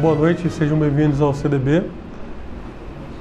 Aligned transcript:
boa 0.00 0.14
noite, 0.14 0.48
sejam 0.48 0.78
bem-vindos 0.78 1.20
ao 1.20 1.34
CDB. 1.34 1.82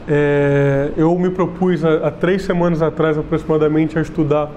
É, 0.07 0.91
eu 0.95 1.13
me 1.19 1.29
propus 1.29 1.83
há, 1.83 2.09
três 2.09 2.43
semanas 2.43 2.81
atrás 2.81 3.17
aproximadamente 3.17 3.99
a 3.99 4.01
estudar 4.01 4.49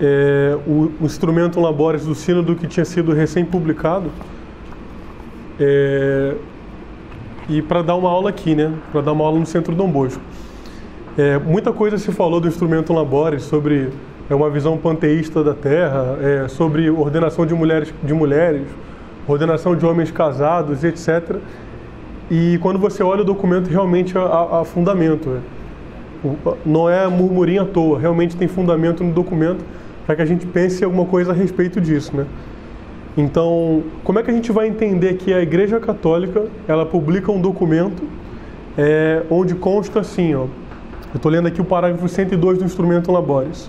é, 0.00 0.56
o, 0.64 0.92
o, 1.00 1.04
instrumento 1.04 1.60
Labores 1.60 2.06
do 2.06 2.14
Sínodo 2.14 2.54
que 2.54 2.68
tinha 2.68 2.84
sido 2.84 3.12
recém-publicado 3.12 4.12
é, 5.58 6.36
e 7.48 7.60
para 7.60 7.82
dar 7.82 7.96
uma 7.96 8.08
aula 8.08 8.30
aqui, 8.30 8.54
né? 8.54 8.72
Para 8.92 9.00
dar 9.00 9.10
uma 9.12 9.24
aula 9.24 9.40
no 9.40 9.46
Centro 9.46 9.74
Dom 9.74 9.90
Bosco. 9.90 10.22
É, 11.18 11.36
muita 11.36 11.72
coisa 11.72 11.98
se 11.98 12.12
falou 12.12 12.40
do 12.40 12.46
instrumento 12.46 12.92
Labores 12.92 13.42
sobre 13.42 13.88
é, 14.30 14.34
uma 14.36 14.48
visão 14.48 14.78
panteísta 14.78 15.42
da 15.42 15.52
Terra, 15.52 16.16
é, 16.22 16.46
sobre 16.46 16.88
ordenação 16.88 17.44
de 17.44 17.54
mulheres, 17.54 17.92
de 18.04 18.14
mulheres, 18.14 18.68
ordenação 19.32 19.76
de 19.76 19.84
homens 19.84 20.10
casados, 20.10 20.84
etc. 20.84 21.36
E 22.30 22.58
quando 22.58 22.78
você 22.78 23.02
olha 23.02 23.22
o 23.22 23.24
documento, 23.24 23.68
realmente 23.68 24.16
há, 24.16 24.60
há 24.60 24.64
fundamento. 24.64 25.28
Né? 25.28 25.40
Não 26.64 26.88
é 26.88 27.06
murmurinho 27.08 27.62
à 27.62 27.64
toa, 27.64 27.98
realmente 27.98 28.36
tem 28.36 28.46
fundamento 28.46 29.02
no 29.02 29.12
documento 29.12 29.64
para 30.06 30.16
que 30.16 30.22
a 30.22 30.26
gente 30.26 30.46
pense 30.46 30.84
alguma 30.84 31.04
coisa 31.04 31.32
a 31.32 31.34
respeito 31.34 31.80
disso, 31.80 32.16
né? 32.16 32.26
Então, 33.16 33.82
como 34.04 34.18
é 34.18 34.22
que 34.22 34.30
a 34.30 34.34
gente 34.34 34.52
vai 34.52 34.68
entender 34.68 35.14
que 35.14 35.32
a 35.32 35.42
Igreja 35.42 35.80
Católica 35.80 36.46
ela 36.68 36.86
publica 36.86 37.30
um 37.32 37.40
documento 37.40 38.02
é, 38.78 39.22
onde 39.28 39.54
consta 39.54 40.00
assim, 40.00 40.34
ó, 40.34 40.46
eu 41.12 41.16
estou 41.16 41.30
lendo 41.30 41.48
aqui 41.48 41.60
o 41.60 41.64
parágrafo 41.64 42.08
102 42.08 42.58
do 42.58 42.64
Instrumento 42.64 43.10
Labores. 43.10 43.68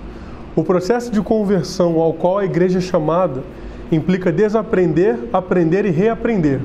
O 0.56 0.64
processo 0.64 1.12
de 1.12 1.22
conversão 1.22 2.00
ao 2.00 2.14
qual 2.14 2.38
a 2.38 2.46
Igreja 2.46 2.78
é 2.78 2.82
chamada 2.82 3.42
implica 3.92 4.32
desaprender, 4.32 5.18
aprender 5.34 5.86
e 5.86 5.90
reaprender. 5.90 6.60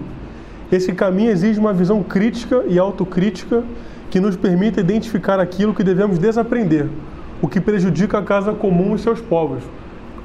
Esse 0.70 0.92
caminho 0.92 1.30
exige 1.30 1.58
uma 1.58 1.72
visão 1.72 2.02
crítica 2.02 2.64
e 2.66 2.78
autocrítica 2.78 3.62
que 4.10 4.20
nos 4.20 4.36
permita 4.36 4.80
identificar 4.80 5.38
aquilo 5.38 5.74
que 5.74 5.84
devemos 5.84 6.18
desaprender, 6.18 6.86
o 7.42 7.48
que 7.48 7.60
prejudica 7.60 8.18
a 8.18 8.22
casa 8.22 8.52
comum 8.52 8.94
e 8.94 8.98
seus 8.98 9.20
povos. 9.20 9.62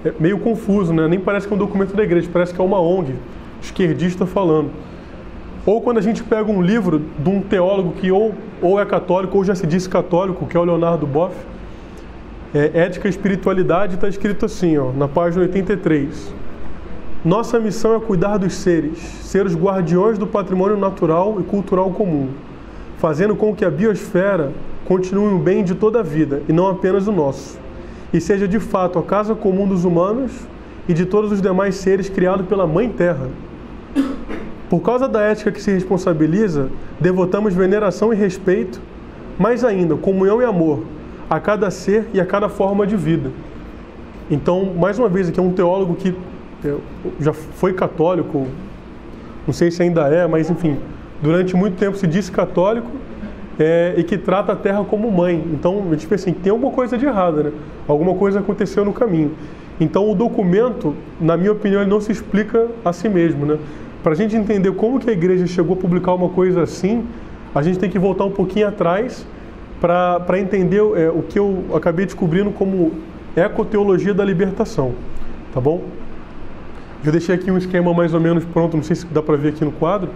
É 0.04 0.14
meio 0.20 0.40
confuso, 0.40 0.94
né? 0.94 1.08
Nem 1.08 1.20
parece 1.20 1.48
que 1.48 1.54
é 1.54 1.56
um 1.56 1.60
documento 1.60 1.96
da 1.96 2.04
igreja, 2.04 2.30
parece 2.32 2.54
que 2.54 2.62
é 2.62 2.64
uma 2.64 2.80
ONG 2.80 3.14
esquerdista 3.62 4.26
falando. 4.26 4.72
Ou 5.66 5.80
quando 5.82 6.00
a 6.00 6.02
gente 6.02 6.24
pega 6.24 6.50
um 6.50 6.62
livro 6.62 7.04
de 7.20 7.30
um 7.30 7.42
teólogo 7.42 7.94
que 7.94 8.12
ou, 8.12 8.34
ou 8.62 8.80
é 8.80 8.86
católico 8.86 9.38
ou 9.38 9.44
já 9.44 9.54
se 9.54 9.68
disse 9.68 9.88
católico, 9.88 10.48
que 10.48 10.58
é 10.58 10.60
o 10.60 10.64
Leonardo 10.64 11.06
Boff, 11.06 11.36
é, 12.54 12.72
Ética 12.74 13.08
e 13.08 13.12
Espiritualidade, 13.12 13.96
está 13.96 14.08
escrito 14.08 14.46
assim, 14.46 14.76
ó, 14.78 14.92
na 14.92 15.08
página 15.08 15.44
83. 15.44 16.41
Nossa 17.24 17.60
missão 17.60 17.94
é 17.94 18.00
cuidar 18.00 18.38
dos 18.38 18.56
seres, 18.56 18.98
ser 18.98 19.46
os 19.46 19.56
guardiões 19.56 20.18
do 20.18 20.26
patrimônio 20.26 20.76
natural 20.76 21.38
e 21.40 21.44
cultural 21.44 21.92
comum, 21.92 22.30
fazendo 22.98 23.36
com 23.36 23.56
que 23.56 23.64
a 23.64 23.70
biosfera 23.70 24.52
continue 24.86 25.28
um 25.28 25.38
bem 25.38 25.64
de 25.64 25.76
toda 25.76 26.00
a 26.00 26.04
vida 26.04 26.42
e 26.50 26.52
não 26.52 26.68
apenas 26.68 27.08
o 27.08 27.12
nosso, 27.12 27.60
e 28.12 28.20
seja 28.20 28.48
de 28.48 28.60
fato 28.60 28.98
a 28.98 29.04
casa 29.04 29.36
comum 29.36 29.68
dos 29.68 29.86
humanos 29.86 30.32
e 30.90 30.96
de 30.96 31.06
todos 31.06 31.32
os 31.32 31.40
demais 31.44 31.76
seres 31.76 32.10
criados 32.10 32.48
pela 32.48 32.66
Mãe 32.66 32.90
Terra. 32.90 33.30
Por 34.68 34.80
causa 34.80 35.08
da 35.08 35.22
ética 35.22 35.52
que 35.52 35.62
se 35.62 35.72
responsabiliza, 35.72 36.70
devotamos 37.00 37.54
veneração 37.54 38.12
e 38.12 38.16
respeito, 38.16 38.82
mais 39.38 39.64
ainda, 39.64 39.96
comunhão 39.96 40.42
e 40.42 40.46
amor 40.46 40.80
a 41.30 41.40
cada 41.40 41.70
ser 41.70 42.08
e 42.16 42.20
a 42.20 42.26
cada 42.26 42.50
forma 42.50 42.88
de 42.88 42.96
vida. 42.96 43.30
Então, 44.30 44.74
mais 44.74 44.98
uma 44.98 45.08
vez, 45.08 45.30
aqui 45.30 45.40
é 45.40 45.44
um 45.44 45.54
teólogo 45.54 45.94
que 45.94 46.16
já 47.20 47.34
foi 47.34 47.74
católico, 47.74 48.48
não 49.46 49.54
sei 49.54 49.72
se 49.72 49.82
ainda 49.82 50.08
é, 50.08 50.28
mas 50.28 50.50
enfim, 50.50 50.78
durante 51.22 51.56
muito 51.56 51.78
tempo 51.78 51.98
se 51.98 52.08
disse 52.08 52.32
católico 52.32 52.90
é, 53.60 53.94
e 53.98 54.04
que 54.04 54.18
trata 54.18 54.54
a 54.54 54.56
terra 54.56 54.84
como 54.84 55.12
mãe. 55.12 55.44
Então, 55.54 55.84
pensa 55.90 56.16
assim, 56.16 56.34
tem 56.34 56.52
alguma 56.52 56.72
coisa 56.72 56.98
de 56.98 57.06
errada, 57.06 57.44
né? 57.44 57.52
Alguma 57.88 58.16
coisa 58.16 58.40
aconteceu 58.40 58.84
no 58.84 58.94
caminho. 58.94 59.32
Então, 59.80 60.10
o 60.10 60.16
documento, 60.16 60.96
na 61.20 61.36
minha 61.36 61.52
opinião, 61.52 61.82
ele 61.82 61.90
não 61.90 62.02
se 62.02 62.12
explica 62.12 62.68
a 62.84 62.94
si 62.94 63.10
mesmo, 63.10 63.46
né? 63.46 63.58
Para 64.04 64.14
a 64.14 64.16
gente 64.16 64.36
entender 64.36 64.72
como 64.74 65.00
que 65.00 65.10
a 65.10 65.14
igreja 65.14 65.46
chegou 65.46 65.76
a 65.76 65.80
publicar 65.80 66.14
uma 66.14 66.30
coisa 66.30 66.64
assim, 66.64 67.06
a 67.54 67.62
gente 67.62 67.78
tem 67.78 67.90
que 67.90 68.00
voltar 68.00 68.26
um 68.26 68.32
pouquinho 68.32 68.68
atrás 68.68 69.26
para 69.80 70.40
entender 70.40 70.80
é, 70.96 71.10
o 71.10 71.24
que 71.28 71.38
eu 71.38 71.66
acabei 71.74 72.06
descobrindo 72.06 72.52
como 72.52 72.92
ecoteologia 73.36 74.14
da 74.14 74.24
libertação, 74.24 74.94
tá 75.54 75.60
bom? 75.60 75.82
Eu 77.04 77.12
deixei 77.12 77.34
aqui 77.34 77.50
um 77.50 77.58
esquema 77.58 77.92
mais 77.94 78.14
ou 78.14 78.20
menos 78.20 78.46
pronto, 78.46 78.78
não 78.78 78.84
sei 78.84 78.96
se 78.96 79.08
dá 79.08 79.24
para 79.24 79.36
ver 79.36 79.50
aqui 79.50 79.66
no 79.66 79.72
quadro, 79.72 80.10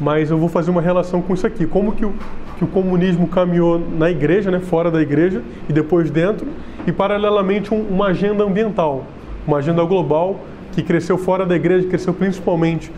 mas 0.00 0.30
eu 0.30 0.38
vou 0.38 0.48
fazer 0.48 0.70
uma 0.70 0.80
relação 0.80 1.20
com 1.20 1.34
isso 1.34 1.46
aqui. 1.46 1.66
Como 1.66 1.92
que 1.92 2.04
o, 2.06 2.14
que 2.56 2.64
o 2.64 2.66
comunismo 2.66 3.28
caminhou 3.28 3.78
na 3.78 4.10
igreja, 4.10 4.50
né, 4.50 4.58
fora 4.58 4.90
da 4.90 5.02
igreja, 5.02 5.42
e 5.68 5.72
depois 5.72 6.10
dentro, 6.10 6.46
e 6.86 6.92
paralelamente 6.92 7.74
um, 7.74 7.80
uma 7.80 8.06
agenda 8.06 8.42
ambiental, 8.42 9.04
uma 9.46 9.58
agenda 9.58 9.84
global 9.84 10.40
que 10.72 10.82
cresceu 10.82 11.18
fora 11.18 11.44
da 11.44 11.54
igreja, 11.54 11.86
cresceu 11.86 12.14
principalmente 12.14 12.90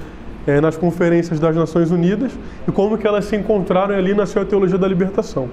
é, 0.47 0.61
nas 0.61 0.77
conferências 0.77 1.41
das 1.41 1.57
Nações 1.57 1.91
Unidas, 1.91 2.31
e 2.67 2.71
como 2.71 2.97
que 2.97 3.09
elas 3.09 3.25
se 3.25 3.35
encontraram 3.35 3.97
ali 3.97 4.15
na 4.15 4.25
sua 4.25 4.45
teologia 4.45 4.79
da 4.79 4.87
libertação. 4.87 5.49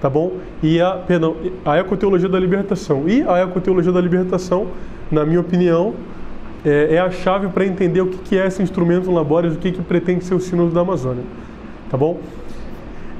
Tá 0.00 0.08
bom? 0.08 0.34
E 0.62 0.80
a, 0.80 0.92
perdão, 0.92 1.34
a 1.64 1.76
ecoteologia 1.78 2.28
da 2.28 2.38
libertação. 2.38 3.08
E 3.08 3.22
a 3.26 3.42
ecoteologia 3.42 3.90
da 3.90 4.00
libertação, 4.00 4.68
na 5.10 5.24
minha 5.24 5.40
opinião, 5.40 5.94
é, 6.66 6.96
é 6.96 6.98
a 6.98 7.10
chave 7.10 7.46
para 7.48 7.64
entender 7.64 8.00
o 8.00 8.08
que, 8.08 8.18
que 8.18 8.38
é 8.38 8.46
esse 8.46 8.60
instrumento 8.60 9.10
labores, 9.12 9.54
o 9.54 9.58
que, 9.58 9.70
que 9.70 9.80
pretende 9.80 10.24
ser 10.24 10.34
o 10.34 10.40
sínodo 10.40 10.72
da 10.72 10.80
Amazônia. 10.80 11.22
Tá 11.88 11.96
bom? 11.96 12.18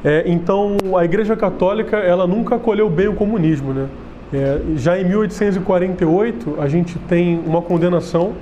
É, 0.04 0.24
então, 0.26 0.76
a 0.98 1.04
Igreja 1.04 1.36
Católica, 1.36 1.96
ela 1.96 2.26
nunca 2.26 2.56
acolheu 2.56 2.90
bem 2.90 3.06
o 3.06 3.14
comunismo, 3.14 3.72
né? 3.72 3.86
É, 4.32 4.60
já 4.74 4.98
em 4.98 5.04
1848, 5.04 6.56
a 6.58 6.68
gente 6.68 6.98
tem 6.98 7.40
uma 7.46 7.62
condenação 7.62 8.32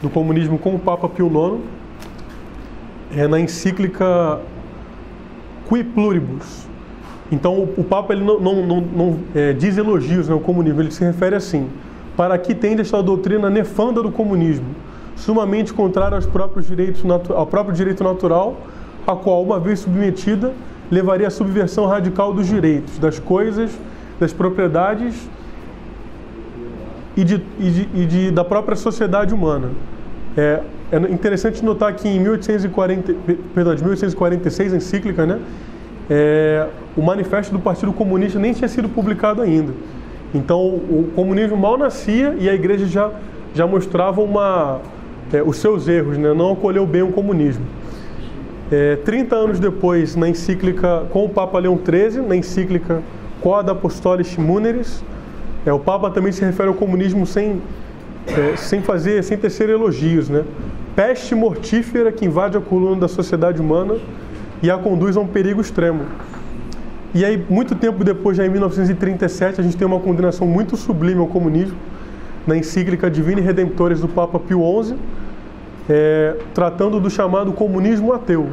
do 0.00 0.08
comunismo 0.08 0.56
com 0.56 0.76
o 0.76 0.78
Papa 0.78 1.08
Pio 1.08 1.26
IX, 1.26 1.60
é, 3.16 3.26
na 3.26 3.40
encíclica 3.40 4.38
Qui 5.68 5.82
Pluribus. 5.82 6.68
Então, 7.32 7.54
o, 7.54 7.74
o 7.78 7.84
Papa 7.84 8.12
ele 8.12 8.22
não, 8.22 8.38
não, 8.38 8.66
não, 8.66 8.80
não 8.80 9.18
é, 9.34 9.52
diz 9.52 9.76
elogios 9.76 10.30
ao 10.30 10.38
comunismo, 10.38 10.80
ele 10.80 10.92
se 10.92 11.04
refere 11.04 11.34
assim: 11.34 11.68
para 12.16 12.36
que 12.38 12.54
tende 12.54 12.82
esta 12.82 13.02
doutrina 13.02 13.50
nefanda 13.50 14.02
do 14.02 14.10
comunismo, 14.10 14.66
sumamente 15.16 15.72
contrária 15.72 16.16
aos 16.16 16.26
próprios 16.26 16.66
direitos 16.66 17.02
ao 17.30 17.46
próprio 17.46 17.74
direito 17.74 18.02
natural, 18.02 18.56
a 19.06 19.14
qual, 19.14 19.42
uma 19.42 19.58
vez 19.58 19.80
submetida, 19.80 20.52
levaria 20.90 21.28
à 21.28 21.30
subversão 21.30 21.86
radical 21.86 22.32
dos 22.32 22.46
direitos, 22.46 22.98
das 22.98 23.18
coisas, 23.18 23.70
das 24.18 24.32
propriedades 24.32 25.28
e, 27.16 27.24
de, 27.24 27.42
e, 27.58 27.70
de, 27.70 27.88
e 27.94 28.06
de, 28.06 28.30
da 28.30 28.44
própria 28.44 28.76
sociedade 28.76 29.34
humana. 29.34 29.70
É, 30.36 30.60
é, 30.90 30.96
interessante 31.12 31.64
notar 31.64 31.94
que 31.94 32.08
em 32.08 32.20
1840, 32.20 33.14
perdão, 33.54 33.74
de 33.74 33.82
1846, 33.82 34.72
a 34.72 34.76
encíclica, 34.76 35.26
né, 35.26 35.40
é, 36.10 36.66
o 36.96 37.02
manifesto 37.02 37.52
do 37.52 37.58
Partido 37.58 37.92
Comunista 37.92 38.38
nem 38.38 38.52
tinha 38.52 38.68
sido 38.68 38.88
publicado 38.88 39.40
ainda. 39.40 39.72
Então, 40.34 40.60
o 40.60 41.12
comunismo 41.14 41.56
mal 41.56 41.78
nascia 41.78 42.34
e 42.38 42.48
a 42.48 42.54
igreja 42.54 42.86
já, 42.86 43.10
já 43.54 43.66
mostrava 43.66 44.20
uma, 44.20 44.80
é, 45.32 45.40
os 45.42 45.58
seus 45.58 45.86
erros, 45.86 46.18
né? 46.18 46.34
não 46.34 46.52
acolheu 46.52 46.84
bem 46.84 47.02
o 47.02 47.12
comunismo. 47.12 47.64
É, 48.72 48.96
30 48.96 49.36
anos 49.36 49.60
depois, 49.60 50.16
na 50.16 50.28
encíclica 50.28 51.04
com 51.10 51.24
o 51.24 51.28
Papa 51.28 51.58
Leão 51.58 51.78
XIII, 51.78 52.26
na 52.26 52.34
encíclica 52.34 53.00
Quod 53.40 53.70
Apostolis 53.70 54.36
Muneris, 54.36 55.04
é, 55.64 55.72
o 55.72 55.78
Papa 55.78 56.10
também 56.10 56.32
se 56.32 56.44
refere 56.44 56.68
ao 56.68 56.74
comunismo 56.74 57.24
sem, 57.24 57.62
é, 58.26 58.56
sem 58.56 58.82
fazer, 58.82 59.22
sem 59.22 59.38
tecer 59.38 59.70
elogios, 59.70 60.28
né? 60.28 60.44
Peste 60.96 61.34
mortífera 61.34 62.10
que 62.10 62.24
invade 62.24 62.56
a 62.56 62.60
coluna 62.60 63.02
da 63.02 63.08
sociedade 63.08 63.60
humana 63.60 63.96
e 64.62 64.70
a 64.70 64.78
conduz 64.78 65.16
a 65.16 65.20
um 65.20 65.26
perigo 65.26 65.60
extremo. 65.60 66.04
E 67.14 67.24
aí, 67.24 67.40
muito 67.48 67.76
tempo 67.76 68.02
depois, 68.02 68.36
já 68.36 68.44
em 68.44 68.48
1937, 68.48 69.60
a 69.60 69.62
gente 69.62 69.76
tem 69.76 69.86
uma 69.86 70.00
condenação 70.00 70.48
muito 70.48 70.76
sublime 70.76 71.20
ao 71.20 71.28
comunismo, 71.28 71.76
na 72.44 72.56
encíclica 72.56 73.08
Divine 73.08 73.40
Redemptores 73.40 74.00
do 74.00 74.08
Papa 74.08 74.36
Pio 74.40 74.60
XI, 74.82 74.96
é, 75.88 76.36
tratando 76.52 76.98
do 76.98 77.08
chamado 77.08 77.52
comunismo 77.52 78.12
ateu, 78.12 78.48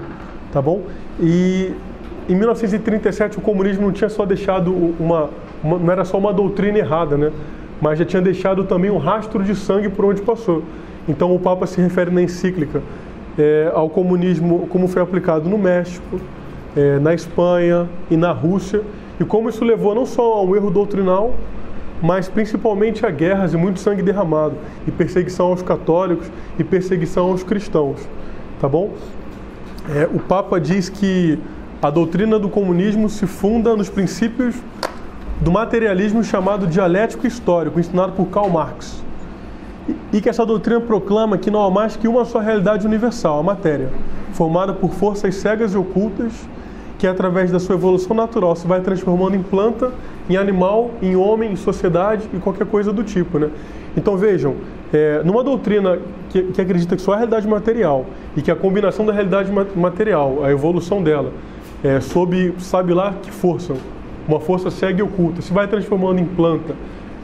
tá 0.54 0.62
bom? 0.62 0.84
E 1.20 1.72
em 2.30 2.36
1937 2.36 3.40
o 3.40 3.42
comunismo 3.42 3.88
não 3.88 3.92
tinha 3.92 4.10
só 4.12 4.28
deixado 4.28 4.72
uma, 5.00 5.32
uma, 5.64 5.80
não 5.80 5.92
era 5.92 6.06
só 6.06 6.20
uma 6.20 6.32
doutrina 6.32 6.78
errada, 6.78 7.18
né? 7.18 7.32
Mas 7.82 7.98
já 7.98 8.06
tinha 8.06 8.22
deixado 8.22 8.64
também 8.66 8.92
um 8.92 8.98
rastro 9.00 9.44
de 9.44 9.56
sangue 9.56 9.90
por 9.90 10.06
onde 10.06 10.22
passou. 10.22 10.62
Então 11.10 11.34
o 11.34 11.40
Papa 11.40 11.66
se 11.66 11.82
refere 11.82 12.12
na 12.12 12.22
encíclica 12.22 12.80
é, 13.40 13.72
ao 13.74 13.90
comunismo 13.90 14.68
como 14.70 14.88
foi 14.88 15.02
aplicado 15.02 15.50
no 15.50 15.58
México, 15.58 16.20
é, 16.76 17.00
na 17.00 17.14
Espanha 17.14 17.90
e 18.10 18.18
na 18.18 18.32
Rússia, 18.32 18.82
e 19.20 19.24
como 19.24 19.50
isso 19.50 19.64
levou 19.64 19.94
não 19.94 20.06
só 20.06 20.34
a 20.34 20.42
um 20.42 20.56
erro 20.56 20.72
doutrinal, 20.72 21.34
mas 22.02 22.28
principalmente 22.28 23.06
a 23.06 23.12
guerras 23.12 23.54
e 23.54 23.58
muito 23.58 23.80
sangue 23.80 24.02
derramado, 24.02 24.56
e 24.88 24.92
perseguição 24.92 25.48
aos 25.48 25.62
católicos 25.62 26.32
e 26.58 26.64
perseguição 26.64 27.28
aos 27.28 27.44
cristãos. 27.44 28.00
Tá 28.60 28.68
bom? 28.68 28.92
é, 29.90 30.08
o 30.14 30.20
Papa 30.20 30.60
diz 30.60 30.90
que 30.90 31.40
a 31.82 31.90
doutrina 31.90 32.38
do 32.38 32.50
comunismo 32.50 33.10
se 33.10 33.26
funda 33.26 33.76
nos 33.76 33.90
princípios 33.90 34.56
do 35.40 35.52
materialismo 35.52 36.24
chamado 36.24 36.68
dialético 36.68 37.26
histórico, 37.26 37.80
ensinado 37.80 38.12
por 38.14 38.28
Karl 38.28 38.50
Marx. 38.50 39.04
E 40.14 40.22
que 40.22 40.30
essa 40.30 40.46
doutrina 40.46 40.80
proclama 40.80 41.38
que 41.38 41.50
não 41.50 41.64
há 41.64 41.72
mais 41.72 41.96
que 41.96 42.08
uma 42.08 42.24
só 42.24 42.40
realidade 42.40 42.86
universal, 42.86 43.40
a 43.40 43.44
matéria, 43.44 43.90
formada 44.34 44.74
por 44.74 44.92
forças 44.92 45.36
cegas 45.36 45.74
e 45.74 45.78
ocultas, 45.78 46.32
que 47.02 47.08
através 47.08 47.50
da 47.50 47.60
sua 47.60 47.74
evolução 47.74 48.16
natural 48.16 48.56
se 48.56 48.68
vai 48.68 48.80
transformando 48.80 49.36
em 49.36 49.42
planta, 49.42 49.92
em 50.30 50.38
animal, 50.38 50.92
em 51.02 51.16
homem, 51.16 51.52
em 51.52 51.56
sociedade 51.56 52.30
e 52.32 52.38
qualquer 52.38 52.68
coisa 52.68 52.94
do 52.94 53.04
tipo. 53.04 53.40
Né? 53.40 53.50
Então 53.98 54.16
vejam, 54.16 54.54
é, 54.94 55.24
numa 55.26 55.44
doutrina 55.44 55.98
que, 56.30 56.44
que 56.44 56.62
acredita 56.62 56.96
que 56.96 57.02
só 57.02 57.14
a 57.14 57.16
realidade 57.16 57.48
material 57.48 58.06
e 58.38 58.42
que 58.44 58.52
a 58.52 58.56
combinação 58.56 59.04
da 59.04 59.12
realidade 59.12 59.52
material, 59.76 60.46
a 60.46 60.52
evolução 60.52 61.02
dela, 61.02 61.34
é, 61.84 62.00
sob 62.00 62.54
sabe 62.60 62.94
lá 62.94 63.16
que 63.20 63.32
força, 63.32 63.74
uma 64.28 64.40
força 64.40 64.70
cega 64.70 65.00
e 65.00 65.02
oculta, 65.02 65.42
se 65.42 65.52
vai 65.52 65.68
transformando 65.68 66.20
em 66.20 66.26
planta, 66.26 66.76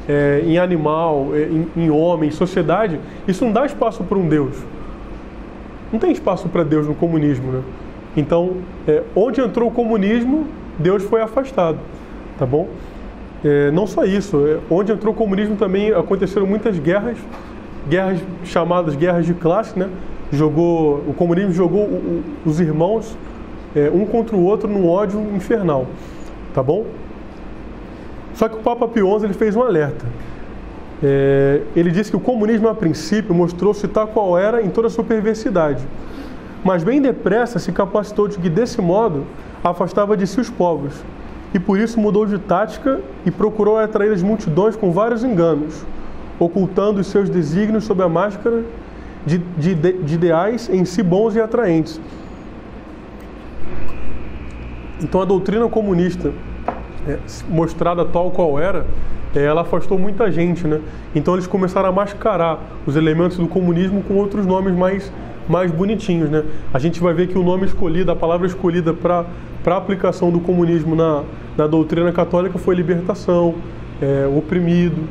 é, 0.10 0.42
em 0.44 0.58
animal, 0.58 1.28
é, 1.34 1.44
em, 1.44 1.68
em, 1.84 1.92
homem, 1.92 2.30
em 2.30 2.34
sociedade, 2.34 3.00
isso 3.28 3.46
não 3.46 3.52
dá 3.52 3.64
espaço 3.64 4.04
para 4.04 4.18
um 4.18 4.28
Deus. 4.28 4.56
Não 5.94 6.00
tem 6.00 6.12
espaço 6.12 6.50
para 6.50 6.64
Deus 6.64 6.88
no 6.88 6.96
comunismo, 6.96 7.52
né? 7.52 7.62
Então, 8.16 8.58
é, 8.88 9.04
onde 9.16 9.42
entrou 9.42 9.70
o 9.70 9.72
comunismo, 9.72 10.48
Deus 10.80 11.04
foi 11.04 11.22
afastado, 11.22 11.78
tá 12.38 12.46
bom? 12.46 12.68
É, 13.44 13.70
não 13.72 13.86
só 13.86 14.04
isso, 14.04 14.46
é, 14.48 14.60
onde 14.74 14.92
entrou 14.92 15.14
o 15.14 15.18
comunismo 15.18 15.56
também 15.56 15.92
aconteceram 15.92 16.48
muitas 16.48 16.80
guerras, 16.80 17.18
guerras 17.88 18.20
chamadas 18.44 18.96
guerras 18.96 19.26
de 19.26 19.34
classe, 19.34 19.78
né? 19.78 19.90
Jogou, 20.32 21.04
o 21.08 21.14
comunismo 21.14 21.52
jogou 21.52 21.84
o, 21.84 22.24
o, 22.46 22.50
os 22.50 22.60
irmãos 22.60 23.16
é, 23.76 23.92
um 23.94 24.06
contra 24.06 24.36
o 24.36 24.44
outro 24.44 24.68
num 24.68 24.88
ódio 24.88 25.22
infernal, 25.36 25.86
tá 26.54 26.64
bom? 26.64 26.86
Só 28.34 28.48
que 28.48 28.56
o 28.56 28.60
Papa 28.60 28.88
Pio 28.88 29.20
XI 29.20 29.26
ele 29.26 29.34
fez 29.34 29.56
um 29.56 29.62
alerta. 29.62 30.06
É, 31.04 31.62
ele 31.76 31.92
disse 31.92 32.10
que 32.10 32.18
o 32.18 32.20
comunismo, 32.20 32.68
a 32.68 32.74
princípio, 32.74 33.34
mostrou-se 33.34 33.88
tal 33.88 34.08
qual 34.08 34.38
era 34.38 34.62
em 34.64 34.70
toda 34.70 34.88
a 34.88 34.90
sua 34.90 35.04
perversidade. 35.04 35.84
Mas 36.68 36.84
bem 36.84 37.02
depressa 37.02 37.60
se 37.60 37.72
capacitou 37.72 38.28
de 38.28 38.38
que, 38.38 38.50
desse 38.50 38.82
modo, 38.82 39.24
afastava 39.64 40.18
de 40.18 40.28
si 40.28 40.42
os 40.42 40.50
povos. 40.50 41.02
E 41.54 41.60
por 41.60 41.80
isso 41.80 41.98
mudou 41.98 42.26
de 42.26 42.38
tática 42.38 43.00
e 43.26 43.32
procurou 43.32 43.78
atrair 43.78 44.12
as 44.12 44.22
multidões 44.22 44.76
com 44.76 44.92
vários 44.92 45.24
enganos, 45.24 45.86
ocultando 46.38 47.00
os 47.00 47.08
seus 47.08 47.30
desígnios 47.30 47.86
sob 47.86 48.04
a 48.04 48.10
máscara 48.10 48.66
de, 49.26 49.38
de, 49.38 49.76
de 49.76 50.16
ideais 50.16 50.70
em 50.70 50.84
si 50.84 51.02
bons 51.02 51.38
e 51.38 51.40
atraentes. 51.40 52.02
Então 55.02 55.22
a 55.22 55.26
doutrina 55.26 55.70
comunista, 55.70 56.34
é, 57.08 57.18
mostrada 57.48 58.04
tal 58.04 58.30
qual 58.30 58.60
era, 58.60 58.86
é, 59.34 59.42
ela 59.42 59.62
afastou 59.62 59.98
muita 59.98 60.30
gente, 60.30 60.68
né? 60.68 60.82
Então 61.16 61.34
eles 61.34 61.48
começaram 61.48 61.88
a 61.88 61.92
mascarar 61.94 62.60
os 62.86 62.98
elementos 62.98 63.38
do 63.38 63.48
comunismo 63.48 64.04
com 64.04 64.16
outros 64.16 64.46
nomes 64.46 64.76
mais, 64.76 65.10
mais 65.48 65.72
bonitinhos, 65.72 66.30
né? 66.30 66.44
A 66.74 66.80
gente 66.80 67.00
vai 67.00 67.14
ver 67.14 67.28
que 67.28 67.38
o 67.38 67.44
nome 67.44 67.66
escolhido, 67.66 68.12
a 68.12 68.16
palavra 68.16 68.48
escolhida 68.48 68.94
para 68.94 69.26
a 69.66 69.78
aplicação 69.78 70.32
do 70.32 70.40
comunismo 70.40 70.96
na, 70.96 71.24
na 71.58 71.68
doutrina 71.68 72.12
católica 72.12 72.58
foi 72.58 72.76
libertação, 72.76 73.56
é, 74.02 74.28
oprimido, 74.28 75.04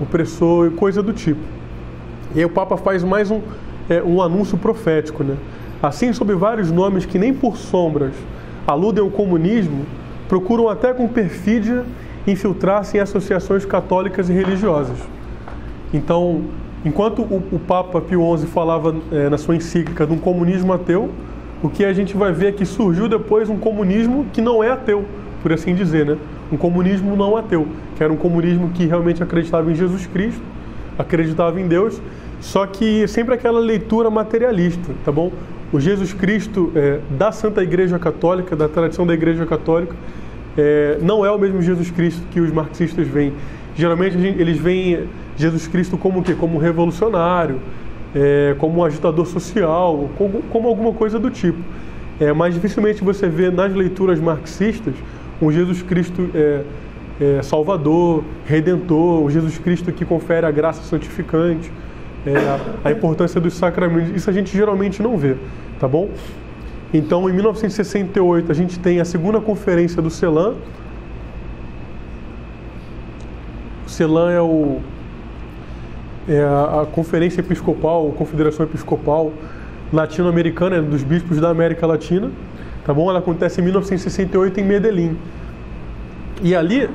opressor 0.00 0.66
e 0.66 0.70
coisa 0.70 1.02
do 1.02 1.12
tipo. 1.12 1.40
E 2.34 2.38
aí 2.38 2.44
o 2.44 2.50
Papa 2.50 2.76
faz 2.76 3.04
mais 3.04 3.30
um, 3.30 3.40
é, 3.88 4.02
um 4.02 4.22
anúncio 4.22 4.56
profético, 4.56 5.22
né? 5.22 5.36
Assim, 5.82 6.12
sob 6.12 6.32
vários 6.34 6.70
nomes 6.70 7.04
que 7.04 7.18
nem 7.18 7.34
por 7.34 7.56
sombras 7.56 8.14
aludem 8.66 9.02
ao 9.02 9.10
comunismo, 9.10 9.84
procuram 10.28 10.68
até 10.68 10.94
com 10.94 11.08
perfídia 11.08 11.84
infiltrar-se 12.26 12.96
em 12.96 13.00
associações 13.00 13.64
católicas 13.64 14.30
e 14.30 14.32
religiosas. 14.32 14.96
Então, 15.92 16.42
enquanto 16.84 17.22
o, 17.22 17.42
o 17.52 17.58
Papa 17.58 18.00
Pio 18.00 18.36
XI 18.36 18.46
falava 18.46 18.94
é, 19.10 19.28
na 19.28 19.38
sua 19.38 19.56
encíclica 19.56 20.06
de 20.06 20.12
um 20.12 20.18
comunismo 20.18 20.72
ateu, 20.72 21.10
o 21.62 21.68
que 21.68 21.84
a 21.84 21.92
gente 21.92 22.16
vai 22.16 22.32
ver 22.32 22.46
é 22.48 22.52
que 22.52 22.66
surgiu 22.66 23.08
depois 23.08 23.48
um 23.48 23.56
comunismo 23.56 24.26
que 24.32 24.40
não 24.40 24.62
é 24.62 24.70
ateu, 24.70 25.04
por 25.42 25.52
assim 25.52 25.74
dizer, 25.74 26.04
né? 26.04 26.16
Um 26.50 26.56
comunismo 26.56 27.14
não 27.16 27.36
ateu, 27.36 27.66
que 27.96 28.02
era 28.02 28.12
um 28.12 28.16
comunismo 28.16 28.70
que 28.70 28.84
realmente 28.84 29.22
acreditava 29.22 29.70
em 29.70 29.74
Jesus 29.74 30.06
Cristo, 30.06 30.42
acreditava 30.98 31.60
em 31.60 31.68
Deus, 31.68 32.00
só 32.40 32.66
que 32.66 33.06
sempre 33.06 33.34
aquela 33.34 33.60
leitura 33.60 34.10
materialista, 34.10 34.92
tá 35.04 35.12
bom? 35.12 35.32
O 35.72 35.80
Jesus 35.80 36.12
Cristo 36.12 36.72
é, 36.74 36.98
da 37.16 37.30
Santa 37.32 37.62
Igreja 37.62 37.98
Católica, 37.98 38.54
da 38.56 38.68
tradição 38.68 39.06
da 39.06 39.14
Igreja 39.14 39.46
Católica, 39.46 39.94
é, 40.58 40.98
não 41.00 41.24
é 41.24 41.30
o 41.30 41.38
mesmo 41.38 41.62
Jesus 41.62 41.90
Cristo 41.90 42.20
que 42.30 42.40
os 42.40 42.52
marxistas 42.52 43.06
veem. 43.06 43.32
Geralmente 43.74 44.16
eles 44.16 44.58
veem 44.58 45.08
Jesus 45.36 45.66
Cristo 45.66 45.96
como 45.96 46.20
o 46.20 46.22
quê? 46.22 46.34
Como 46.34 46.56
um 46.56 46.58
revolucionário, 46.58 47.60
é, 48.14 48.54
como 48.58 48.80
um 48.80 48.84
agitador 48.84 49.26
social, 49.26 50.10
como, 50.16 50.42
como 50.50 50.68
alguma 50.68 50.92
coisa 50.92 51.18
do 51.18 51.30
tipo. 51.30 51.58
É, 52.20 52.32
mas 52.32 52.54
dificilmente 52.54 53.02
você 53.02 53.28
vê 53.28 53.50
nas 53.50 53.72
leituras 53.74 54.20
marxistas 54.20 54.94
um 55.40 55.50
Jesus 55.50 55.82
Cristo 55.82 56.30
é, 56.34 56.62
é, 57.20 57.42
salvador, 57.42 58.22
redentor, 58.46 59.24
o 59.24 59.30
Jesus 59.30 59.58
Cristo 59.58 59.90
que 59.90 60.04
confere 60.04 60.46
a 60.46 60.50
graça 60.50 60.82
santificante, 60.82 61.72
é, 62.26 62.36
a, 62.36 62.88
a 62.88 62.92
importância 62.92 63.40
dos 63.40 63.54
sacramentos. 63.54 64.14
Isso 64.14 64.28
a 64.28 64.32
gente 64.32 64.56
geralmente 64.56 65.02
não 65.02 65.16
vê 65.16 65.36
tá 65.82 65.88
bom? 65.88 66.08
Então, 66.94 67.28
em 67.28 67.32
1968, 67.32 68.52
a 68.52 68.54
gente 68.54 68.78
tem 68.78 69.00
a 69.00 69.04
segunda 69.04 69.40
conferência 69.40 70.00
do 70.00 70.08
CELAM. 70.08 70.54
O 73.81 73.81
CELAM 73.92 74.30
é, 74.30 74.40
o, 74.40 74.80
é 76.28 76.40
a, 76.42 76.82
a 76.82 76.86
Conferência 76.86 77.40
Episcopal, 77.40 78.10
Confederação 78.16 78.64
Episcopal 78.64 79.32
Latino-Americana, 79.92 80.76
é 80.76 80.82
dos 80.82 81.02
bispos 81.02 81.38
da 81.38 81.50
América 81.50 81.86
Latina, 81.86 82.30
tá 82.84 82.94
bom? 82.94 83.10
Ela 83.10 83.18
acontece 83.18 83.60
em 83.60 83.64
1968 83.64 84.60
em 84.60 84.64
Medellín. 84.64 85.18
E 86.42 86.54
ali 86.54 86.88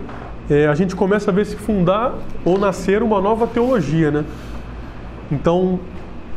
é, 0.50 0.68
a 0.68 0.74
gente 0.74 0.96
começa 0.96 1.30
a 1.30 1.34
ver 1.34 1.46
se 1.46 1.56
fundar 1.56 2.16
ou 2.44 2.58
nascer 2.58 3.04
uma 3.04 3.22
nova 3.22 3.46
teologia, 3.46 4.10
né? 4.10 4.26
Então, 5.32 5.80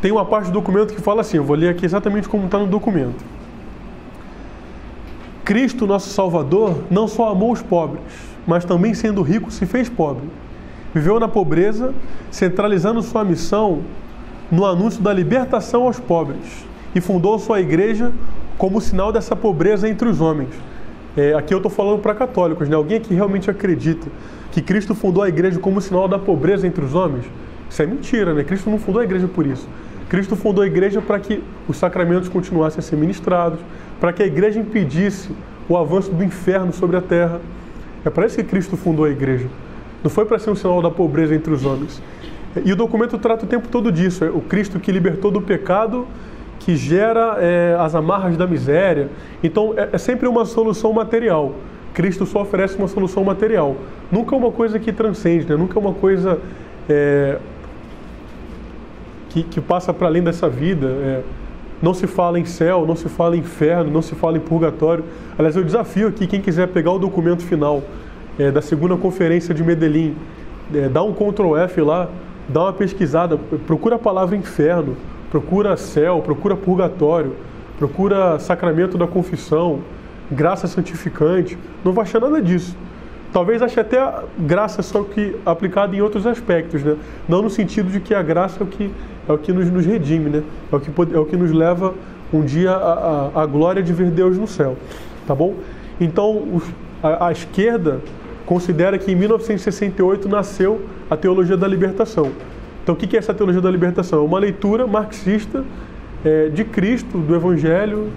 tem 0.02 0.12
uma 0.12 0.24
parte 0.24 0.46
do 0.46 0.52
documento 0.52 0.92
que 0.92 1.00
fala 1.00 1.22
assim, 1.22 1.38
eu 1.38 1.44
vou 1.44 1.56
ler 1.56 1.70
aqui 1.70 1.86
exatamente 1.86 2.28
como 2.28 2.44
está 2.44 2.58
no 2.58 2.66
documento. 2.66 3.24
Cristo, 5.44 5.86
nosso 5.86 6.10
Salvador, 6.10 6.84
não 6.90 7.08
só 7.08 7.30
amou 7.30 7.52
os 7.52 7.62
pobres, 7.62 8.02
mas 8.46 8.64
também 8.64 8.94
sendo 8.94 9.22
rico 9.22 9.50
se 9.50 9.64
fez 9.64 9.88
pobre. 9.88 10.24
Viveu 10.94 11.20
na 11.20 11.28
pobreza, 11.28 11.94
centralizando 12.30 13.02
sua 13.02 13.24
missão 13.24 13.80
no 14.50 14.66
anúncio 14.66 15.00
da 15.02 15.12
libertação 15.12 15.84
aos 15.84 16.00
pobres 16.00 16.64
e 16.94 17.00
fundou 17.00 17.38
sua 17.38 17.60
igreja 17.60 18.12
como 18.58 18.80
sinal 18.80 19.12
dessa 19.12 19.36
pobreza 19.36 19.88
entre 19.88 20.08
os 20.08 20.20
homens. 20.20 20.50
É, 21.16 21.34
aqui 21.34 21.54
eu 21.54 21.58
estou 21.58 21.70
falando 21.70 22.00
para 22.00 22.14
católicos, 22.14 22.68
né? 22.68 22.76
alguém 22.76 23.00
que 23.00 23.14
realmente 23.14 23.50
acredita 23.50 24.08
que 24.52 24.60
Cristo 24.60 24.94
fundou 24.94 25.22
a 25.22 25.28
igreja 25.28 25.58
como 25.58 25.80
sinal 25.80 26.08
da 26.08 26.18
pobreza 26.18 26.66
entre 26.66 26.84
os 26.84 26.94
homens. 26.94 27.24
Isso 27.68 27.82
é 27.82 27.86
mentira, 27.86 28.34
né? 28.34 28.42
Cristo 28.42 28.68
não 28.68 28.78
fundou 28.78 29.00
a 29.00 29.04
igreja 29.04 29.28
por 29.28 29.46
isso. 29.46 29.68
Cristo 30.08 30.34
fundou 30.34 30.64
a 30.64 30.66
igreja 30.66 31.00
para 31.00 31.20
que 31.20 31.42
os 31.68 31.76
sacramentos 31.76 32.28
continuassem 32.28 32.80
a 32.80 32.82
ser 32.82 32.96
ministrados, 32.96 33.60
para 34.00 34.12
que 34.12 34.24
a 34.24 34.26
igreja 34.26 34.58
impedisse 34.58 35.30
o 35.68 35.76
avanço 35.76 36.10
do 36.10 36.24
inferno 36.24 36.72
sobre 36.72 36.96
a 36.96 37.00
terra. 37.00 37.40
É 38.04 38.10
para 38.10 38.26
isso 38.26 38.36
que 38.36 38.42
Cristo 38.42 38.76
fundou 38.76 39.04
a 39.04 39.10
igreja. 39.10 39.46
Não 40.02 40.10
foi 40.10 40.24
para 40.24 40.38
ser 40.38 40.50
um 40.50 40.54
sinal 40.54 40.80
da 40.80 40.90
pobreza 40.90 41.34
entre 41.34 41.52
os 41.52 41.64
homens. 41.64 42.02
E 42.64 42.72
o 42.72 42.76
documento 42.76 43.18
trata 43.18 43.44
o 43.44 43.48
tempo 43.48 43.68
todo 43.68 43.92
disso. 43.92 44.24
É 44.24 44.30
o 44.30 44.40
Cristo 44.40 44.80
que 44.80 44.90
libertou 44.90 45.30
do 45.30 45.40
pecado, 45.40 46.06
que 46.58 46.74
gera 46.74 47.36
é, 47.38 47.76
as 47.78 47.94
amarras 47.94 48.36
da 48.36 48.46
miséria. 48.46 49.08
Então 49.42 49.74
é, 49.76 49.90
é 49.92 49.98
sempre 49.98 50.26
uma 50.26 50.44
solução 50.44 50.92
material. 50.92 51.54
Cristo 51.94 52.24
só 52.24 52.42
oferece 52.42 52.76
uma 52.76 52.88
solução 52.88 53.24
material. 53.24 53.76
Nunca 54.10 54.34
é 54.34 54.38
uma 54.38 54.50
coisa 54.50 54.78
que 54.78 54.92
transcende, 54.92 55.48
né? 55.48 55.56
nunca 55.56 55.78
é 55.78 55.80
uma 55.80 55.92
coisa 55.92 56.38
é, 56.88 57.38
que, 59.28 59.42
que 59.42 59.60
passa 59.60 59.92
para 59.92 60.06
além 60.06 60.22
dessa 60.22 60.48
vida. 60.48 60.86
É, 60.86 61.22
não 61.82 61.94
se 61.94 62.06
fala 62.06 62.38
em 62.38 62.44
céu, 62.44 62.84
não 62.86 62.94
se 62.94 63.08
fala 63.08 63.36
em 63.36 63.40
inferno, 63.40 63.90
não 63.90 64.02
se 64.02 64.14
fala 64.14 64.36
em 64.36 64.40
purgatório. 64.40 65.04
Aliás, 65.38 65.56
eu 65.56 65.64
desafio 65.64 66.08
aqui 66.08 66.26
quem 66.26 66.40
quiser 66.40 66.68
pegar 66.68 66.92
o 66.92 66.98
documento 66.98 67.42
final 67.42 67.82
é, 68.40 68.50
da 68.50 68.62
segunda 68.62 68.96
conferência 68.96 69.54
de 69.54 69.62
Medellín, 69.62 70.16
é, 70.74 70.88
dá 70.88 71.02
um 71.02 71.12
Ctrl 71.12 71.56
F 71.58 71.82
lá, 71.82 72.08
dá 72.48 72.62
uma 72.62 72.72
pesquisada, 72.72 73.38
procura 73.66 73.96
a 73.96 73.98
palavra 73.98 74.34
inferno, 74.34 74.96
procura 75.30 75.76
céu, 75.76 76.22
procura 76.24 76.56
purgatório, 76.56 77.34
procura 77.78 78.38
sacramento 78.38 78.96
da 78.96 79.06
confissão, 79.06 79.80
graça 80.32 80.66
santificante. 80.66 81.58
Não 81.84 81.92
vai 81.92 82.04
achar 82.04 82.18
nada 82.18 82.40
disso. 82.40 82.74
Talvez 83.30 83.60
ache 83.60 83.78
até 83.78 83.98
graça 84.38 84.82
só 84.82 85.02
que 85.02 85.36
aplicada 85.44 85.94
em 85.94 86.00
outros 86.00 86.26
aspectos, 86.26 86.82
né? 86.82 86.96
Não 87.28 87.42
no 87.42 87.50
sentido 87.50 87.90
de 87.90 88.00
que 88.00 88.14
a 88.14 88.22
graça 88.22 88.60
é 88.60 88.64
o 88.64 88.66
que 88.66 88.90
é 89.28 89.32
o 89.32 89.38
que 89.38 89.52
nos, 89.52 89.70
nos 89.70 89.84
redime, 89.84 90.30
né? 90.30 90.42
É 90.72 90.76
o 90.76 90.80
que, 90.80 90.90
é 91.14 91.18
o 91.18 91.26
que 91.26 91.36
nos 91.36 91.52
leva 91.52 91.94
um 92.32 92.40
dia 92.40 92.72
a 92.72 93.44
glória 93.46 93.82
de 93.82 93.92
ver 93.92 94.10
Deus 94.10 94.38
no 94.38 94.46
céu, 94.46 94.76
tá 95.26 95.34
bom? 95.34 95.54
Então, 96.00 96.60
a, 97.02 97.26
a 97.28 97.32
esquerda 97.32 98.00
considera 98.50 98.98
que 98.98 99.12
em 99.12 99.14
1968 99.14 100.28
nasceu 100.28 100.84
a 101.08 101.16
teologia 101.16 101.56
da 101.56 101.68
libertação. 101.68 102.32
Então, 102.82 102.96
o 102.96 102.98
que 102.98 103.14
é 103.14 103.18
essa 103.20 103.32
teologia 103.32 103.60
da 103.60 103.70
libertação? 103.70 104.18
É 104.18 104.22
uma 104.24 104.40
leitura 104.40 104.88
marxista 104.88 105.64
é, 106.24 106.48
de 106.48 106.64
Cristo, 106.64 107.16
do 107.16 107.32
Evangelho, 107.32 108.10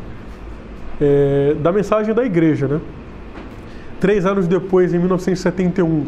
é, 0.99 1.55
da 1.61 1.71
mensagem 1.71 2.15
da 2.15 2.25
igreja. 2.25 2.67
Né? 2.67 2.81
Três 3.99 4.25
anos 4.25 4.47
depois, 4.47 4.91
em 4.91 4.97
1971, 4.97 6.07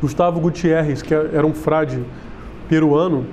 Gustavo 0.00 0.40
Gutierrez, 0.40 1.02
que 1.02 1.12
era 1.12 1.46
um 1.46 1.52
frade 1.52 2.02
peruano, 2.66 3.26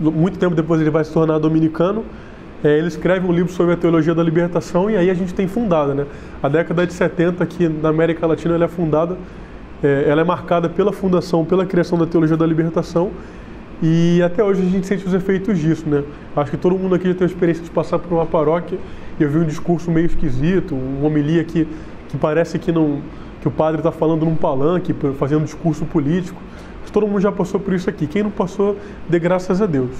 muito 0.00 0.38
tempo 0.38 0.54
depois 0.54 0.80
ele 0.80 0.88
vai 0.88 1.04
se 1.04 1.12
tornar 1.12 1.38
dominicano, 1.38 2.06
é, 2.64 2.78
ele 2.78 2.88
escreve 2.88 3.26
um 3.26 3.32
livro 3.32 3.52
sobre 3.52 3.74
a 3.74 3.76
teologia 3.76 4.14
da 4.14 4.22
libertação 4.22 4.90
e 4.90 4.96
aí 4.96 5.10
a 5.10 5.14
gente 5.14 5.34
tem 5.34 5.46
fundada, 5.46 5.94
né? 5.94 6.06
A 6.42 6.48
década 6.48 6.86
de 6.86 6.94
70 6.94 7.44
aqui 7.44 7.68
na 7.68 7.90
América 7.90 8.26
Latina 8.26 8.54
ela 8.54 8.64
é 8.64 8.68
fundada, 8.68 9.18
é, 9.82 10.06
ela 10.08 10.22
é 10.22 10.24
marcada 10.24 10.66
pela 10.66 10.90
fundação, 10.90 11.44
pela 11.44 11.66
criação 11.66 11.98
da 11.98 12.06
teologia 12.06 12.38
da 12.38 12.46
libertação 12.46 13.10
e 13.82 14.22
até 14.22 14.42
hoje 14.42 14.62
a 14.62 14.64
gente 14.64 14.86
sente 14.86 15.06
os 15.06 15.12
efeitos 15.12 15.58
disso, 15.58 15.86
né? 15.86 16.02
Acho 16.34 16.52
que 16.52 16.56
todo 16.56 16.78
mundo 16.78 16.94
aqui 16.94 17.06
já 17.06 17.14
tem 17.14 17.26
a 17.26 17.30
experiência 17.30 17.62
de 17.62 17.70
passar 17.70 17.98
por 17.98 18.10
uma 18.14 18.24
paróquia 18.24 18.78
e 19.20 19.22
eu 19.22 19.28
vi 19.28 19.38
um 19.38 19.44
discurso 19.44 19.90
meio 19.90 20.06
esquisito, 20.06 20.74
uma 20.74 21.06
homilia 21.06 21.44
que, 21.44 21.68
que 22.08 22.16
parece 22.16 22.58
que 22.58 22.72
não 22.72 23.02
que 23.42 23.48
o 23.48 23.50
padre 23.50 23.80
está 23.80 23.92
falando 23.92 24.24
num 24.24 24.36
palanque, 24.36 24.94
fazendo 25.18 25.42
um 25.42 25.44
discurso 25.44 25.84
político. 25.84 26.40
Todo 26.90 27.06
mundo 27.08 27.20
já 27.20 27.32
passou 27.32 27.58
por 27.58 27.74
isso 27.74 27.90
aqui. 27.90 28.06
Quem 28.06 28.22
não 28.22 28.30
passou, 28.30 28.78
dê 29.06 29.18
graças 29.18 29.60
a 29.60 29.66
Deus. 29.66 29.90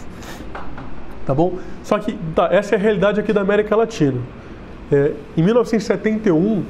Tá 1.27 1.35
bom? 1.35 1.55
Só 1.83 1.99
que 1.99 2.17
tá, 2.35 2.49
essa 2.51 2.75
é 2.75 2.79
a 2.79 2.81
realidade 2.81 3.21
aqui 3.21 3.33
da 3.33 3.41
América 3.41 3.75
Latina. 3.75 4.19
É, 4.93 5.13
em 5.37 5.43
1971, 5.43 6.63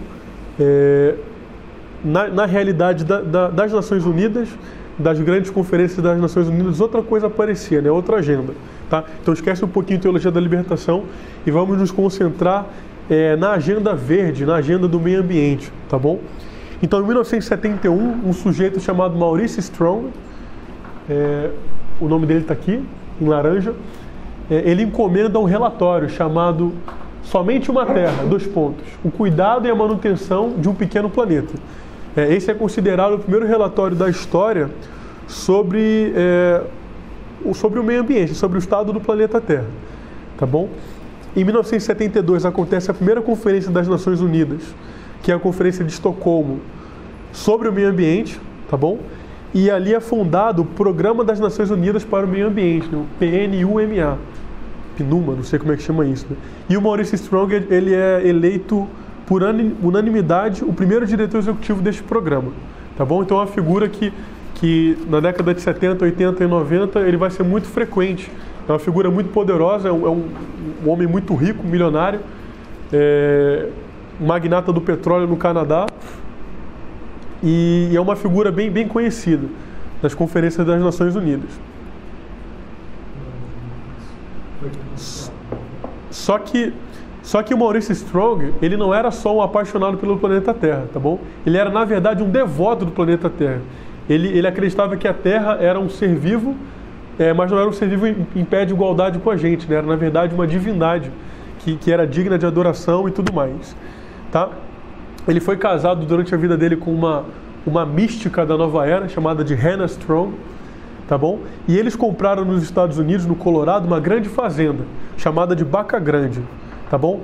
é, 0.61 1.15
na, 2.05 2.29
na, 2.29 2.47
realidade 2.47 3.05
da, 3.05 3.21
da, 3.21 3.49
das 3.49 3.73
Nações 3.73 4.05
Unidas, 4.05 4.49
das 4.97 5.19
grandes 5.21 5.51
conferências 5.51 6.01
das 6.01 6.21
Nações 6.21 6.47
Unidas, 6.47 6.81
outra 6.81 7.03
coisa 7.03 7.27
aparecia, 7.27 7.83
né? 7.83 7.91
outra 7.91 8.19
agenda. 8.19 8.55
Tá? 8.89 9.05
Então 9.21 9.35
esquece 9.35 9.65
um 9.65 9.69
pouquinho 9.69 9.99
a 9.99 10.03
teologia 10.03 10.31
da 10.31 10.41
libertação 10.41 11.05
e 11.45 11.51
vamos 11.51 11.79
nos 11.79 11.91
concentrar 11.91 12.67
é, 13.11 13.35
na 13.37 13.53
agenda 13.53 13.95
verde, 13.95 14.47
na 14.47 14.57
agenda 14.57 14.87
do 14.87 15.01
meio 15.01 15.21
ambiente, 15.21 15.73
tá 15.89 15.99
bom? 15.99 16.21
Então, 16.83 17.01
em 17.01 17.07
1971, 17.07 18.29
um 18.29 18.33
sujeito 18.33 18.79
chamado 18.81 19.17
Maurice 19.17 19.59
Strong, 19.61 20.09
é, 21.09 21.51
o 22.01 22.09
nome 22.09 22.27
dele 22.27 22.41
está 22.41 22.53
aqui, 22.53 22.83
em 23.21 23.27
laranja, 23.27 23.75
ele 24.51 24.83
encomenda 24.83 25.39
um 25.39 25.45
relatório 25.45 26.09
chamado 26.09 26.73
Somente 27.23 27.71
uma 27.71 27.87
Terra, 27.87 28.25
dois 28.25 28.47
pontos, 28.47 28.85
o 29.03 29.11
cuidado 29.11 29.67
e 29.67 29.71
a 29.71 29.75
manutenção 29.75 30.55
de 30.59 30.69
um 30.69 30.75
pequeno 30.75 31.09
planeta. 31.09 31.55
É, 32.17 32.33
esse 32.33 32.51
é 32.51 32.55
considerado 32.55 33.15
o 33.15 33.19
primeiro 33.19 33.47
relatório 33.47 33.97
da 33.97 34.09
história 34.09 34.71
sobre, 35.27 36.13
é, 36.15 36.63
sobre 37.55 37.81
o 37.81 37.83
meio 37.83 38.03
ambiente, 38.03 38.35
sobre 38.35 38.59
o 38.59 38.61
estado 38.61 38.93
do 38.93 39.01
planeta 39.01 39.41
Terra. 39.41 39.67
Tá 40.37 40.47
bom? 40.47 40.69
Em 41.35 41.43
1972 41.43 42.45
acontece 42.45 42.91
a 42.91 42.95
primeira 42.95 43.21
conferência 43.21 43.71
das 43.71 43.89
Nações 43.89 44.21
Unidas, 44.21 44.63
que 45.23 45.33
é 45.33 45.35
a 45.35 45.39
Conferência 45.39 45.85
de 45.85 45.93
Estocolmo 45.93 46.61
sobre 47.33 47.69
o 47.69 47.73
meio 47.73 47.89
ambiente, 47.89 48.41
tá 48.71 48.77
bom? 48.77 48.99
E 49.53 49.71
ali 49.71 49.95
é 49.95 50.01
fundado 50.01 50.63
o 50.63 50.65
Programa 50.65 51.25
das 51.25 51.41
Nações 51.41 51.71
Unidas 51.71 52.05
para 52.05 52.27
o 52.27 52.29
Meio 52.29 52.49
Ambiente, 52.49 52.89
né? 52.89 52.99
o 52.99 53.07
PNUMA. 53.19 54.19
PNUMA, 54.97 55.35
não 55.35 55.43
sei 55.43 55.59
como 55.59 55.73
é 55.73 55.77
que 55.77 55.83
chama 55.83 56.07
isso. 56.07 56.27
Né? 56.29 56.37
E 56.69 56.77
o 56.77 56.83
Maurice 56.83 57.15
Strong, 57.15 57.67
ele 57.71 57.95
é 57.95 58.27
eleito 58.27 58.89
por 59.27 59.43
unanimidade 59.43 60.65
o 60.65 60.73
primeiro 60.73 61.07
diretor 61.07 61.39
executivo 61.39 61.81
deste 61.81 62.03
programa, 62.03 62.53
tá 62.97 63.05
bom? 63.05 63.23
Então 63.23 63.39
é 63.39 63.41
uma 63.41 63.47
figura 63.47 63.89
que, 63.89 64.13
que 64.55 64.99
na 65.09 65.21
década 65.21 65.55
de 65.55 65.61
70, 65.61 66.05
80 66.05 66.45
e 66.45 66.47
90 66.47 67.01
ele 67.01 67.17
vai 67.17 67.31
ser 67.31 67.43
muito 67.43 67.67
frequente. 67.67 68.31
É 68.69 68.73
uma 68.73 68.79
figura 68.79 69.11
muito 69.11 69.31
poderosa, 69.31 69.89
é 69.89 69.93
um, 69.93 70.07
é 70.07 70.11
um, 70.11 70.29
um 70.85 70.91
homem 70.91 71.07
muito 71.07 71.35
rico, 71.35 71.67
milionário, 71.67 72.21
é, 72.93 73.69
magnata 74.21 74.73
do 74.73 74.81
petróleo 74.81 75.27
no 75.27 75.37
Canadá 75.37 75.87
e 77.43 77.91
é 77.95 78.01
uma 78.01 78.17
figura 78.17 78.51
bem, 78.51 78.71
bem 78.71 78.89
conhecida 78.89 79.47
nas 80.03 80.15
conferências 80.15 80.67
das 80.67 80.83
Nações 80.83 81.15
Unidas. 81.17 81.51
Só 86.11 86.39
que, 86.39 86.73
só 87.23 87.43
que 87.43 87.53
o 87.53 87.59
Maurice 87.59 87.93
Strong, 87.93 88.55
ele 88.63 88.77
não 88.77 88.95
era 88.95 89.11
só 89.11 89.37
um 89.37 89.43
apaixonado 89.43 89.97
pelo 89.97 90.19
planeta 90.19 90.55
Terra, 90.55 90.85
tá 90.93 91.01
bom? 91.01 91.19
Ele 91.45 91.57
era, 91.57 91.71
na 91.71 91.85
verdade, 91.85 92.23
um 92.23 92.31
devoto 92.31 92.85
do 92.85 92.93
planeta 92.93 93.29
Terra. 93.29 93.61
Ele, 94.09 94.29
ele 94.29 94.47
acreditava 94.47 94.97
que 94.97 95.09
a 95.09 95.15
Terra 95.15 95.59
era 95.61 95.79
um 95.81 95.89
ser 95.89 96.15
vivo, 96.15 96.55
é, 97.19 97.33
mas 97.33 97.51
não 97.51 97.59
era 97.59 97.69
um 97.69 97.73
ser 97.73 97.89
vivo 97.89 98.07
em, 98.07 98.27
em 98.37 98.45
pé 98.45 98.65
de 98.65 98.73
igualdade 98.73 99.19
com 99.19 99.31
a 99.31 99.37
gente, 99.37 99.69
né? 99.69 99.77
Era, 99.77 99.87
na 99.87 99.97
verdade, 99.97 100.35
uma 100.35 100.47
divindade 100.47 101.11
que, 101.61 101.77
que 101.77 101.91
era 101.91 102.07
digna 102.07 102.39
de 102.39 102.45
adoração 102.45 103.09
e 103.09 103.11
tudo 103.11 103.33
mais, 103.33 103.75
tá? 104.31 104.51
Ele 105.27 105.41
foi 105.41 105.57
casado 105.57 106.05
durante 106.05 106.35
a 106.35 106.39
vida 106.39 106.57
dele 106.57 106.77
com 106.77 106.93
uma, 106.93 107.25
uma 107.67 107.87
mística 107.87 108.45
da 108.45 108.57
nova 108.57 108.87
era 108.87 109.09
chamada 109.09 109.43
de 109.43 109.55
Hannah 109.55 109.87
Strong, 109.87 110.35
tá 111.09 111.17
bom? 111.19 111.41
E 111.69 111.77
eles 111.77 111.97
compraram 111.97 112.45
nos 112.45 112.63
Estados 112.63 112.99
Unidos, 112.99 113.27
no 113.27 113.35
Colorado, 113.35 113.87
uma 113.87 114.01
grande 114.01 114.29
fazenda 114.29 114.85
chamada 115.17 115.55
de 115.55 115.65
Baca 115.65 115.99
Grande, 115.99 116.41
tá 116.91 116.97
bom? 116.99 117.21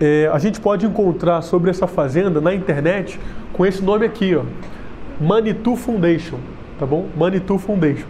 É, 0.00 0.30
a 0.32 0.38
gente 0.38 0.60
pode 0.60 0.86
encontrar 0.86 1.42
sobre 1.42 1.70
essa 1.70 1.86
fazenda 1.86 2.40
na 2.40 2.54
internet 2.54 3.20
com 3.52 3.66
esse 3.66 3.82
nome 3.82 4.06
aqui, 4.06 4.34
ó, 4.34 4.42
Manitou 5.20 5.76
Foundation, 5.76 6.38
tá 6.78 6.86
bom? 6.86 7.06
Manitou 7.16 7.58
Foundation. 7.58 8.06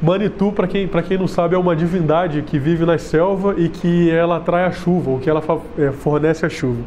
Manitou, 0.00 0.52
para 0.52 0.66
quem, 0.66 0.88
quem 0.88 1.18
não 1.18 1.28
sabe, 1.28 1.54
é 1.54 1.58
uma 1.58 1.76
divindade 1.76 2.42
que 2.42 2.58
vive 2.58 2.84
na 2.84 2.98
selva 2.98 3.54
e 3.56 3.68
que 3.68 4.10
ela 4.10 4.38
atrai 4.38 4.64
a 4.64 4.72
chuva, 4.72 5.12
ou 5.12 5.18
que 5.18 5.30
ela 5.30 5.42
é, 5.78 5.92
fornece 5.92 6.44
a 6.44 6.48
chuva 6.48 6.82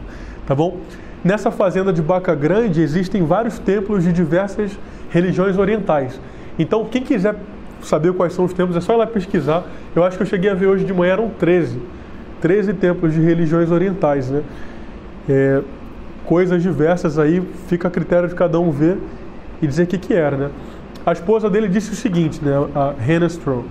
tá 0.45 0.53
bom? 0.53 0.77
Nessa 1.23 1.49
fazenda 1.49 1.91
de 1.91 2.01
Baca 2.01 2.35
Grande 2.35 2.81
existem 2.81 3.25
vários 3.25 3.57
templos 3.57 4.03
de 4.03 4.13
diversas 4.13 4.77
religiões 5.09 5.57
orientais. 5.57 6.19
Então, 6.57 6.85
quem 6.85 7.03
quiser 7.03 7.35
saber 7.81 8.13
quais 8.13 8.33
são 8.33 8.45
os 8.45 8.53
templos, 8.53 8.75
é 8.75 8.81
só 8.81 8.93
ir 8.93 8.97
lá 8.97 9.07
pesquisar. 9.07 9.63
Eu 9.95 10.03
acho 10.03 10.17
que 10.17 10.23
eu 10.23 10.27
cheguei 10.27 10.49
a 10.49 10.53
ver 10.53 10.67
hoje 10.67 10.85
de 10.85 10.93
manhã, 10.93 11.13
eram 11.13 11.29
13. 11.29 11.79
13 12.41 12.73
templos 12.73 13.13
de 13.13 13.21
religiões 13.21 13.71
orientais, 13.71 14.29
né? 14.29 14.43
É, 15.27 15.61
coisas 16.25 16.61
diversas 16.61 17.17
aí, 17.17 17.41
fica 17.67 17.87
a 17.87 17.91
critério 17.91 18.27
de 18.27 18.35
cada 18.35 18.59
um 18.59 18.71
ver 18.71 18.97
e 19.61 19.67
dizer 19.67 19.83
o 19.83 19.87
que, 19.87 19.97
que 19.97 20.13
era, 20.13 20.35
né? 20.35 20.49
A 21.05 21.11
esposa 21.11 21.49
dele 21.49 21.67
disse 21.67 21.91
o 21.91 21.95
seguinte, 21.95 22.43
né? 22.43 22.53
A 22.75 22.93
Hannah 22.99 23.27
Strong. 23.27 23.65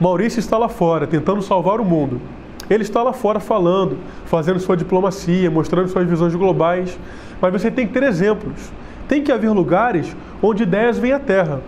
Maurício 0.00 0.40
está 0.40 0.58
lá 0.58 0.68
fora, 0.68 1.06
tentando 1.06 1.42
salvar 1.42 1.80
o 1.80 1.84
mundo. 1.84 2.20
Ele 2.68 2.82
está 2.82 3.02
lá 3.02 3.12
fora 3.12 3.38
falando, 3.38 3.98
fazendo 4.24 4.58
sua 4.58 4.76
diplomacia, 4.76 5.50
mostrando 5.50 5.88
suas 5.88 6.08
visões 6.08 6.34
globais. 6.34 6.98
Mas 7.40 7.52
você 7.52 7.70
tem 7.70 7.86
que 7.86 7.92
ter 7.92 8.02
exemplos. 8.02 8.72
Tem 9.06 9.22
que 9.22 9.30
haver 9.30 9.50
lugares 9.50 10.16
onde 10.42 10.62
ideias 10.62 10.98
vêm 10.98 11.12
à 11.12 11.18
terra. 11.18 11.60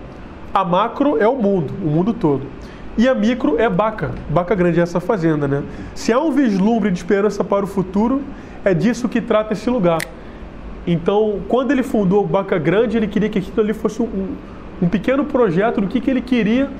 A 0.56 0.64
macro 0.64 1.18
é 1.18 1.28
o 1.28 1.36
mundo, 1.36 1.75
o 1.84 1.86
mundo 1.86 2.14
todo. 2.14 2.46
E 2.96 3.06
a 3.06 3.14
micro 3.14 3.60
é 3.60 3.68
Baca. 3.68 4.12
Baca 4.30 4.54
Grande 4.54 4.80
é 4.80 4.82
essa 4.82 5.00
fazenda, 5.00 5.46
né? 5.46 5.62
Se 5.94 6.14
há 6.14 6.18
um 6.18 6.30
vislumbre 6.30 6.90
de 6.90 6.96
esperança 6.96 7.44
para 7.44 7.62
o 7.62 7.68
futuro, 7.68 8.22
é 8.64 8.72
disso 8.72 9.06
que 9.06 9.20
trata 9.20 9.52
esse 9.52 9.68
lugar. 9.68 9.98
Então, 10.86 11.40
quando 11.46 11.72
ele 11.72 11.82
fundou 11.82 12.26
Baca 12.26 12.58
Grande, 12.58 12.96
ele 12.96 13.06
queria 13.06 13.28
que 13.28 13.38
aquilo 13.38 13.60
ali 13.60 13.75
fosse 13.75 14.00
um, 14.00 14.34
um 14.80 14.88
pequeno 14.88 15.26
projeto 15.26 15.82
do 15.82 15.86
que, 15.88 16.00
que 16.00 16.10
ele 16.10 16.22
queria 16.22 16.70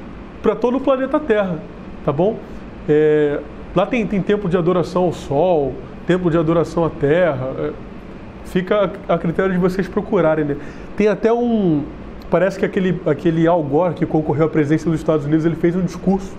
para 0.41 0.57
todo 0.57 0.79
o 0.79 0.81
planeta 0.81 1.21
Terra, 1.21 1.59
tá 2.03 2.11
bom? 2.11 2.39
É, 2.89 3.41
Lá 3.77 3.85
tem, 3.85 4.07
tem 4.07 4.23
templo 4.23 4.49
de 4.49 4.57
adoração 4.57 5.03
ao 5.03 5.13
sol, 5.13 5.75
templo 6.07 6.31
de 6.31 6.39
adoração 6.39 6.83
à 6.83 6.89
terra. 6.89 7.51
É, 7.59 7.73
fica 8.47 8.91
a, 9.07 9.19
critério 9.19 9.53
de 9.53 9.59
vocês 9.59 9.87
procurarem. 9.87 10.47
Né? 10.47 10.57
Tem 10.97 11.09
até 11.09 11.31
um. 11.31 11.85
Parece 12.31 12.59
que 12.59 12.65
aquele, 12.65 13.01
aquele 13.07 13.47
Al 13.47 13.63
Gore 13.63 13.95
que 13.95 14.05
concorreu 14.05 14.47
à 14.47 14.49
presidência 14.49 14.91
dos 14.91 15.01
Estados 15.01 15.27
Unidos, 15.27 15.45
ele 15.45 15.55
fez 15.57 15.77
um 15.77 15.83
discurso 15.83 16.33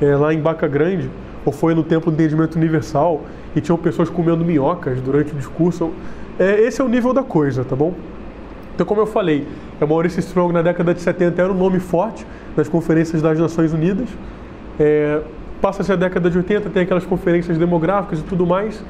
é, 0.00 0.14
lá 0.16 0.34
em 0.34 0.40
Baca 0.40 0.68
Grande, 0.68 1.10
ou 1.44 1.52
foi 1.52 1.74
no 1.74 1.82
Templo 1.82 2.10
do 2.10 2.14
Entendimento 2.14 2.56
Universal, 2.56 3.22
e 3.56 3.60
tinham 3.60 3.78
pessoas 3.78 4.10
comendo 4.10 4.44
minhocas 4.44 5.00
durante 5.00 5.32
o 5.32 5.36
discurso. 5.36 5.90
É, 6.38 6.60
esse 6.60 6.80
é 6.80 6.84
o 6.84 6.88
nível 6.88 7.12
da 7.12 7.22
coisa, 7.22 7.64
tá 7.64 7.76
bom? 7.76 7.94
Então, 8.74 8.84
como 8.84 9.00
eu 9.00 9.06
falei, 9.06 9.46
é 9.80 9.86
Maurice 9.86 10.18
Strong 10.20 10.52
na 10.52 10.60
década 10.60 10.92
de 10.92 11.00
70 11.00 11.40
era 11.40 11.52
um 11.52 11.56
nome 11.56 11.78
forte 11.78 12.26
nas 12.56 12.68
conferências 12.68 13.22
das 13.22 13.38
Nações 13.38 13.72
Unidas. 13.72 14.08
É, 14.78 15.20
passa-se 15.60 15.92
a 15.92 15.96
década 15.96 16.28
de 16.28 16.36
80, 16.36 16.70
tem 16.70 16.82
aquelas 16.82 17.06
conferências 17.06 17.56
demográficas 17.56 18.18
e 18.18 18.22
tudo 18.22 18.44
mais. 18.44 18.84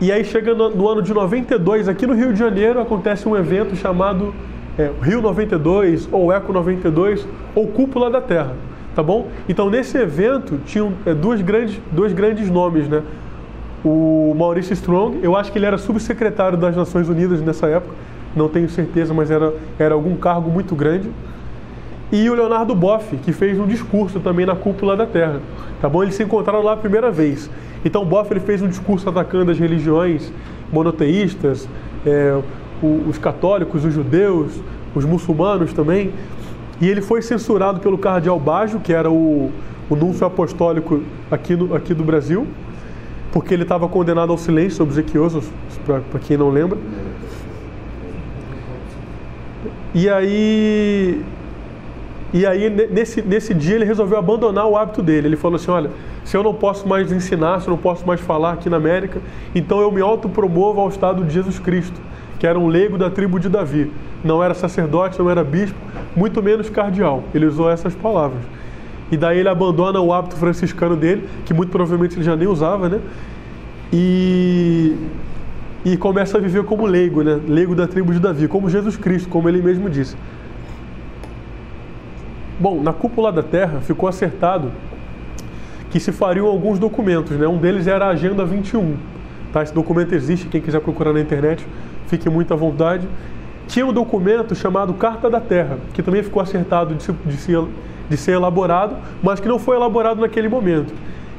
E 0.00 0.10
aí 0.10 0.24
chega 0.24 0.54
no, 0.54 0.70
no, 0.70 0.88
ano 0.88 1.02
de 1.02 1.12
92, 1.12 1.88
aqui 1.88 2.06
no 2.06 2.14
Rio 2.14 2.32
de 2.32 2.38
Janeiro, 2.38 2.80
acontece 2.80 3.28
um 3.28 3.36
evento 3.36 3.76
chamado 3.76 4.32
é, 4.80 4.90
Rio 5.02 5.20
92, 5.20 6.08
ou 6.10 6.32
Eco 6.32 6.52
92, 6.54 7.28
ou 7.54 7.66
Cúpula 7.66 8.10
da 8.10 8.20
Terra. 8.20 8.54
tá 8.94 9.02
bom? 9.02 9.28
Então 9.46 9.68
nesse 9.68 9.98
evento 9.98 10.58
tinham 10.64 10.92
é, 11.04 11.12
dois, 11.12 11.42
grandes, 11.42 11.78
dois 11.92 12.14
grandes 12.14 12.50
nomes, 12.50 12.88
né? 12.88 13.02
O 13.84 14.34
Maurício 14.36 14.72
Strong, 14.72 15.20
eu 15.22 15.36
acho 15.36 15.52
que 15.52 15.58
ele 15.58 15.66
era 15.66 15.78
subsecretário 15.78 16.56
das 16.56 16.74
Nações 16.74 17.08
Unidas 17.08 17.40
nessa 17.42 17.66
época, 17.66 17.94
não 18.34 18.48
tenho 18.48 18.68
certeza, 18.68 19.12
mas 19.12 19.30
era, 19.30 19.52
era 19.78 19.94
algum 19.94 20.16
cargo 20.16 20.50
muito 20.50 20.74
grande. 20.74 21.10
E 22.12 22.28
o 22.28 22.34
Leonardo 22.34 22.74
Boff, 22.74 23.16
que 23.18 23.32
fez 23.32 23.58
um 23.58 23.66
discurso 23.66 24.18
também 24.18 24.44
na 24.44 24.56
cúpula 24.56 24.96
da 24.96 25.06
Terra, 25.06 25.40
tá 25.80 25.88
bom? 25.88 26.02
Eles 26.02 26.14
se 26.14 26.22
encontraram 26.22 26.62
lá 26.62 26.72
a 26.72 26.76
primeira 26.76 27.10
vez. 27.10 27.50
Então 27.84 28.04
Boff 28.04 28.32
ele 28.32 28.40
fez 28.40 28.62
um 28.62 28.68
discurso 28.68 29.08
atacando 29.08 29.50
as 29.50 29.58
religiões 29.58 30.32
monoteístas, 30.72 31.68
é, 32.04 32.38
os 32.82 33.18
católicos, 33.18 33.84
os 33.84 33.92
judeus, 33.92 34.52
os 34.94 35.04
muçulmanos 35.04 35.72
também. 35.72 36.12
E 36.80 36.88
ele 36.88 37.02
foi 37.02 37.20
censurado 37.20 37.80
pelo 37.80 37.98
cardeal 37.98 38.38
Bajo, 38.38 38.80
que 38.80 38.92
era 38.92 39.10
o, 39.10 39.50
o 39.88 39.96
núncio 39.96 40.26
apostólico 40.26 41.02
aqui, 41.30 41.54
no, 41.54 41.74
aqui 41.74 41.92
do 41.92 42.02
Brasil, 42.02 42.46
porque 43.32 43.52
ele 43.52 43.64
estava 43.64 43.88
condenado 43.88 44.32
ao 44.32 44.38
silêncio, 44.38 44.82
obsequioso, 44.82 45.42
para 45.84 46.20
quem 46.20 46.36
não 46.36 46.48
lembra. 46.48 46.78
E 49.92 50.08
aí, 50.08 51.22
e 52.32 52.46
aí 52.46 52.70
nesse, 52.70 53.20
nesse 53.20 53.52
dia 53.52 53.74
ele 53.74 53.84
resolveu 53.84 54.18
abandonar 54.18 54.66
o 54.66 54.76
hábito 54.76 55.02
dele. 55.02 55.28
Ele 55.28 55.36
falou 55.36 55.56
assim: 55.56 55.70
olha, 55.70 55.90
se 56.24 56.36
eu 56.36 56.42
não 56.42 56.54
posso 56.54 56.88
mais 56.88 57.10
ensinar, 57.10 57.60
se 57.60 57.66
eu 57.66 57.72
não 57.72 57.78
posso 57.78 58.06
mais 58.06 58.20
falar 58.20 58.52
aqui 58.52 58.70
na 58.70 58.76
América, 58.76 59.20
então 59.54 59.80
eu 59.80 59.90
me 59.90 60.00
autopromovo 60.00 60.80
ao 60.80 60.88
estado 60.88 61.24
de 61.24 61.34
Jesus 61.34 61.58
Cristo, 61.58 62.00
que 62.40 62.46
era 62.46 62.58
um 62.58 62.68
leigo 62.68 62.96
da 62.96 63.10
tribo 63.10 63.38
de 63.38 63.50
Davi. 63.50 63.92
Não 64.24 64.42
era 64.42 64.54
sacerdote, 64.54 65.18
não 65.18 65.30
era 65.30 65.44
bispo, 65.44 65.78
muito 66.16 66.42
menos 66.42 66.70
cardeal. 66.70 67.22
Ele 67.34 67.44
usou 67.44 67.70
essas 67.70 67.94
palavras. 67.94 68.40
E 69.12 69.16
daí 69.16 69.38
ele 69.38 69.48
abandona 69.48 70.00
o 70.00 70.10
hábito 70.10 70.36
franciscano 70.36 70.96
dele, 70.96 71.28
que 71.44 71.52
muito 71.52 71.70
provavelmente 71.70 72.16
ele 72.16 72.24
já 72.24 72.34
nem 72.34 72.48
usava, 72.48 72.88
né? 72.88 73.00
E, 73.92 74.96
e 75.84 75.98
começa 75.98 76.38
a 76.38 76.40
viver 76.40 76.64
como 76.64 76.86
leigo, 76.86 77.22
né? 77.22 77.38
Leigo 77.46 77.74
da 77.74 77.86
tribo 77.86 78.10
de 78.10 78.18
Davi, 78.18 78.48
como 78.48 78.70
Jesus 78.70 78.96
Cristo, 78.96 79.28
como 79.28 79.46
ele 79.46 79.60
mesmo 79.60 79.90
disse. 79.90 80.16
Bom, 82.58 82.82
na 82.82 82.94
cúpula 82.94 83.30
da 83.30 83.42
terra 83.42 83.80
ficou 83.82 84.08
acertado 84.08 84.72
que 85.90 86.00
se 86.00 86.10
fariam 86.10 86.46
alguns 86.46 86.78
documentos, 86.78 87.36
né? 87.36 87.46
Um 87.46 87.58
deles 87.58 87.86
era 87.86 88.06
a 88.06 88.08
Agenda 88.10 88.46
21. 88.46 88.96
Tá? 89.52 89.62
Esse 89.62 89.74
documento 89.74 90.14
existe, 90.14 90.48
quem 90.48 90.60
quiser 90.60 90.80
procurar 90.80 91.12
na 91.12 91.20
internet, 91.20 91.66
fique 92.06 92.28
muito 92.28 92.52
à 92.52 92.56
vontade. 92.56 93.06
Tinha 93.66 93.86
um 93.86 93.92
documento 93.92 94.54
chamado 94.54 94.94
Carta 94.94 95.30
da 95.30 95.40
Terra, 95.40 95.78
que 95.92 96.02
também 96.02 96.22
ficou 96.22 96.42
acertado 96.42 96.94
de, 96.94 97.12
de, 97.12 97.36
ser, 97.36 97.62
de 98.08 98.16
ser 98.16 98.32
elaborado, 98.32 98.96
mas 99.22 99.38
que 99.40 99.48
não 99.48 99.58
foi 99.58 99.76
elaborado 99.76 100.20
naquele 100.20 100.48
momento. 100.48 100.92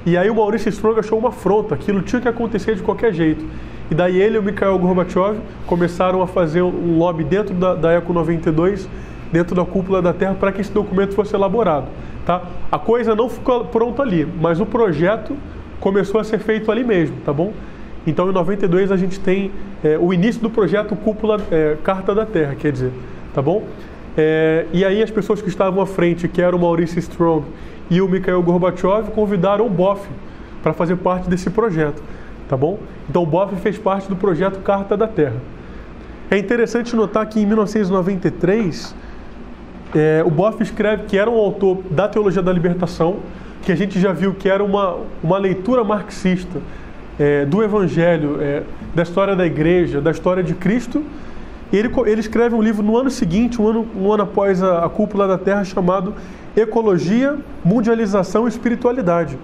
E 0.05 0.17
aí 0.17 0.29
o 0.29 0.35
Maurício 0.35 0.69
Strong 0.69 0.99
achou 0.99 1.19
uma 1.19 1.29
afronta, 1.29 1.75
aquilo 1.75 2.01
tinha 2.01 2.21
que 2.21 2.27
acontecer 2.27 2.75
de 2.75 2.81
qualquer 2.81 3.13
jeito. 3.13 3.45
E 3.89 3.93
daí 3.93 4.19
ele 4.19 4.37
e 4.37 4.39
o 4.39 4.43
Mikhail 4.43 4.79
Gorbachev 4.79 5.39
começaram 5.67 6.21
a 6.21 6.27
fazer 6.27 6.61
um 6.61 6.97
lobby 6.97 7.23
dentro 7.23 7.53
da, 7.53 7.75
da 7.75 7.93
ECO 7.93 8.13
92, 8.13 8.89
dentro 9.31 9.53
da 9.53 9.65
cúpula 9.65 10.01
da 10.01 10.13
Terra, 10.13 10.33
para 10.33 10.51
que 10.51 10.61
esse 10.61 10.71
documento 10.71 11.13
fosse 11.13 11.35
elaborado. 11.35 11.87
Tá? 12.25 12.41
A 12.71 12.79
coisa 12.79 13.13
não 13.13 13.29
ficou 13.29 13.65
pronta 13.65 14.01
ali, 14.01 14.25
mas 14.39 14.59
o 14.59 14.65
projeto 14.65 15.35
começou 15.79 16.21
a 16.21 16.23
ser 16.23 16.39
feito 16.39 16.71
ali 16.71 16.83
mesmo, 16.83 17.17
tá 17.25 17.33
bom? 17.33 17.51
Então 18.05 18.29
em 18.29 18.34
92 18.34 18.91
a 18.91 18.98
gente 18.98 19.20
tem 19.20 19.51
é, 19.84 19.98
o 19.98 20.13
início 20.13 20.41
do 20.41 20.50
projeto 20.50 20.96
Cúpula 20.96 21.39
é, 21.51 21.77
Carta 21.84 22.15
da 22.15 22.25
Terra, 22.25 22.55
quer 22.55 22.72
dizer, 22.72 22.91
tá 23.34 23.41
bom? 23.41 23.63
É, 24.17 24.65
e 24.74 24.84
aí 24.84 25.01
as 25.01 25.12
pessoas 25.12 25.41
que 25.41 25.50
estavam 25.50 25.81
à 25.81 25.86
frente, 25.86 26.27
que 26.27 26.41
eram 26.41 26.58
o 26.58 26.62
Maurício 26.62 27.00
Strong 27.00 27.46
e 27.90 28.01
o 28.01 28.07
Mikhail 28.07 28.42
Gorbachev, 28.42 29.11
convidaram 29.11 29.66
o 29.66 29.70
Boff 29.70 30.07
para 30.64 30.74
fazer 30.74 30.96
parte 30.98 31.29
desse 31.29 31.50
projeto, 31.50 32.01
tá 32.50 32.57
bom? 32.57 32.79
Então 33.09 33.24
o 33.24 33.25
Boff 33.25 33.55
fez 33.57 33.77
parte 33.77 34.09
do 34.09 34.16
projeto 34.16 34.59
Carta 34.61 34.98
da 34.98 35.07
Terra. 35.07 35.37
É 36.29 36.37
interessante 36.37 36.96
notar 36.96 37.25
que 37.27 37.40
em 37.40 37.46
1993 37.46 38.96
é, 39.94 40.24
o 40.25 40.29
Boff 40.29 40.61
escreve 40.64 41.03
que 41.03 41.18
era 41.18 41.29
um 41.29 41.37
autor 41.37 41.79
da 41.92 42.07
teologia 42.07 42.42
da 42.42 42.51
libertação, 42.51 43.18
que 43.61 43.72
a 43.72 43.75
gente 43.75 44.00
já 44.00 44.11
viu 44.11 44.33
que 44.33 44.50
era 44.50 44.64
uma, 44.64 44.98
uma 45.22 45.37
leitura 45.37 45.83
marxista 45.83 46.59
é, 47.22 47.46
do 47.46 47.62
Evangelho, 47.62 48.42
é, 48.42 48.64
da 48.96 49.03
história 49.03 49.36
da 49.36 49.46
igreja, 49.46 50.01
da 50.01 50.10
história 50.10 50.42
de 50.42 50.55
Cristo. 50.55 51.03
Ele, 51.72 51.88
ele 52.07 52.20
escreve 52.20 52.55
um 52.55 52.62
livro 52.62 52.81
no 52.81 52.98
ano 52.98 53.12
seguinte, 53.12 53.62
um 53.62 53.68
ano, 53.68 53.88
um 53.96 54.12
ano 54.12 54.24
após 54.24 54.64
a, 54.64 54.84
a 54.84 54.90
cúpula 54.90 55.27
da 55.27 55.38
Terra, 55.38 55.64
chamado 55.64 56.16
Ecologia, 56.57 57.38
Mundialização 57.64 58.46
e 58.46 58.50
Espiritualidade. 58.50 59.38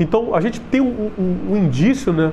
Então 0.00 0.34
a 0.34 0.40
gente 0.40 0.58
tem 0.58 0.80
um, 0.80 1.10
um, 1.18 1.52
um 1.52 1.56
indício, 1.58 2.14
né? 2.14 2.32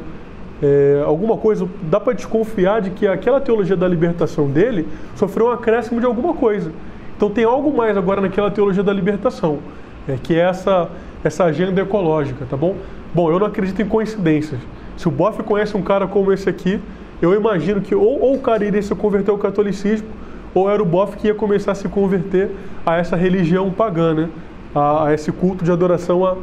É, 0.63 1.03
alguma 1.05 1.35
coisa, 1.35 1.67
dá 1.83 1.99
para 1.99 2.13
desconfiar 2.13 2.79
de 2.79 2.91
que 2.91 3.05
aquela 3.05 3.41
teologia 3.41 3.75
da 3.75 3.85
libertação 3.89 4.47
dele 4.49 4.87
sofreu 5.13 5.47
um 5.47 5.51
acréscimo 5.51 5.99
de 5.99 6.05
alguma 6.05 6.33
coisa. 6.33 6.71
Então 7.17 7.29
tem 7.29 7.43
algo 7.43 7.75
mais 7.75 7.97
agora 7.97 8.21
naquela 8.21 8.49
teologia 8.49 8.81
da 8.81 8.93
libertação, 8.93 9.59
é, 10.07 10.15
que 10.15 10.33
é 10.33 10.39
essa, 10.39 10.89
essa 11.21 11.43
agenda 11.43 11.81
ecológica, 11.81 12.45
tá 12.49 12.55
bom? 12.55 12.77
Bom, 13.13 13.29
eu 13.29 13.37
não 13.37 13.47
acredito 13.47 13.81
em 13.81 13.85
coincidências. 13.85 14.59
Se 14.97 15.07
o 15.07 15.11
Boff 15.11 15.41
conhece 15.43 15.75
um 15.75 15.81
cara 15.81 16.07
como 16.07 16.31
esse 16.31 16.49
aqui, 16.49 16.79
eu 17.21 17.33
imagino 17.33 17.81
que 17.81 17.93
ou, 17.93 18.21
ou 18.21 18.35
o 18.35 18.39
cara 18.39 18.65
iria 18.65 18.81
se 18.81 18.93
converter 18.95 19.31
ao 19.31 19.37
catolicismo, 19.37 20.07
ou 20.53 20.69
era 20.69 20.81
o 20.81 20.85
Boff 20.85 21.17
que 21.17 21.27
ia 21.27 21.35
começar 21.35 21.73
a 21.73 21.75
se 21.75 21.87
converter 21.89 22.51
a 22.85 22.95
essa 22.95 23.15
religião 23.15 23.69
pagã, 23.71 24.13
né? 24.13 24.29
a, 24.73 25.07
a 25.07 25.13
esse 25.13 25.31
culto 25.31 25.63
de 25.63 25.71
adoração 25.71 26.25
a, 26.25 26.35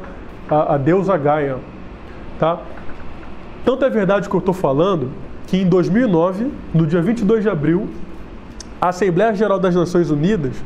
a, 0.49 0.75
a 0.75 0.79
deusa 0.79 1.17
Gaia. 1.17 1.57
Tá? 2.39 2.59
Tanto 3.65 3.85
é 3.85 3.91
verdade 3.91 4.29
que 4.29 4.35
eu 4.35 4.41
estou 4.41 4.55
falando 4.55 5.11
que 5.47 5.59
em 5.59 5.67
2009, 5.67 6.51
no 6.75 6.87
dia 6.87 7.01
22 7.01 7.43
de 7.43 7.49
abril, 7.49 7.89
a 8.81 8.89
Assembleia 8.89 9.35
Geral 9.35 9.59
das 9.59 9.75
Nações 9.75 10.11
Unidas 10.11 10.57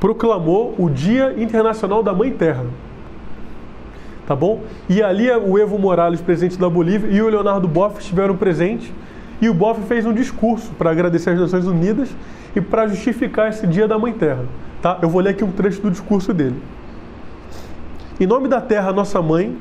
proclamou 0.00 0.74
o 0.78 0.88
Dia 0.88 1.34
Internacional 1.36 2.02
da 2.02 2.12
Mãe 2.12 2.32
Terra. 2.32 2.64
Tá 4.30 4.36
bom? 4.36 4.62
E 4.88 5.02
ali 5.02 5.28
o 5.28 5.58
Evo 5.58 5.76
Morales, 5.76 6.20
presidente 6.20 6.56
da 6.56 6.70
Bolívia, 6.70 7.10
e 7.10 7.20
o 7.20 7.28
Leonardo 7.28 7.66
Boff 7.66 7.98
estiveram 7.98 8.36
presentes. 8.36 8.88
E 9.42 9.48
o 9.48 9.52
Boff 9.52 9.82
fez 9.88 10.06
um 10.06 10.12
discurso 10.12 10.70
para 10.78 10.88
agradecer 10.92 11.30
às 11.30 11.40
Nações 11.40 11.66
Unidas 11.66 12.08
e 12.54 12.60
para 12.60 12.86
justificar 12.86 13.48
esse 13.48 13.66
Dia 13.66 13.88
da 13.88 13.98
Mãe 13.98 14.12
Terra. 14.12 14.44
Tá? 14.80 15.00
Eu 15.02 15.08
vou 15.08 15.20
ler 15.20 15.30
aqui 15.30 15.42
um 15.42 15.50
trecho 15.50 15.82
do 15.82 15.90
discurso 15.90 16.32
dele. 16.32 16.54
Em 18.20 18.26
nome 18.28 18.46
da 18.46 18.60
Terra, 18.60 18.92
nossa 18.92 19.20
mãe, 19.20 19.58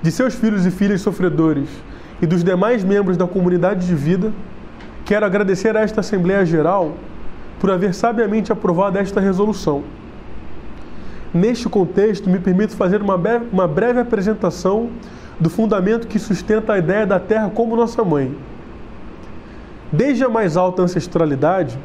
de 0.00 0.10
seus 0.10 0.34
filhos 0.36 0.64
e 0.64 0.70
filhas 0.70 1.02
sofredores 1.02 1.68
e 2.22 2.26
dos 2.26 2.42
demais 2.42 2.82
membros 2.82 3.18
da 3.18 3.26
comunidade 3.26 3.86
de 3.86 3.94
vida, 3.94 4.32
quero 5.04 5.26
agradecer 5.26 5.76
a 5.76 5.82
esta 5.82 6.00
Assembleia 6.00 6.46
Geral 6.46 6.94
por 7.60 7.70
haver 7.70 7.92
sabiamente 7.92 8.50
aprovado 8.50 8.96
esta 8.96 9.20
resolução. 9.20 9.82
Neste 11.34 11.68
contexto, 11.68 12.28
me 12.28 12.38
permito 12.38 12.76
fazer 12.76 13.00
uma 13.00 13.16
breve, 13.16 13.46
uma 13.50 13.66
breve 13.66 13.98
apresentação 13.98 14.90
do 15.40 15.48
fundamento 15.48 16.06
que 16.06 16.18
sustenta 16.18 16.74
a 16.74 16.78
ideia 16.78 17.06
da 17.06 17.18
Terra 17.18 17.50
como 17.50 17.74
nossa 17.74 18.04
mãe. 18.04 18.36
Desde 19.90 20.24
a 20.24 20.28
mais 20.28 20.56
alta 20.56 20.82
ancestralidade, 20.82 21.78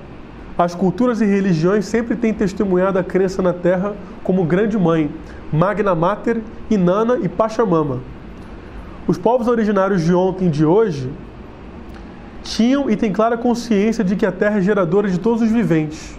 as 0.58 0.76
culturas 0.76 1.22
e 1.22 1.26
religiões 1.26 1.86
sempre 1.86 2.16
têm 2.16 2.34
testemunhado 2.34 3.00
a 3.00 3.04
crença 3.04 3.42
na 3.42 3.54
Terra 3.54 3.96
como 4.24 4.44
grande 4.44 4.78
mãe, 4.78 5.10
Magna 5.52 5.96
Mater, 5.96 6.42
Inanna 6.70 7.18
e 7.22 7.30
Pachamama. 7.30 8.00
Os 9.08 9.18
povos 9.18 9.48
originários 9.48 10.04
de 10.04 10.14
ontem 10.14 10.48
e 10.48 10.52
de 10.52 10.66
hoje 10.66 11.10
tinham 12.44 12.90
e 12.90 12.96
têm 12.96 13.14
clara 13.14 13.38
consciência 13.38 14.04
de 14.04 14.16
que 14.16 14.26
a 14.26 14.32
Terra 14.32 14.58
é 14.58 14.62
geradora 14.62 15.10
de 15.10 15.20
todos 15.20 15.42
os 15.42 15.52
viventes. 15.52 16.18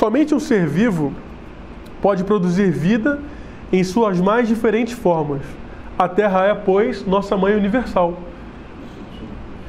Somente 0.00 0.34
um 0.34 0.40
ser 0.40 0.66
vivo 0.66 1.12
pode 2.00 2.24
produzir 2.24 2.70
vida 2.70 3.18
em 3.70 3.84
suas 3.84 4.18
mais 4.18 4.48
diferentes 4.48 4.94
formas. 4.94 5.42
A 5.98 6.08
Terra 6.08 6.46
é, 6.46 6.54
pois, 6.54 7.04
nossa 7.04 7.36
mãe 7.36 7.54
universal. 7.54 8.18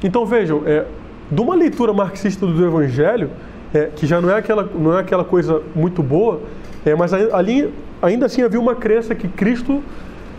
Então 0.02 0.24
vejam, 0.24 0.62
é, 0.64 0.86
de 1.30 1.38
uma 1.38 1.54
leitura 1.54 1.92
marxista 1.92 2.46
do 2.46 2.64
Evangelho, 2.64 3.28
é, 3.74 3.90
que 3.94 4.06
já 4.06 4.22
não 4.22 4.30
é 4.30 4.36
aquela, 4.36 4.66
não 4.74 4.96
é 4.96 5.00
aquela 5.00 5.22
coisa 5.22 5.60
muito 5.76 6.02
boa, 6.02 6.40
é, 6.82 6.94
mas 6.94 7.12
ali 7.12 7.70
ainda 8.00 8.24
assim 8.24 8.40
havia 8.40 8.58
uma 8.58 8.74
crença 8.74 9.14
que 9.14 9.28
Cristo, 9.28 9.82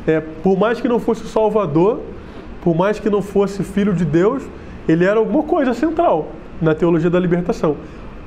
é, 0.08 0.20
por 0.20 0.58
mais 0.58 0.82
que 0.82 0.88
não 0.88 1.00
fosse 1.00 1.22
o 1.22 1.28
Salvador, 1.28 2.00
por 2.64 2.76
mais 2.76 3.00
que 3.00 3.12
não 3.12 3.22
fosse 3.22 3.64
filho 3.64 3.94
de 3.94 4.06
Deus, 4.06 4.42
ele 4.90 5.06
era 5.06 5.20
alguma 5.20 5.44
coisa 5.44 5.72
central 5.72 6.30
na 6.60 6.74
teologia 6.74 7.12
da 7.12 7.20
libertação. 7.20 7.78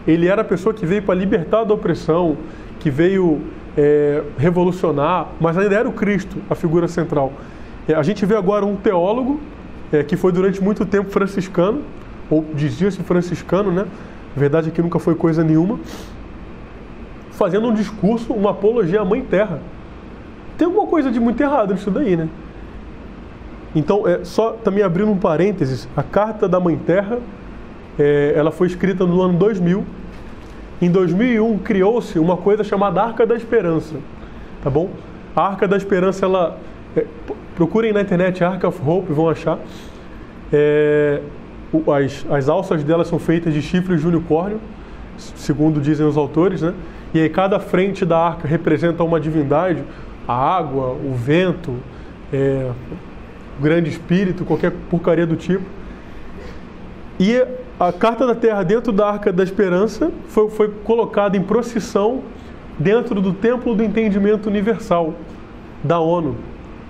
Ele 0.07 0.29
era 0.29 0.43
a 0.43 0.45
pessoa 0.45 0.73
que 0.73 0.87
veio 0.87 1.03
para 1.03 1.15
libertar 1.15 1.65
da 1.65 1.75
opressão, 1.75 2.37
que 2.79 2.91
veio 2.91 3.41
é, 3.77 4.23
revolucionar, 4.39 5.29
mas 5.41 5.59
ainda 5.59 5.75
era 5.75 5.89
o 5.89 5.93
Cristo, 5.93 6.37
a 6.49 6.55
figura 6.55 6.89
central. 6.89 7.33
É, 7.89 7.95
a 7.95 8.03
gente 8.03 8.25
vê 8.25 8.37
agora 8.37 8.65
um 8.65 8.77
teólogo 8.77 9.41
é, 9.93 10.03
que 10.03 10.17
foi 10.17 10.33
durante 10.33 10.63
muito 10.63 10.85
tempo 10.87 11.11
franciscano, 11.11 11.83
ou 12.31 12.45
dizia-se 12.55 13.03
franciscano, 13.03 13.71
né? 13.71 13.87
A 14.37 14.39
verdade 14.39 14.69
é 14.69 14.71
que 14.73 14.83
nunca 14.83 14.99
foi 14.99 15.15
coisa 15.15 15.43
nenhuma. 15.45 15.79
fazendo 17.31 17.69
um 17.69 17.75
discurso, 17.75 18.33
uma 18.33 18.51
apologia 18.51 19.03
à 19.03 19.05
Mãe 19.05 19.23
Terra. 19.23 19.61
Tem 20.57 20.67
alguma 20.67 20.87
coisa 20.87 21.11
de 21.11 21.21
muito 21.21 21.41
errado 21.41 21.75
nisso 21.75 21.91
daí, 21.91 22.17
né? 22.17 22.29
Então, 23.75 24.09
é, 24.09 24.25
só 24.25 24.53
também 24.53 24.83
abrindo 24.83 25.11
um 25.11 25.19
parênteses, 25.19 25.87
a 25.95 26.03
Carta 26.03 26.49
da 26.49 26.59
Mãe 26.59 26.77
Terra, 26.77 27.19
é, 27.99 28.33
ela 28.37 28.51
foi 28.51 28.67
escrita 28.67 29.05
no 29.05 29.21
ano 29.21 29.39
2000. 29.39 29.85
Em 30.81 30.91
2001 30.91 31.59
criou-se 31.59 32.19
uma 32.19 32.37
coisa 32.37 32.63
chamada 32.63 33.03
Arca 33.03 33.27
da 33.27 33.35
Esperança, 33.35 33.97
tá 34.63 34.69
bom? 34.69 34.91
A 35.35 35.49
Arca 35.49 35.67
da 35.67 35.77
Esperança, 35.77 36.27
ela 36.27 36.59
é, 36.97 37.05
procurem 37.55 37.93
na 37.93 38.03
internet 38.03 38.45
Ark 38.45 38.65
of 38.67 38.81
Hope, 38.87 39.13
vão 39.13 39.29
achar. 39.29 39.59
É, 40.53 41.21
as, 41.95 42.27
as 42.31 42.49
alças 42.49 42.85
delas 42.85 43.09
são 43.09 43.19
feitas 43.19 43.53
de 43.53 43.63
chifres 43.63 44.01
de 44.01 44.07
unicórnio, 44.07 44.61
segundo 45.17 45.81
dizem 45.81 46.07
os 46.07 46.17
autores, 46.17 46.63
né? 46.63 46.75
E 47.15 47.21
aí 47.21 47.29
cada 47.29 47.59
frente 47.59 48.05
da 48.05 48.19
arca 48.19 48.47
representa 48.47 49.03
uma 49.03 49.19
divindade, 49.19 49.83
a 50.29 50.35
água, 50.35 50.89
o 50.89 51.15
vento, 51.15 51.75
é, 52.33 52.71
o 53.59 53.63
grande 53.63 53.89
espírito, 53.89 54.45
qualquer 54.45 54.73
porcaria 54.91 55.27
do 55.27 55.37
tipo. 55.37 55.65
E 57.19 57.45
a 57.79 57.93
carta 57.93 58.27
da 58.27 58.35
terra 58.35 58.63
dentro 58.63 58.93
da 58.93 59.09
arca 59.09 59.33
da 59.33 59.43
esperança 59.43 60.11
foi, 60.29 60.51
foi 60.51 60.69
colocada 60.85 61.37
em 61.37 61.43
procissão 61.43 62.23
dentro 62.79 63.21
do 63.21 63.33
templo 63.33 63.75
do 63.75 63.83
entendimento 63.83 64.47
universal 64.49 65.15
da 65.83 65.99
ONU 65.99 66.37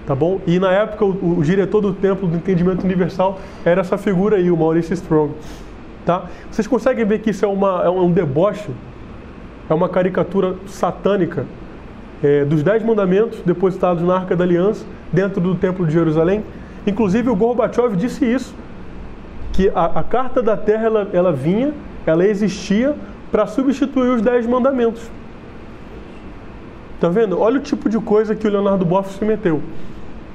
tá 0.07 0.15
bom? 0.15 0.41
E 0.47 0.59
na 0.59 0.71
época 0.73 1.05
o, 1.05 1.39
o, 1.39 1.43
diretor 1.43 1.81
do 1.81 1.93
Templo 1.93 2.29
do 2.29 2.37
Entendimento 2.37 2.85
Universal 2.85 3.41
era 3.65 3.81
essa 3.81 3.99
figura 3.99 4.37
aí, 4.37 4.51
o 4.51 4.57
Maurice 4.57 4.95
Strong, 4.95 5.35
tá? 6.07 6.27
Vocês 6.51 6.67
conseguem 6.67 7.05
ver 7.05 7.19
que 7.19 7.31
isso 7.31 7.45
é, 7.45 7.49
uma, 7.49 7.83
é 7.85 7.91
um 7.91 8.11
deboche, 8.11 8.71
é 9.69 9.75
uma 9.75 9.89
caricatura 9.89 10.55
satânica 10.69 11.45
é, 12.23 12.45
dos 12.45 12.63
Dez 12.63 12.85
Mandamentos 12.85 13.41
depositados 13.45 14.03
na 14.03 14.15
Arca 14.15 14.37
da 14.37 14.45
Aliança 14.45 14.87
dentro 15.13 15.41
do 15.41 15.57
Templo 15.57 15.85
de 15.85 15.93
Jerusalém. 15.93 16.45
Inclusive 16.87 17.29
o 17.29 17.35
Gorbachev 17.35 17.97
disse 17.97 18.25
isso, 18.25 18.55
que 19.57 19.69
a, 19.75 19.87
a 19.87 20.03
Carta 20.05 20.41
da 20.41 20.57
Terra 20.57 20.87
ela, 20.87 21.09
ela 21.13 21.33
vinha, 21.33 21.75
ela 22.07 22.25
existia 22.25 22.95
para 23.33 23.47
substituir 23.47 24.11
os 24.11 24.23
Dez 24.23 24.47
Mandamentos. 24.47 25.11
Tá 27.01 27.09
vendo? 27.09 27.41
Olha 27.41 27.59
o 27.59 27.63
tipo 27.63 27.89
de 27.89 27.99
coisa 27.99 28.35
que 28.35 28.47
o 28.47 28.51
Leonardo 28.51 28.85
Boff 28.85 29.19
se 29.19 29.25
meteu 29.25 29.61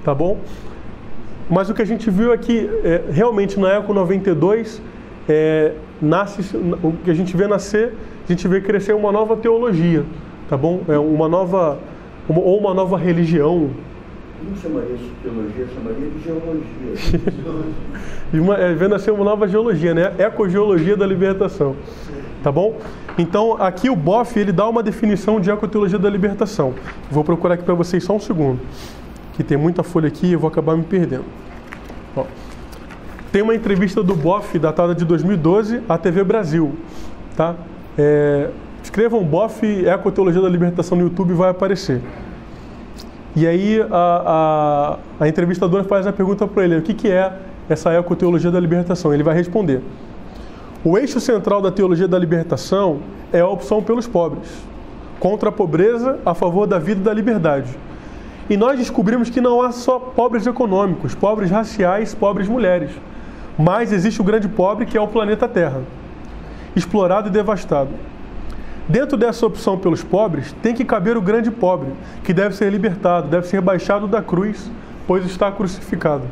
tá 0.03 0.13
bom? 0.13 0.39
Mas 1.49 1.69
o 1.69 1.73
que 1.73 1.81
a 1.81 1.85
gente 1.85 2.09
viu 2.09 2.33
é 2.33 2.37
que 2.37 2.69
é, 2.83 3.03
realmente 3.11 3.59
na 3.59 3.73
Eco 3.73 3.93
92 3.93 4.81
é, 5.27 5.73
nasce, 6.01 6.55
o 6.83 6.93
que 7.03 7.11
a 7.11 7.13
gente 7.13 7.35
vê 7.35 7.47
nascer, 7.47 7.93
a 8.27 8.31
gente 8.31 8.47
vê 8.47 8.61
crescer 8.61 8.93
uma 8.93 9.11
nova 9.11 9.35
teologia, 9.35 10.05
tá 10.49 10.55
bom? 10.55 10.81
É 10.87 10.97
uma 10.97 11.27
nova, 11.27 11.77
uma, 12.27 12.39
ou 12.39 12.57
uma 12.59 12.73
nova 12.73 12.97
religião. 12.97 13.69
Não 14.43 14.55
chamaria 14.55 14.95
isso 14.95 15.03
de 15.03 15.15
teologia, 15.21 15.67
chamaria 15.75 16.09
de 16.09 16.23
geologia. 16.23 17.33
E 18.33 18.39
uma, 18.39 18.55
é, 18.55 18.87
nascer 18.87 19.11
uma 19.11 19.23
nova 19.23 19.47
geologia, 19.47 19.93
né? 19.93 20.13
Ecogeologia 20.17 20.95
da 20.95 21.05
libertação, 21.05 21.75
tá 22.43 22.51
bom? 22.51 22.77
Então 23.17 23.61
aqui 23.61 23.89
o 23.89 23.95
Boff 23.95 24.39
ele 24.39 24.51
dá 24.51 24.67
uma 24.67 24.81
definição 24.81 25.39
de 25.39 25.51
ecoteologia 25.51 25.99
da 25.99 26.09
libertação. 26.09 26.73
Vou 27.09 27.23
procurar 27.23 27.55
aqui 27.55 27.63
para 27.63 27.73
vocês 27.73 28.03
só 28.03 28.15
um 28.15 28.19
segundo 28.19 28.59
que 29.33 29.43
tem 29.43 29.57
muita 29.57 29.83
folha 29.83 30.07
aqui 30.07 30.27
e 30.27 30.33
eu 30.33 30.39
vou 30.39 30.47
acabar 30.47 30.75
me 30.75 30.83
perdendo. 30.83 31.25
Ó, 32.15 32.25
tem 33.31 33.41
uma 33.41 33.55
entrevista 33.55 34.03
do 34.03 34.15
Boff, 34.15 34.57
datada 34.59 34.93
de 34.93 35.05
2012, 35.05 35.81
à 35.87 35.97
TV 35.97 36.23
Brasil. 36.23 36.75
Tá? 37.35 37.55
É, 37.97 38.49
escrevam 38.83 39.23
Boff 39.23 39.65
Ecoteologia 39.65 40.41
da 40.41 40.49
Libertação 40.49 40.97
no 40.97 41.05
YouTube 41.05 41.33
vai 41.33 41.49
aparecer. 41.49 42.01
E 43.35 43.47
aí 43.47 43.81
a, 43.89 44.97
a, 45.19 45.23
a 45.23 45.27
entrevistadora 45.27 45.83
faz 45.85 46.05
a 46.05 46.11
pergunta 46.11 46.45
para 46.45 46.65
ele: 46.65 46.77
o 46.77 46.81
que, 46.81 46.93
que 46.93 47.09
é 47.09 47.31
essa 47.71 47.91
ecoteologia 47.93 48.51
da 48.51 48.59
libertação? 48.59 49.13
Ele 49.13 49.23
vai 49.23 49.35
responder: 49.35 49.81
o 50.83 50.97
eixo 50.97 51.19
central 51.19 51.61
da 51.61 51.71
teologia 51.71 52.07
da 52.07 52.17
libertação 52.19 52.99
é 53.31 53.39
a 53.39 53.47
opção 53.47 53.81
pelos 53.81 54.07
pobres, 54.07 54.49
contra 55.19 55.49
a 55.49 55.51
pobreza, 55.51 56.19
a 56.25 56.33
favor 56.33 56.67
da 56.67 56.79
vida 56.79 57.01
e 57.01 57.03
da 57.03 57.13
liberdade 57.13 57.77
e 58.51 58.57
nós 58.57 58.77
descobrimos 58.77 59.29
que 59.29 59.39
não 59.39 59.61
há 59.61 59.71
só 59.71 59.97
pobres 59.97 60.45
econômicos, 60.45 61.15
pobres 61.15 61.49
raciais, 61.49 62.13
pobres 62.13 62.49
mulheres. 62.49 62.91
Mas 63.57 63.93
existe 63.93 64.19
o 64.19 64.25
grande 64.25 64.49
pobre 64.49 64.85
que 64.85 64.97
é 64.97 65.01
o 65.01 65.07
planeta 65.07 65.47
Terra, 65.47 65.81
explorado 66.75 67.29
e 67.29 67.31
devastado. 67.31 67.91
Dentro 68.89 69.15
dessa 69.15 69.45
opção 69.45 69.77
pelos 69.77 70.03
pobres, 70.03 70.53
tem 70.61 70.73
que 70.73 70.83
caber 70.83 71.15
o 71.15 71.21
grande 71.21 71.49
pobre, 71.49 71.93
que 72.25 72.33
deve 72.33 72.53
ser 72.53 72.69
libertado, 72.69 73.29
deve 73.29 73.47
ser 73.47 73.61
baixado 73.61 74.05
da 74.05 74.21
cruz, 74.21 74.69
pois 75.07 75.25
está 75.25 75.49
crucificado. 75.49 76.23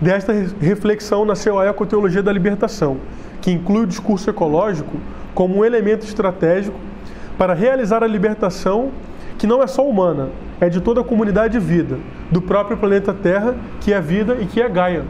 Desta 0.00 0.32
reflexão 0.60 1.24
nasceu 1.26 1.58
a 1.58 1.66
ecoteologia 1.66 2.22
da 2.22 2.32
libertação, 2.32 2.96
que 3.40 3.50
inclui 3.50 3.82
o 3.82 3.86
discurso 3.86 4.30
ecológico 4.30 4.96
como 5.34 5.58
um 5.58 5.64
elemento 5.64 6.06
estratégico 6.06 6.78
para 7.36 7.52
realizar 7.52 8.02
a 8.02 8.06
libertação 8.06 8.90
que 9.38 9.46
não 9.46 9.62
é 9.62 9.66
só 9.66 9.86
humana, 9.86 10.28
é 10.60 10.68
de 10.68 10.80
toda 10.80 11.00
a 11.00 11.04
comunidade 11.04 11.58
de 11.58 11.64
vida, 11.64 11.98
do 12.30 12.40
próprio 12.40 12.76
planeta 12.76 13.12
Terra, 13.12 13.56
que 13.80 13.92
é 13.92 14.00
vida 14.00 14.36
e 14.40 14.46
que 14.46 14.60
é 14.60 14.68
Gaia. 14.68 15.04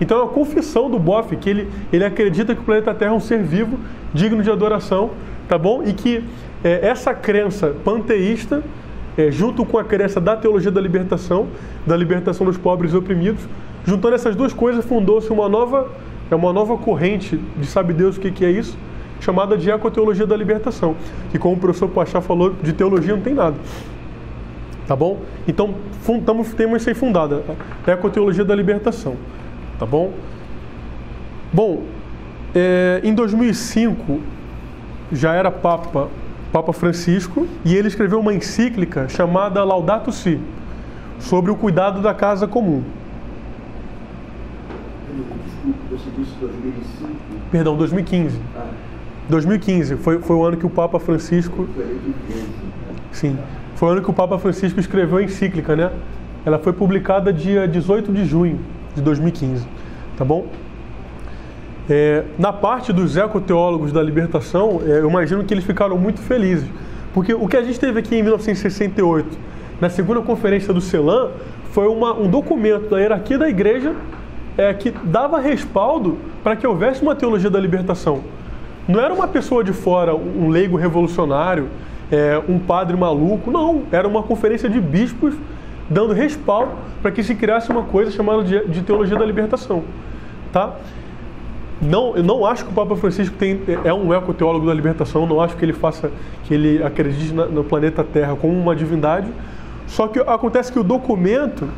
Então 0.00 0.18
é 0.18 0.22
uma 0.22 0.32
confissão 0.32 0.90
do 0.90 0.98
Boff 0.98 1.36
que 1.36 1.48
ele, 1.48 1.70
ele 1.92 2.04
acredita 2.04 2.54
que 2.54 2.60
o 2.60 2.64
planeta 2.64 2.94
Terra 2.94 3.12
é 3.12 3.14
um 3.14 3.20
ser 3.20 3.42
vivo, 3.42 3.78
digno 4.12 4.42
de 4.42 4.50
adoração, 4.50 5.10
tá 5.48 5.56
bom? 5.56 5.82
E 5.84 5.92
que 5.92 6.24
é, 6.64 6.86
essa 6.86 7.14
crença 7.14 7.74
panteísta, 7.84 8.62
é, 9.16 9.30
junto 9.30 9.64
com 9.64 9.78
a 9.78 9.84
crença 9.84 10.20
da 10.20 10.36
teologia 10.36 10.70
da 10.70 10.80
libertação, 10.80 11.48
da 11.86 11.96
libertação 11.96 12.46
dos 12.46 12.56
pobres 12.56 12.92
e 12.92 12.96
oprimidos, 12.96 13.42
juntando 13.84 14.14
essas 14.14 14.34
duas 14.34 14.52
coisas, 14.52 14.84
fundou-se 14.84 15.30
uma 15.30 15.48
nova, 15.48 15.90
é 16.30 16.34
uma 16.34 16.52
nova 16.52 16.76
corrente 16.76 17.36
de 17.56 17.66
sabe 17.66 17.92
Deus 17.92 18.16
o 18.16 18.20
que, 18.20 18.30
que 18.30 18.44
é 18.44 18.50
isso, 18.50 18.76
chamada 19.20 19.56
de 19.56 19.70
ecoteologia 19.70 20.26
da 20.26 20.36
libertação, 20.36 20.96
que 21.30 21.38
como 21.38 21.54
o 21.54 21.58
professor 21.58 21.88
Pachá 21.88 22.20
falou, 22.20 22.54
de 22.62 22.72
teologia 22.72 23.14
não 23.14 23.22
tem 23.22 23.34
nada. 23.34 23.56
Tá 24.86 24.96
bom? 24.96 25.20
Então, 25.46 25.74
tamo, 26.26 26.44
temos 26.44 26.82
isso 26.82 26.88
aí 26.88 26.94
fundada, 26.94 27.42
ecoteologia 27.86 28.44
da 28.44 28.54
libertação. 28.54 29.16
Tá 29.78 29.86
bom? 29.86 30.12
Bom, 31.52 31.82
é, 32.54 33.00
em 33.04 33.14
2005 33.14 34.20
já 35.12 35.34
era 35.34 35.50
Papa, 35.50 36.08
Papa 36.52 36.72
Francisco, 36.72 37.46
e 37.64 37.74
ele 37.74 37.88
escreveu 37.88 38.20
uma 38.20 38.34
encíclica 38.34 39.08
chamada 39.08 39.64
Laudato 39.64 40.12
Si, 40.12 40.38
sobre 41.18 41.50
o 41.50 41.56
cuidado 41.56 42.02
da 42.02 42.12
casa 42.12 42.46
comum. 42.46 42.82
Você 45.90 46.10
disse 46.16 46.32
2005? 46.40 47.12
Perdão, 47.50 47.76
2015. 47.76 48.38
Ah. 48.56 48.66
2015 49.28 49.96
foi, 49.96 50.18
foi 50.20 50.36
o 50.36 50.44
ano 50.44 50.56
que 50.56 50.66
o 50.66 50.70
Papa 50.70 50.98
Francisco. 50.98 51.68
Sim, 53.12 53.38
foi 53.76 53.88
o 53.88 53.92
ano 53.92 54.02
que 54.02 54.10
o 54.10 54.12
Papa 54.12 54.38
Francisco 54.38 54.80
escreveu 54.80 55.18
a 55.18 55.22
encíclica, 55.22 55.74
né? 55.76 55.90
Ela 56.44 56.58
foi 56.58 56.72
publicada 56.72 57.32
dia 57.32 57.68
18 57.68 58.12
de 58.12 58.24
junho 58.24 58.58
de 58.94 59.00
2015, 59.00 59.66
tá 60.16 60.24
bom? 60.24 60.46
É, 61.94 62.24
na 62.38 62.54
parte 62.54 62.90
dos 62.90 63.18
ecoteólogos 63.18 63.92
da 63.92 64.02
libertação, 64.02 64.80
é, 64.82 65.00
eu 65.00 65.10
imagino 65.10 65.44
que 65.44 65.52
eles 65.52 65.62
ficaram 65.62 65.98
muito 65.98 66.22
felizes, 66.22 66.66
porque 67.12 67.34
o 67.34 67.46
que 67.46 67.54
a 67.54 67.62
gente 67.62 67.78
teve 67.78 68.00
aqui 68.00 68.16
em 68.16 68.22
1968, 68.22 69.38
na 69.78 69.90
segunda 69.90 70.22
conferência 70.22 70.72
do 70.72 70.80
CELAM, 70.80 71.32
foi 71.70 71.86
uma, 71.88 72.14
um 72.18 72.30
documento 72.30 72.88
da 72.88 72.98
hierarquia 72.98 73.36
da 73.36 73.46
igreja 73.46 73.94
é, 74.56 74.72
que 74.72 74.90
dava 75.04 75.38
respaldo 75.38 76.16
para 76.42 76.56
que 76.56 76.66
houvesse 76.66 77.02
uma 77.02 77.14
teologia 77.14 77.50
da 77.50 77.60
libertação. 77.60 78.22
Não 78.88 78.98
era 78.98 79.12
uma 79.12 79.28
pessoa 79.28 79.62
de 79.62 79.74
fora, 79.74 80.14
um 80.14 80.48
leigo 80.48 80.78
revolucionário, 80.78 81.68
é, 82.10 82.40
um 82.48 82.58
padre 82.58 82.96
maluco. 82.96 83.50
Não, 83.50 83.82
era 83.92 84.08
uma 84.08 84.22
conferência 84.22 84.66
de 84.66 84.80
bispos 84.80 85.34
dando 85.90 86.14
respaldo 86.14 86.72
para 87.02 87.10
que 87.10 87.22
se 87.22 87.34
criasse 87.34 87.70
uma 87.70 87.82
coisa 87.82 88.10
chamada 88.10 88.42
de, 88.42 88.66
de, 88.66 88.80
teologia 88.80 89.18
da 89.18 89.26
libertação. 89.26 89.82
Tá? 90.50 90.72
Não, 91.82 92.16
eu 92.16 92.22
não 92.22 92.46
acho 92.46 92.64
que 92.64 92.70
o 92.70 92.74
Papa 92.74 92.94
Francisco 92.94 93.34
tem, 93.36 93.60
é 93.84 93.92
um 93.92 94.14
ecoteólogo 94.14 94.64
da 94.64 94.72
libertação, 94.72 95.26
não 95.26 95.40
acho 95.40 95.56
que 95.56 95.64
ele 95.64 95.72
faça, 95.72 96.12
que 96.44 96.54
ele 96.54 96.80
acredite 96.80 97.34
na, 97.34 97.46
no 97.46 97.64
planeta 97.64 98.04
Terra 98.04 98.36
como 98.36 98.52
uma 98.52 98.76
divindade. 98.76 99.26
Só 99.88 100.06
que 100.06 100.20
acontece 100.20 100.70
que 100.70 100.78
o 100.78 100.84
documento, 100.84 101.68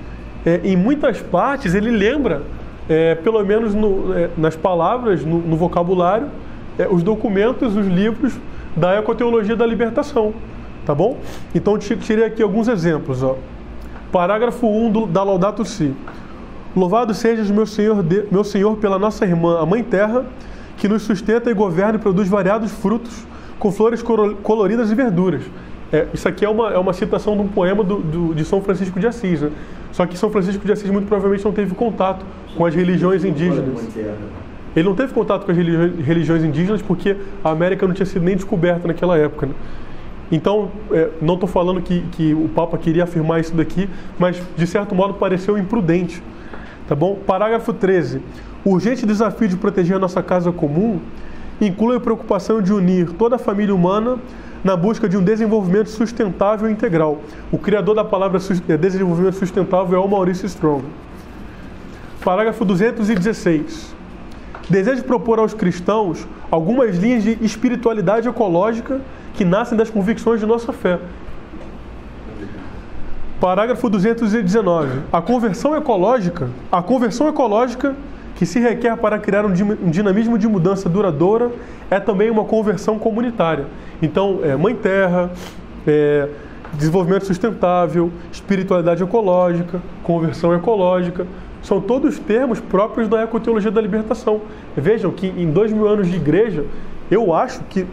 é, 0.45 0.61
em 0.63 0.77
muitas 0.77 1.23
partes, 1.23 1.75
ele 1.75 1.91
lembra, 1.91 2.43
é, 2.87 3.15
pelo 3.15 3.43
menos 3.43 3.75
no, 3.75 4.13
é, 4.15 4.29
nas 4.37 4.55
palavras, 4.55 5.25
no, 5.25 5.39
no 5.39 5.57
vocabulário, 5.57 6.29
é, 6.79 6.87
os 6.87 7.03
documentos, 7.03 7.75
os 7.75 7.87
livros 7.87 8.39
da 8.77 8.99
ecoteologia 8.99 9.57
da 9.57 9.65
libertação, 9.65 10.35
tá 10.85 10.95
bom? 10.95 11.17
Então 11.55 11.79
tirei 11.79 12.27
aqui 12.27 12.43
alguns 12.43 12.69
exemplos, 12.69 13.23
ó. 13.23 13.37
Parágrafo 14.13 14.67
1 14.67 14.91
do, 14.91 15.07
da 15.07 15.23
Laudato 15.23 15.65
Si. 15.65 15.95
Louvado 16.77 17.15
sejas 17.15 17.51
meu 17.51 17.67
Senhor, 17.67 18.03
de, 18.03 18.25
meu 18.31 18.43
Senhor 18.43 18.77
pela 18.77 18.99
nossa 18.99 19.25
irmã, 19.25 19.61
a 19.61 19.67
Mãe 19.67 19.83
Terra, 19.83 20.25
que 20.77 20.89
nos 20.89 21.03
sustenta 21.03 21.51
e 21.51 21.55
governa 21.55 21.97
e 21.97 21.99
produz 21.99 22.29
variados 22.29 22.73
frutos, 22.73 23.27
com 23.59 23.71
flores 23.71 24.03
coloridas 24.43 24.91
e 24.91 24.95
verduras. 24.95 25.43
É, 25.93 26.09
isso 26.13 26.27
aqui 26.27 26.45
é 26.45 26.49
uma, 26.49 26.73
é 26.73 26.79
uma 26.79 26.93
citação 26.93 27.37
de 27.37 27.43
um 27.43 27.49
poema 27.49 27.85
do, 27.85 27.99
do, 27.99 28.35
de 28.35 28.45
São 28.45 28.61
Francisco 28.61 28.99
de 28.99 29.07
Assis. 29.07 29.43
Né? 29.43 29.51
Só 29.93 30.05
que 30.05 30.19
São 30.19 30.29
Francisco 30.31 30.65
de 30.67 30.73
Assis 30.73 30.91
muito 30.91 31.07
provavelmente 31.07 31.45
não 31.45 31.53
teve 31.53 31.73
contato 31.75 32.27
com 32.57 32.67
as 32.67 32.75
religiões 32.75 33.25
indígenas. 33.25 33.87
Ele 34.75 34.89
não 34.89 34.97
teve 34.97 35.15
contato 35.15 35.47
com 35.47 35.53
as 35.53 35.57
religiões 35.57 36.43
indígenas 36.43 36.83
porque 36.83 37.17
a 37.45 37.51
América 37.51 37.87
não 37.87 37.95
tinha 37.95 38.07
sido 38.07 38.25
nem 38.25 38.35
descoberta 38.35 38.89
naquela 38.89 39.17
época. 39.17 39.47
Né? 39.47 39.53
Então, 40.33 40.73
é, 40.91 41.11
não 41.23 41.35
estou 41.35 41.49
falando 41.49 41.81
que, 41.81 42.01
que 42.11 42.35
o 42.35 42.49
Papa 42.49 42.77
queria 42.77 43.05
afirmar 43.05 43.41
isso 43.41 43.55
daqui, 43.55 43.89
mas 44.19 44.43
de 44.57 44.67
certo 44.67 44.93
modo 44.93 45.15
pareceu 45.15 45.57
imprudente. 45.57 46.21
Tá 46.87 46.95
bom? 46.95 47.17
Parágrafo 47.27 47.73
13. 47.73 48.21
O 48.65 48.71
urgente 48.71 49.07
desafio 49.07 49.49
de 49.49 49.57
proteger 49.57 49.97
a 49.97 49.99
nossa 49.99 50.23
casa 50.23 50.53
comum 50.53 51.01
inclui 51.61 51.97
a 51.97 52.01
preocupação 52.01 52.61
de 52.61 52.73
unir 52.73 53.13
toda 53.13 53.37
a 53.37 53.39
família 53.39 53.75
humana 53.75 54.19
na 54.63 54.77
busca 54.77 55.09
de 55.09 55.17
um 55.17 55.23
desenvolvimento 55.23 55.89
sustentável 55.89 56.69
e 56.69 56.73
integral. 56.73 57.21
O 57.51 57.59
criador 57.59 57.95
da 57.95 58.05
palavra 58.05 58.39
é, 58.69 58.77
desenvolvimento 58.77 59.35
sustentável 59.35 59.99
é 59.99 60.05
o 60.05 60.09
Maurício 60.09 60.47
Strong. 60.47 60.85
Parágrafo 62.23 62.65
216. 62.65 63.95
Desejo 64.69 65.05
propor 65.05 65.39
aos 65.39 65.53
cristãos 65.53 66.27
algumas 66.51 66.97
linhas 66.97 67.23
de 67.23 67.39
espiritualidade 67.43 68.29
ecológica 68.29 69.01
que 69.35 69.45
nascem 69.45 69.77
das 69.77 69.91
convicções 69.91 70.41
de 70.41 70.47
nossa 70.47 70.73
fé. 70.73 70.99
Parágrafo 73.45 73.91
219. 73.91 75.03
A 75.13 75.21
conversão 75.21 75.77
ecológica, 75.77 76.49
a 76.73 76.83
conversão 76.83 77.29
ecológica 77.29 77.95
que 78.37 78.47
se 78.47 78.59
requer 78.59 78.97
para 78.97 79.19
criar 79.19 79.45
um 79.45 79.53
dinamismo 79.91 80.39
de 80.39 80.49
mudança 80.49 80.89
duradoura 80.89 81.51
é 81.91 82.01
também 82.01 82.31
uma 82.31 82.45
conversão 82.45 82.99
comunitária. 82.99 83.67
Então, 84.01 84.41
é, 84.43 84.57
Mãe 84.57 84.75
Terra, 84.75 85.31
é, 85.87 86.27
desenvolvimento 86.73 87.27
sustentável, 87.27 88.11
espiritualidade 88.33 89.03
ecológica, 89.03 89.79
conversão 90.03 90.55
ecológica, 90.55 91.27
são 91.63 91.83
todos 91.83 92.19
termos 92.19 92.61
próprios 92.61 93.09
da 93.09 93.25
ecoteologia 93.25 93.71
da 93.71 93.83
libertação. 93.83 94.41
Vejam 94.75 95.11
que 95.11 95.27
em 95.27 95.51
dois 95.51 95.71
mil 95.71 95.87
anos 95.87 96.09
de 96.09 96.17
igreja, 96.17 96.65
eu 97.11 97.35
acho 97.35 97.61
que 97.65 97.87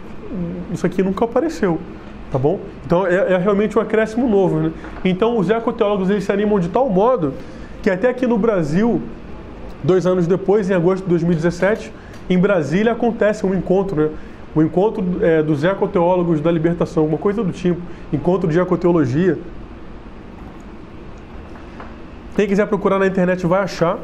isso 0.72 0.86
aqui 0.86 1.02
nunca 1.02 1.26
apareceu, 1.26 1.78
tá 2.32 2.38
bom? 2.38 2.58
Então 2.86 3.06
é, 3.06 3.34
é 3.34 3.36
realmente 3.36 3.78
um 3.78 3.82
acréscimo 3.82 4.26
novo, 4.26 4.58
né? 4.58 4.72
Então 5.04 5.38
os 5.38 5.50
ecoteólogos 5.50 6.08
eles 6.08 6.24
se 6.24 6.32
animam 6.32 6.58
de 6.58 6.70
tal 6.70 6.88
modo 6.88 7.34
que 7.82 7.90
até 7.90 8.08
aqui 8.08 8.26
no 8.26 8.38
Brasil, 8.38 9.02
dois 9.84 10.06
anos 10.06 10.26
depois, 10.26 10.70
em 10.70 10.74
agosto 10.74 11.02
de 11.02 11.10
2017, 11.10 11.92
em 12.30 12.38
Brasília 12.38 12.92
acontece 12.92 13.44
um 13.44 13.54
encontro, 13.54 13.96
né? 14.02 14.08
O 14.54 14.62
encontro 14.62 15.04
é, 15.20 15.42
dos 15.42 15.64
ecoteólogos 15.64 16.40
da 16.40 16.50
libertação, 16.50 17.06
uma 17.06 17.18
coisa 17.18 17.42
do 17.42 17.52
tipo, 17.52 17.80
encontro 18.12 18.48
de 18.50 18.58
ecoteologia. 18.58 19.38
Quem 22.36 22.46
quiser 22.46 22.66
procurar 22.66 22.98
na 22.98 23.06
internet 23.06 23.46
vai 23.46 23.62
achar, 23.62 23.98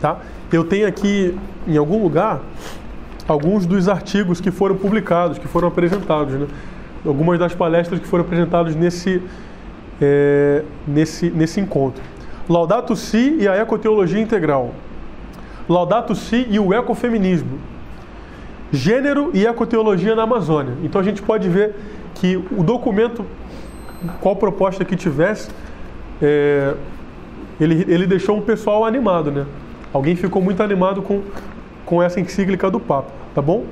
tá? 0.00 0.18
Eu 0.52 0.64
tenho 0.64 0.86
aqui 0.86 1.36
em 1.66 1.76
algum 1.76 2.02
lugar 2.02 2.40
alguns 3.26 3.64
dos 3.66 3.88
artigos 3.88 4.40
que 4.40 4.50
foram 4.50 4.76
publicados, 4.76 5.38
que 5.38 5.48
foram 5.48 5.68
apresentados, 5.68 6.34
né? 6.34 6.46
Algumas 7.04 7.38
das 7.38 7.54
palestras 7.54 8.00
que 8.00 8.06
foram 8.06 8.24
apresentadas 8.24 8.74
nesse, 8.74 9.22
é, 10.00 10.62
nesse, 10.86 11.30
nesse 11.30 11.60
encontro. 11.60 12.02
Laudato 12.48 12.94
Si 12.96 13.36
e 13.40 13.48
a 13.48 13.56
Ecoteologia 13.56 14.20
Integral. 14.20 14.72
Laudato 15.68 16.14
Si 16.14 16.46
e 16.48 16.58
o 16.58 16.72
Ecofeminismo. 16.74 17.58
Gênero 18.72 19.30
e 19.34 19.46
Ecoteologia 19.46 20.14
na 20.14 20.22
Amazônia. 20.22 20.74
Então 20.82 21.00
a 21.00 21.04
gente 21.04 21.22
pode 21.22 21.48
ver 21.48 21.74
que 22.14 22.36
o 22.36 22.62
documento, 22.62 23.24
qual 24.20 24.36
proposta 24.36 24.84
que 24.84 24.96
tivesse, 24.96 25.50
é, 26.20 26.74
ele, 27.60 27.84
ele 27.88 28.06
deixou 28.06 28.36
um 28.36 28.40
pessoal 28.40 28.84
animado, 28.84 29.30
né? 29.30 29.46
Alguém 29.92 30.16
ficou 30.16 30.40
muito 30.40 30.62
animado 30.62 31.02
com, 31.02 31.22
com 31.84 32.02
essa 32.02 32.18
encíclica 32.18 32.70
do 32.70 32.80
Papa, 32.80 33.10
tá 33.34 33.42
bom? 33.42 33.64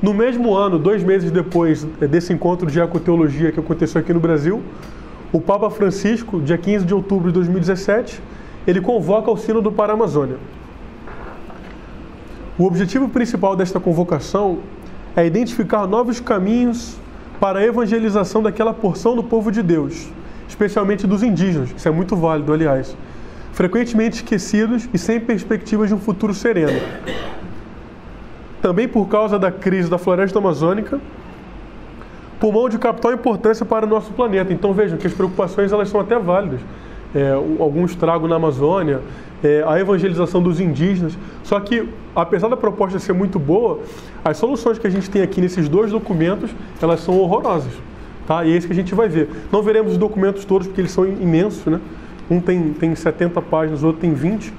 No 0.00 0.14
mesmo 0.14 0.54
ano, 0.54 0.78
dois 0.78 1.02
meses 1.02 1.28
depois 1.32 1.82
desse 1.82 2.32
encontro 2.32 2.70
de 2.70 2.78
ecoteologia 2.78 3.50
que 3.50 3.58
aconteceu 3.58 4.00
aqui 4.00 4.12
no 4.12 4.20
Brasil, 4.20 4.62
o 5.32 5.40
Papa 5.40 5.68
Francisco, 5.70 6.40
dia 6.40 6.56
15 6.56 6.84
de 6.84 6.94
outubro 6.94 7.28
de 7.28 7.34
2017, 7.34 8.22
ele 8.64 8.80
convoca 8.80 9.28
o 9.28 9.36
Sínodo 9.36 9.72
para 9.72 9.92
a 9.92 9.94
Amazônia. 9.94 10.36
O 12.56 12.64
objetivo 12.64 13.08
principal 13.08 13.56
desta 13.56 13.80
convocação 13.80 14.60
é 15.16 15.26
identificar 15.26 15.84
novos 15.86 16.20
caminhos 16.20 16.96
para 17.40 17.58
a 17.58 17.64
evangelização 17.64 18.40
daquela 18.40 18.72
porção 18.72 19.16
do 19.16 19.24
povo 19.24 19.50
de 19.50 19.62
Deus, 19.64 20.08
especialmente 20.48 21.08
dos 21.08 21.24
indígenas, 21.24 21.70
isso 21.76 21.88
é 21.88 21.90
muito 21.90 22.14
válido, 22.14 22.52
aliás, 22.52 22.96
frequentemente 23.52 24.18
esquecidos 24.18 24.88
e 24.94 24.98
sem 24.98 25.18
perspectivas 25.18 25.88
de 25.88 25.94
um 25.94 25.98
futuro 25.98 26.32
sereno. 26.32 26.80
Também 28.60 28.88
por 28.88 29.06
causa 29.08 29.38
da 29.38 29.50
crise 29.50 29.88
da 29.88 29.98
floresta 29.98 30.38
amazônica, 30.38 31.00
pulmão 32.40 32.68
de 32.68 32.78
capital 32.78 33.12
importância 33.12 33.64
para 33.64 33.86
o 33.86 33.88
nosso 33.88 34.12
planeta. 34.12 34.52
Então 34.52 34.72
vejam 34.72 34.98
que 34.98 35.06
as 35.06 35.12
preocupações 35.12 35.72
elas 35.72 35.88
são 35.88 36.00
até 36.00 36.18
válidas. 36.18 36.60
É, 37.14 37.32
algum 37.32 37.86
estrago 37.86 38.28
na 38.28 38.36
Amazônia, 38.36 39.00
é, 39.42 39.64
a 39.66 39.78
evangelização 39.78 40.42
dos 40.42 40.60
indígenas. 40.60 41.16
Só 41.42 41.58
que, 41.60 41.88
apesar 42.14 42.48
da 42.48 42.56
proposta 42.56 42.98
ser 42.98 43.12
muito 43.12 43.38
boa, 43.38 43.80
as 44.24 44.36
soluções 44.36 44.78
que 44.78 44.86
a 44.86 44.90
gente 44.90 45.08
tem 45.08 45.22
aqui 45.22 45.40
nesses 45.40 45.68
dois 45.68 45.90
documentos, 45.90 46.50
elas 46.80 47.00
são 47.00 47.18
horrorosas. 47.18 47.72
Tá? 48.26 48.44
E 48.44 48.52
é 48.52 48.56
isso 48.56 48.66
que 48.66 48.72
a 48.72 48.76
gente 48.76 48.94
vai 48.94 49.08
ver. 49.08 49.30
Não 49.50 49.62
veremos 49.62 49.92
os 49.92 49.98
documentos 49.98 50.44
todos, 50.44 50.66
porque 50.66 50.82
eles 50.82 50.90
são 50.90 51.06
imensos, 51.06 51.64
né? 51.64 51.80
Um 52.30 52.40
tem, 52.40 52.74
tem 52.74 52.94
70 52.94 53.40
páginas, 53.40 53.82
o 53.82 53.86
outro 53.86 54.02
tem 54.02 54.12
20. 54.12 54.52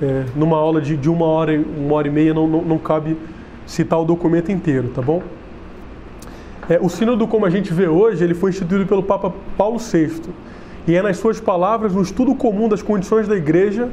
É, 0.00 0.24
numa 0.34 0.56
aula 0.56 0.80
de, 0.80 0.96
de 0.96 1.08
uma 1.08 1.24
hora, 1.24 1.58
uma 1.58 1.94
hora 1.94 2.08
e 2.08 2.10
meia 2.10 2.34
não, 2.34 2.46
não, 2.46 2.62
não 2.62 2.78
cabe 2.78 3.16
citar 3.66 4.00
o 4.00 4.04
documento 4.04 4.52
inteiro, 4.52 4.88
tá 4.94 5.00
bom? 5.00 5.22
É, 6.68 6.78
o 6.80 6.88
sínodo, 6.88 7.26
como 7.26 7.46
a 7.46 7.50
gente 7.50 7.72
vê 7.72 7.86
hoje, 7.86 8.22
ele 8.22 8.34
foi 8.34 8.50
instituído 8.50 8.86
pelo 8.86 9.02
Papa 9.02 9.32
Paulo 9.56 9.78
VI. 9.78 10.20
E 10.86 10.94
é, 10.94 11.02
nas 11.02 11.16
suas 11.16 11.40
palavras, 11.40 11.94
um 11.94 12.02
estudo 12.02 12.34
comum 12.34 12.68
das 12.68 12.82
condições 12.82 13.26
da 13.26 13.36
igreja 13.36 13.88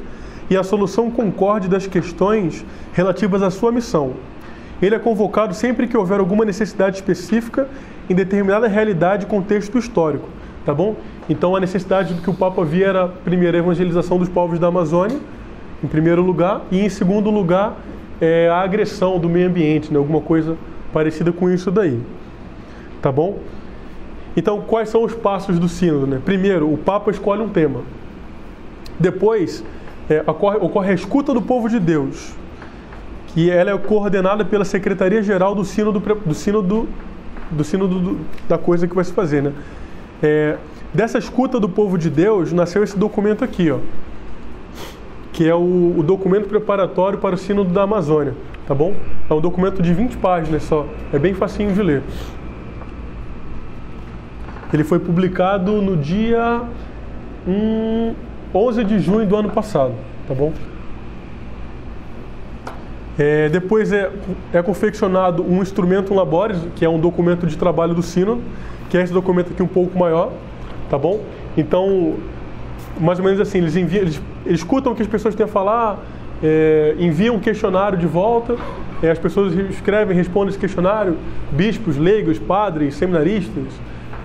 e 0.50 0.56
a 0.56 0.62
solução 0.62 1.10
concorde 1.10 1.68
das 1.68 1.86
questões 1.86 2.64
relativas 2.92 3.42
à 3.42 3.50
sua 3.50 3.72
missão. 3.72 4.12
Ele 4.82 4.94
é 4.94 4.98
convocado 4.98 5.54
sempre 5.54 5.86
que 5.86 5.96
houver 5.96 6.20
alguma 6.20 6.44
necessidade 6.44 6.96
específica 6.96 7.68
em 8.10 8.14
determinada 8.14 8.66
realidade 8.66 9.24
e 9.24 9.28
contexto 9.28 9.78
histórico, 9.78 10.28
tá 10.64 10.74
bom? 10.74 10.96
Então 11.28 11.56
a 11.56 11.60
necessidade 11.60 12.12
do 12.12 12.20
que 12.20 12.28
o 12.28 12.34
Papa 12.34 12.64
via 12.64 12.88
era, 12.88 13.08
primeiro, 13.08 13.56
a 13.56 13.60
evangelização 13.60 14.18
dos 14.18 14.28
povos 14.28 14.58
da 14.58 14.66
Amazônia, 14.66 15.18
em 15.84 15.86
primeiro 15.86 16.22
lugar, 16.22 16.62
e 16.70 16.80
em 16.80 16.88
segundo 16.88 17.30
lugar, 17.30 17.76
é, 18.20 18.48
a 18.48 18.60
agressão 18.60 19.18
do 19.18 19.28
meio 19.28 19.48
ambiente, 19.48 19.92
né? 19.92 19.98
alguma 19.98 20.20
coisa 20.20 20.56
parecida 20.92 21.30
com 21.30 21.50
isso 21.50 21.70
daí. 21.70 22.00
Tá 23.02 23.12
bom? 23.12 23.38
Então, 24.36 24.62
quais 24.62 24.88
são 24.88 25.04
os 25.04 25.14
passos 25.14 25.58
do 25.58 25.68
sínodo? 25.68 26.06
Né? 26.06 26.20
Primeiro, 26.24 26.72
o 26.72 26.78
Papa 26.78 27.10
escolhe 27.10 27.42
um 27.42 27.48
tema. 27.48 27.82
Depois, 28.98 29.62
é, 30.08 30.24
ocorre, 30.26 30.56
ocorre 30.56 30.90
a 30.90 30.94
escuta 30.94 31.34
do 31.34 31.42
povo 31.42 31.68
de 31.68 31.78
Deus, 31.78 32.34
que 33.28 33.50
ela 33.50 33.70
é 33.70 33.78
coordenada 33.78 34.44
pela 34.44 34.64
Secretaria-Geral 34.64 35.54
do 35.54 35.64
Sínodo, 35.64 36.00
do 36.00 36.34
sínodo, 36.34 36.88
do 37.50 37.62
sínodo 37.62 38.00
do, 38.00 38.20
da 38.48 38.56
coisa 38.56 38.88
que 38.88 38.94
vai 38.94 39.04
se 39.04 39.12
fazer. 39.12 39.42
Né? 39.42 39.52
É, 40.22 40.56
Dessa 40.94 41.18
escuta 41.18 41.58
do 41.58 41.68
povo 41.68 41.98
de 41.98 42.08
Deus 42.08 42.52
nasceu 42.52 42.84
esse 42.84 42.96
documento 42.96 43.42
aqui, 43.42 43.68
ó, 43.68 43.78
que 45.34 45.46
é 45.48 45.54
o, 45.54 45.98
o 45.98 46.02
documento 46.02 46.48
preparatório 46.48 47.18
para 47.18 47.34
o 47.34 47.38
Sínodo 47.38 47.70
da 47.70 47.82
Amazônia, 47.82 48.34
tá 48.68 48.74
bom? 48.74 48.94
É 49.28 49.34
um 49.34 49.40
documento 49.40 49.82
de 49.82 49.92
20 49.92 50.16
páginas 50.16 50.62
só, 50.62 50.86
é 51.12 51.18
bem 51.18 51.34
facinho 51.34 51.72
de 51.72 51.82
ler. 51.82 52.02
Ele 54.72 54.84
foi 54.84 55.00
publicado 55.00 55.82
no 55.82 55.96
dia 55.96 56.62
hum, 57.46 58.14
11 58.54 58.84
de 58.84 59.00
junho 59.00 59.26
do 59.26 59.34
ano 59.34 59.50
passado, 59.50 59.92
tá 60.28 60.32
bom? 60.32 60.52
É, 63.18 63.48
depois 63.48 63.92
é, 63.92 64.10
é 64.52 64.62
confeccionado 64.62 65.44
um 65.44 65.60
instrumento 65.62 66.14
labores, 66.14 66.58
que 66.76 66.84
é 66.84 66.88
um 66.88 66.98
documento 66.98 67.44
de 67.44 67.58
trabalho 67.58 67.92
do 67.92 68.02
Sínodo, 68.02 68.40
que 68.88 68.96
é 68.96 69.02
esse 69.02 69.12
documento 69.12 69.52
aqui 69.52 69.62
um 69.62 69.68
pouco 69.68 69.98
maior, 69.98 70.30
tá 70.88 70.96
bom? 70.96 71.20
Então, 71.56 72.14
mais 73.00 73.18
ou 73.18 73.24
menos 73.24 73.40
assim, 73.40 73.58
eles, 73.58 73.76
enviam, 73.76 74.02
eles, 74.02 74.20
eles 74.44 74.60
escutam 74.60 74.92
o 74.92 74.94
que 74.94 75.02
as 75.02 75.08
pessoas 75.08 75.34
têm 75.34 75.44
a 75.44 75.48
falar, 75.48 75.98
é, 76.42 76.94
enviam 76.98 77.36
um 77.36 77.40
questionário 77.40 77.98
de 77.98 78.06
volta, 78.06 78.56
é, 79.02 79.10
as 79.10 79.18
pessoas 79.18 79.54
escrevem, 79.70 80.16
respondem 80.16 80.50
esse 80.50 80.58
questionário, 80.58 81.16
bispos, 81.50 81.96
leigos, 81.96 82.38
padres, 82.38 82.94
seminaristas, 82.94 83.64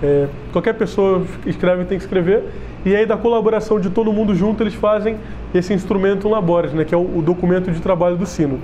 é, 0.01 0.27
qualquer 0.51 0.73
pessoa 0.73 1.23
escreve 1.45 1.86
tem 1.86 1.97
que 1.97 2.03
escrever, 2.03 2.43
e 2.86 2.95
aí 2.95 3.05
da 3.05 3.17
colaboração 3.17 3.79
de 3.79 3.89
todo 3.89 4.12
mundo 4.13 4.34
junto 4.34 4.63
eles 4.63 4.73
fazem 4.73 5.17
esse 5.53 5.73
instrumento 5.73 6.29
Labores, 6.29 6.73
né, 6.73 6.86
que 6.86 6.93
é 6.93 6.97
o, 6.97 7.17
o 7.17 7.21
documento 7.21 7.71
de 7.71 7.82
trabalho 7.82 8.15
do 8.15 8.25
sino. 8.25 8.60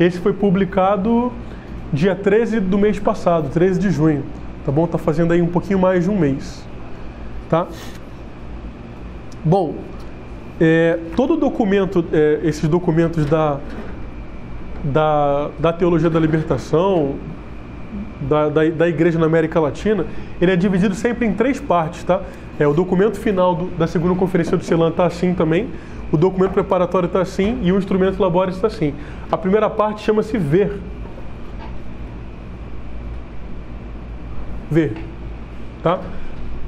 Esse 0.00 0.18
foi 0.18 0.32
publicado 0.32 1.32
dia 1.92 2.14
13 2.14 2.60
do 2.60 2.78
mês 2.78 2.98
passado, 2.98 3.50
13 3.50 3.80
de 3.80 3.90
junho. 3.90 4.22
Tá 4.64 4.72
bom? 4.72 4.86
Tá 4.86 4.98
fazendo 4.98 5.32
aí 5.32 5.40
um 5.40 5.46
pouquinho 5.46 5.78
mais 5.78 6.04
de 6.04 6.10
um 6.10 6.18
mês. 6.18 6.64
Tá? 7.48 7.66
Bom, 9.44 9.76
é, 10.60 10.98
todo 11.14 11.36
documento, 11.36 12.04
é, 12.12 12.40
esses 12.42 12.68
documentos 12.68 13.24
da, 13.24 13.60
da, 14.82 15.50
da 15.58 15.72
teologia 15.72 16.10
da 16.10 16.18
libertação, 16.18 17.14
da, 18.20 18.48
da, 18.48 18.68
da, 18.68 18.88
igreja 18.88 19.18
na 19.18 19.26
América 19.26 19.60
Latina, 19.60 20.04
ele 20.40 20.50
é 20.50 20.56
dividido 20.56 20.94
sempre 20.94 21.26
em 21.26 21.32
três 21.32 21.60
partes, 21.60 22.02
tá? 22.02 22.22
É, 22.58 22.66
o 22.66 22.74
documento 22.74 23.18
final 23.18 23.54
do, 23.54 23.66
da 23.76 23.86
segunda 23.86 24.14
conferência 24.16 24.56
do 24.56 24.64
CELAN 24.64 24.88
está 24.88 25.06
assim 25.06 25.32
também, 25.32 25.68
o 26.10 26.16
documento 26.16 26.52
preparatório 26.52 27.06
está 27.06 27.20
assim 27.20 27.60
e 27.62 27.70
o 27.70 27.78
instrumento 27.78 28.20
labores 28.20 28.56
está 28.56 28.66
assim. 28.66 28.94
A 29.30 29.36
primeira 29.36 29.70
parte 29.70 30.02
chama-se 30.02 30.36
ver. 30.38 30.80
Ver. 34.70 34.96
Tá? 35.82 36.00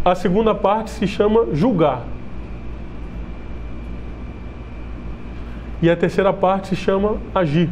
A 0.05 0.15
segunda 0.15 0.55
parte 0.55 0.91
se 0.91 1.07
chama 1.07 1.49
julgar. 1.53 2.05
E 5.83 5.91
a 5.91 5.97
terceira 5.97 6.33
parte 6.33 6.69
se 6.69 6.77
chama 6.77 7.17
agir. 7.35 7.71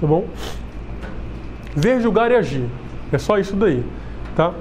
Tá 0.00 0.06
bom? 0.06 0.26
Ver, 1.76 2.00
julgar 2.00 2.30
e 2.30 2.36
agir. 2.36 2.66
É 3.12 3.18
só 3.18 3.38
isso 3.38 3.54
daí, 3.56 3.84
tá? 4.34 4.52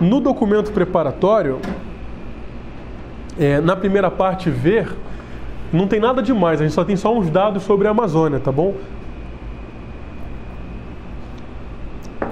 No 0.00 0.20
documento 0.20 0.72
preparatório, 0.72 1.60
é, 3.38 3.60
na 3.60 3.76
primeira 3.76 4.10
parte 4.10 4.50
ver, 4.50 4.88
não 5.72 5.86
tem 5.86 6.00
nada 6.00 6.22
demais, 6.22 6.60
a 6.60 6.64
gente 6.64 6.74
só 6.74 6.84
tem 6.84 6.96
só 6.96 7.16
uns 7.16 7.30
dados 7.30 7.62
sobre 7.62 7.88
a 7.88 7.90
Amazônia, 7.90 8.38
tá 8.40 8.52
bom? 8.52 8.74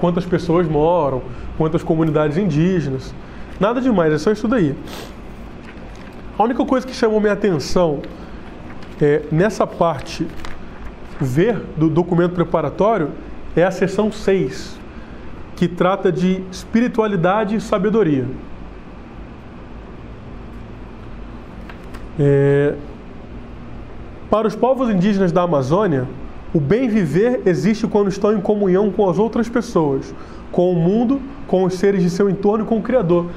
Quantas 0.00 0.26
pessoas 0.26 0.68
moram, 0.68 1.22
quantas 1.56 1.82
comunidades 1.82 2.36
indígenas, 2.36 3.14
nada 3.60 3.80
demais, 3.80 4.12
é 4.12 4.18
só 4.18 4.32
isso 4.32 4.48
daí. 4.48 4.74
A 6.42 6.44
única 6.44 6.64
coisa 6.64 6.84
que 6.84 6.92
chamou 6.92 7.20
minha 7.20 7.34
atenção 7.34 8.02
é, 9.00 9.22
nessa 9.30 9.64
parte 9.64 10.26
ver 11.20 11.54
do 11.76 11.88
documento 11.88 12.32
preparatório 12.32 13.10
é 13.54 13.62
a 13.62 13.70
seção 13.70 14.10
6, 14.10 14.76
que 15.54 15.68
trata 15.68 16.10
de 16.10 16.42
espiritualidade 16.50 17.54
e 17.54 17.60
sabedoria. 17.60 18.26
É, 22.18 22.74
para 24.28 24.48
os 24.48 24.56
povos 24.56 24.90
indígenas 24.90 25.30
da 25.30 25.42
Amazônia, 25.42 26.08
o 26.52 26.58
bem 26.58 26.88
viver 26.88 27.42
existe 27.46 27.86
quando 27.86 28.08
estão 28.08 28.36
em 28.36 28.40
comunhão 28.40 28.90
com 28.90 29.08
as 29.08 29.16
outras 29.16 29.48
pessoas, 29.48 30.12
com 30.50 30.72
o 30.72 30.74
mundo, 30.74 31.22
com 31.46 31.62
os 31.62 31.74
seres 31.74 32.02
de 32.02 32.10
seu 32.10 32.28
entorno 32.28 32.64
e 32.64 32.66
com 32.66 32.78
o 32.78 32.82
Criador. 32.82 33.30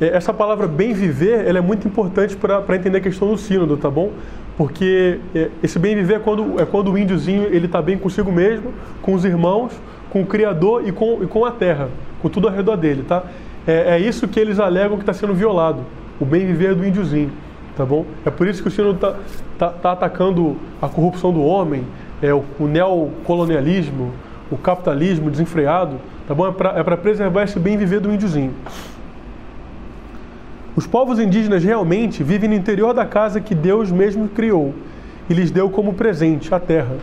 É, 0.00 0.16
essa 0.16 0.32
palavra 0.32 0.66
bem 0.66 0.92
viver 0.92 1.46
ela 1.46 1.58
é 1.58 1.60
muito 1.60 1.86
importante 1.86 2.36
para 2.36 2.76
entender 2.76 2.98
a 2.98 3.00
questão 3.00 3.28
do 3.28 3.38
sínodo, 3.38 3.76
tá 3.76 3.90
bom? 3.90 4.10
Porque 4.56 5.20
é, 5.34 5.50
esse 5.62 5.78
bem 5.78 5.94
viver 5.94 6.14
é 6.14 6.18
quando, 6.18 6.60
é 6.60 6.64
quando 6.64 6.92
o 6.92 6.98
índiozinho 6.98 7.44
ele 7.44 7.66
está 7.66 7.80
bem 7.80 7.96
consigo 7.98 8.30
mesmo, 8.30 8.72
com 9.02 9.14
os 9.14 9.24
irmãos, 9.24 9.72
com 10.10 10.22
o 10.22 10.26
Criador 10.26 10.86
e 10.86 10.92
com, 10.92 11.22
e 11.22 11.26
com 11.26 11.44
a 11.44 11.50
terra, 11.50 11.88
com 12.22 12.28
tudo 12.28 12.48
ao 12.48 12.54
redor 12.54 12.76
dele, 12.76 13.04
tá? 13.06 13.24
É, 13.66 13.96
é 13.96 13.98
isso 13.98 14.28
que 14.28 14.38
eles 14.38 14.60
alegam 14.60 14.96
que 14.96 15.02
está 15.02 15.12
sendo 15.12 15.34
violado, 15.34 15.80
o 16.20 16.24
bem 16.24 16.46
viver 16.46 16.74
do 16.74 16.84
índiozinho, 16.84 17.32
tá 17.76 17.84
bom? 17.84 18.04
É 18.24 18.30
por 18.30 18.46
isso 18.46 18.62
que 18.62 18.68
o 18.68 18.70
sínodo 18.70 18.94
está 18.94 19.16
tá, 19.58 19.70
tá 19.70 19.92
atacando 19.92 20.56
a 20.80 20.88
corrupção 20.88 21.32
do 21.32 21.42
homem, 21.42 21.84
é, 22.22 22.32
o, 22.32 22.44
o 22.60 22.66
neocolonialismo, 22.66 24.12
o 24.50 24.56
capitalismo 24.56 25.30
desenfreado, 25.30 25.96
tá 26.28 26.34
bom? 26.34 26.46
É 26.46 26.52
para 26.52 26.78
é 26.78 26.96
preservar 26.96 27.42
esse 27.42 27.58
bem 27.58 27.76
viver 27.76 28.00
do 28.00 28.12
índiozinho. 28.12 28.54
Os 30.76 30.88
povos 30.88 31.20
indígenas 31.20 31.62
realmente 31.62 32.24
vivem 32.24 32.48
no 32.48 32.56
interior 32.56 32.92
da 32.92 33.06
casa 33.06 33.40
que 33.40 33.54
Deus 33.54 33.92
mesmo 33.92 34.28
criou 34.28 34.74
e 35.30 35.34
lhes 35.34 35.52
deu 35.52 35.70
como 35.70 35.94
presente, 35.94 36.52
a 36.52 36.58
terra. 36.58 36.96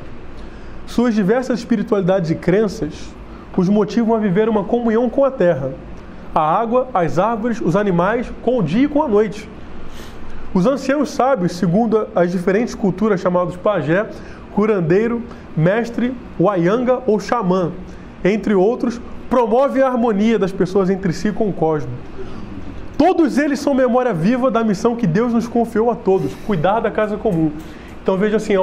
Suas 0.86 1.16
diversas 1.16 1.60
espiritualidades 1.60 2.30
e 2.32 2.36
crenças 2.36 3.14
os 3.56 3.70
motivam 3.70 4.14
a 4.14 4.20
viver 4.20 4.50
uma 4.50 4.66
comunhão 4.66 5.10
com 5.10 5.24
a 5.24 5.32
terra, 5.32 5.72
a 6.36 6.42
água, 6.42 6.90
as 6.94 7.18
árvores, 7.18 7.62
os 7.62 7.78
animais, 7.78 8.30
com 8.42 8.60
o 8.60 8.64
dia 8.64 8.84
e 8.84 8.90
com 8.90 9.04
a 9.04 9.08
noite. 9.08 9.48
Os 10.54 10.66
anciãos 10.66 11.12
sábios, 11.12 11.54
segundo 11.54 12.08
as 12.14 12.30
diferentes 12.30 12.76
culturas 12.76 13.22
chamados 13.22 13.56
pajé, 13.56 14.06
curandeiro, 14.54 15.22
mestre, 15.56 16.14
wayanga 16.38 17.00
ou 17.08 17.22
xamã, 17.22 17.72
entre 18.22 18.54
outros, 18.54 19.00
promovem 19.30 19.82
a 19.82 19.88
harmonia 19.88 20.38
das 20.38 20.52
pessoas 20.52 20.90
entre 20.90 21.14
si 21.14 21.32
com 21.32 21.48
o 21.48 21.54
cosmos. 21.54 22.11
Todos 23.02 23.40
eles 23.40 23.60
são 23.60 23.74
memória 23.74 24.14
viva 24.14 24.52
da 24.52 24.64
missão 24.64 24.96
que 24.96 25.08
Deus 25.08 25.34
nos 25.34 25.48
confiou 25.48 25.90
a 25.90 25.96
todos, 25.96 26.36
cuidar 26.46 26.82
da 26.82 26.92
casa 26.92 27.18
comum. 27.18 27.52
Então 28.00 28.16
veja 28.16 28.38
assim, 28.38 28.54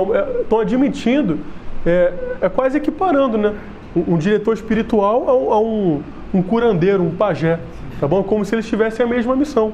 estão 0.42 0.60
é, 0.60 0.62
admitindo, 0.62 1.40
é, 1.84 2.12
é, 2.42 2.48
quase 2.48 2.78
equiparando, 2.78 3.36
né? 3.36 3.52
Um, 3.96 4.14
um 4.14 4.16
diretor 4.16 4.54
espiritual 4.54 5.28
a, 5.28 5.34
um, 5.36 5.52
a 5.52 5.60
um, 5.60 6.02
um, 6.32 6.40
curandeiro, 6.40 7.02
um 7.02 7.10
pajé, 7.10 7.58
tá 7.98 8.06
bom? 8.06 8.22
Como 8.22 8.44
se 8.44 8.54
eles 8.54 8.68
tivessem 8.68 9.04
a 9.04 9.08
mesma 9.08 9.34
missão, 9.34 9.72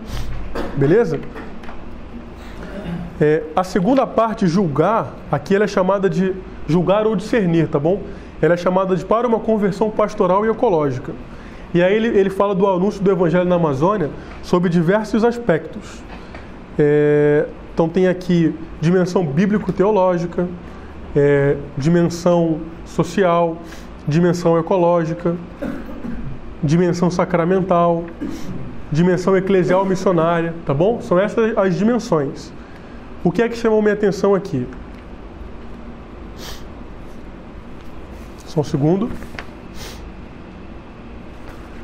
beleza? 0.77 1.20
É, 3.20 3.42
a 3.55 3.64
segunda 3.64 4.07
parte, 4.07 4.46
julgar, 4.46 5.12
aqui 5.31 5.55
ela 5.55 5.64
é 5.64 5.68
chamada 5.68 6.09
de 6.09 6.35
julgar 6.66 7.07
ou 7.07 7.14
discernir, 7.14 7.68
tá 7.68 7.79
bom? 7.79 8.00
Ela 8.40 8.55
é 8.55 8.57
chamada 8.57 8.96
de 8.96 9.05
para 9.05 9.29
uma 9.29 9.40
conversão 9.40 9.90
pastoral 9.90 10.46
e 10.46 10.48
ecológica. 10.48 11.12
E 11.74 11.82
aí 11.82 11.92
ele, 11.92 12.06
ele 12.06 12.30
fala 12.30 12.54
do 12.54 12.66
anúncio 12.68 13.02
do 13.02 13.10
Evangelho 13.10 13.44
na 13.44 13.56
Amazônia 13.56 14.08
sobre 14.44 14.70
diversos 14.70 15.24
aspectos. 15.24 16.04
É, 16.78 17.46
então 17.74 17.88
tem 17.88 18.06
aqui 18.06 18.54
dimensão 18.80 19.26
bíblico-teológica, 19.26 20.48
é, 21.16 21.56
dimensão 21.76 22.60
social, 22.84 23.58
dimensão 24.06 24.56
ecológica, 24.56 25.34
dimensão 26.62 27.10
sacramental, 27.10 28.04
dimensão 28.92 29.37
eclesial 29.37 29.84
missionária, 29.84 30.54
tá 30.64 30.72
bom? 30.72 31.00
São 31.00 31.18
essas 31.18 31.58
as 31.58 31.76
dimensões. 31.76 32.52
O 33.24 33.32
que 33.32 33.42
é 33.42 33.48
que 33.48 33.56
chamou 33.56 33.82
minha 33.82 33.94
atenção 33.94 34.32
aqui? 34.32 34.64
Só 38.46 38.60
um 38.60 38.64
segundo. 38.64 39.10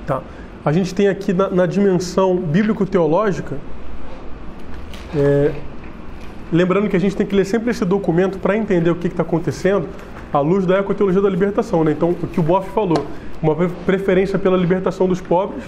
Tá. 0.07 0.23
A 0.65 0.73
gente 0.73 0.95
tem 0.95 1.09
aqui 1.09 1.33
na, 1.33 1.49
na 1.49 1.67
dimensão 1.67 2.37
bíblico-teológica, 2.37 3.57
é, 5.17 5.53
lembrando 6.53 6.89
que 6.89 6.97
a 6.97 7.01
gente 7.01 7.17
tem 7.17 7.27
que 7.27 7.35
ler 7.35 7.45
sempre 7.45 7.71
esse 7.71 7.85
documento 7.85 8.39
para 8.39 8.57
entender 8.57 8.91
o 8.91 8.95
que 8.95 9.07
está 9.07 9.23
acontecendo 9.23 9.89
à 10.33 10.41
luz 10.41 10.67
da 10.67 10.79
ecoteologia 10.79 11.23
da 11.23 11.31
libertação. 11.31 11.83
Né? 11.85 11.93
Então, 11.93 12.11
o 12.11 12.27
que 12.27 12.41
o 12.41 12.43
Boff 12.43 12.71
falou, 12.71 13.07
uma 13.43 13.55
preferência 13.87 14.39
pela 14.39 14.57
libertação 14.57 15.09
dos 15.09 15.21
pobres, 15.21 15.65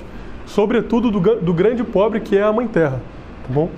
sobretudo 0.47 1.11
do, 1.11 1.21
do 1.37 1.55
grande 1.55 1.83
pobre 1.83 2.21
que 2.21 2.37
é 2.37 2.43
a 2.43 2.53
Mãe 2.53 2.67
Terra. 2.67 3.01
Tá 3.47 3.53
bom? 3.53 3.71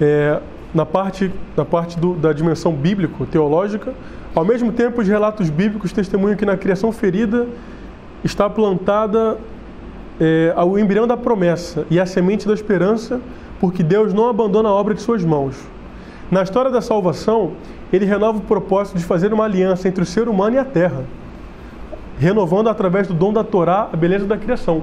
É, 0.00 0.40
na 0.74 0.86
parte, 0.86 1.32
na 1.56 1.64
parte 1.64 1.98
do, 1.98 2.14
da 2.14 2.32
dimensão 2.32 2.72
bíblico-teológica, 2.72 3.94
ao 4.34 4.44
mesmo 4.44 4.70
tempo, 4.70 5.00
os 5.00 5.08
relatos 5.08 5.50
bíblicos 5.50 5.92
testemunham 5.92 6.36
que 6.36 6.44
na 6.44 6.56
criação 6.56 6.92
ferida 6.92 7.48
está 8.24 8.48
plantada 8.48 9.38
é, 10.20 10.52
ao 10.54 10.78
embrião 10.78 11.06
da 11.06 11.16
promessa 11.16 11.86
e 11.90 11.98
a 11.98 12.06
semente 12.06 12.46
da 12.46 12.54
esperança, 12.54 13.20
porque 13.58 13.82
Deus 13.82 14.12
não 14.12 14.28
abandona 14.28 14.68
a 14.68 14.72
obra 14.72 14.94
de 14.94 15.00
suas 15.00 15.24
mãos. 15.24 15.56
Na 16.30 16.42
história 16.42 16.70
da 16.70 16.80
salvação, 16.80 17.52
ele 17.92 18.04
renova 18.04 18.38
o 18.38 18.42
propósito 18.42 18.96
de 18.96 19.04
fazer 19.04 19.32
uma 19.32 19.44
aliança 19.44 19.88
entre 19.88 20.02
o 20.02 20.06
ser 20.06 20.28
humano 20.28 20.56
e 20.56 20.58
a 20.58 20.64
terra, 20.64 21.04
renovando 22.18 22.68
através 22.68 23.08
do 23.08 23.14
dom 23.14 23.32
da 23.32 23.42
Torá 23.42 23.88
a 23.92 23.96
beleza 23.96 24.26
da 24.26 24.36
criação. 24.36 24.82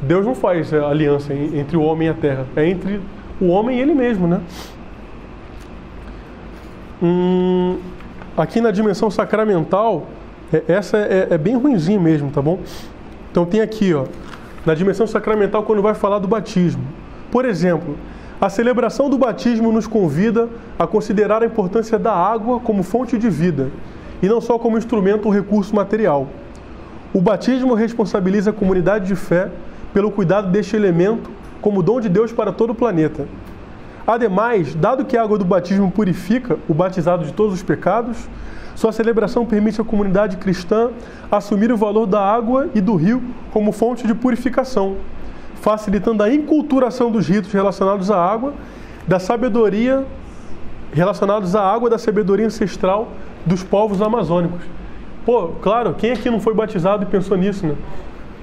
Deus 0.00 0.24
não 0.24 0.34
faz 0.34 0.72
aliança 0.72 1.32
entre 1.32 1.76
o 1.76 1.82
homem 1.82 2.08
e 2.08 2.10
a 2.10 2.14
terra, 2.14 2.46
é 2.54 2.68
entre 2.68 3.00
o 3.40 3.46
homem 3.46 3.78
e 3.78 3.80
ele 3.80 3.94
mesmo, 3.94 4.26
né? 4.26 4.40
Hum, 7.02 7.78
aqui 8.36 8.60
na 8.60 8.70
dimensão 8.70 9.10
sacramental, 9.10 10.06
é, 10.52 10.62
essa 10.68 10.98
é, 10.98 11.28
é 11.30 11.38
bem 11.38 11.56
ruimzinho 11.56 12.00
mesmo, 12.00 12.30
tá 12.30 12.40
bom? 12.40 12.58
Então 13.30 13.44
tem 13.44 13.60
aqui, 13.60 13.92
ó, 13.94 14.04
na 14.64 14.74
dimensão 14.74 15.06
sacramental 15.06 15.62
quando 15.62 15.82
vai 15.82 15.94
falar 15.94 16.18
do 16.18 16.28
batismo. 16.28 16.82
Por 17.30 17.44
exemplo, 17.44 17.96
a 18.40 18.48
celebração 18.48 19.08
do 19.08 19.18
batismo 19.18 19.72
nos 19.72 19.86
convida 19.86 20.48
a 20.78 20.86
considerar 20.86 21.42
a 21.42 21.46
importância 21.46 21.98
da 21.98 22.12
água 22.12 22.60
como 22.60 22.82
fonte 22.82 23.16
de 23.18 23.30
vida 23.30 23.70
e 24.22 24.28
não 24.28 24.40
só 24.40 24.58
como 24.58 24.78
instrumento 24.78 25.26
ou 25.26 25.32
recurso 25.32 25.74
material. 25.74 26.28
O 27.12 27.20
batismo 27.20 27.74
responsabiliza 27.74 28.50
a 28.50 28.52
comunidade 28.52 29.06
de 29.06 29.16
fé 29.16 29.50
pelo 29.92 30.10
cuidado 30.10 30.50
deste 30.50 30.74
elemento 30.74 31.30
como 31.60 31.82
dom 31.82 32.00
de 32.00 32.08
Deus 32.08 32.32
para 32.32 32.52
todo 32.52 32.70
o 32.70 32.74
planeta. 32.74 33.26
Ademais, 34.06 34.74
dado 34.74 35.04
que 35.04 35.16
a 35.16 35.22
água 35.22 35.38
do 35.38 35.44
batismo 35.44 35.90
purifica 35.90 36.58
o 36.68 36.74
batizado 36.74 37.24
de 37.24 37.32
todos 37.32 37.54
os 37.54 37.62
pecados, 37.62 38.28
Sua 38.74 38.92
celebração 38.92 39.46
permite 39.46 39.80
à 39.80 39.84
comunidade 39.84 40.36
cristã 40.36 40.90
assumir 41.30 41.70
o 41.70 41.76
valor 41.76 42.06
da 42.06 42.20
água 42.20 42.68
e 42.74 42.80
do 42.80 42.96
rio 42.96 43.22
como 43.52 43.72
fonte 43.72 44.06
de 44.06 44.14
purificação, 44.14 44.96
facilitando 45.60 46.22
a 46.22 46.32
inculturação 46.32 47.10
dos 47.10 47.28
ritos 47.28 47.52
relacionados 47.52 48.10
à 48.10 48.18
água, 48.18 48.52
da 49.06 49.18
sabedoria 49.18 50.04
relacionados 50.92 51.56
à 51.56 51.62
água 51.62 51.90
da 51.90 51.98
sabedoria 51.98 52.46
ancestral 52.46 53.08
dos 53.44 53.64
povos 53.64 54.00
amazônicos. 54.00 54.62
Pô, 55.26 55.48
claro, 55.60 55.94
quem 55.94 56.12
aqui 56.12 56.30
não 56.30 56.38
foi 56.38 56.54
batizado 56.54 57.02
e 57.02 57.06
pensou 57.06 57.36
nisso, 57.36 57.66
né? 57.66 57.74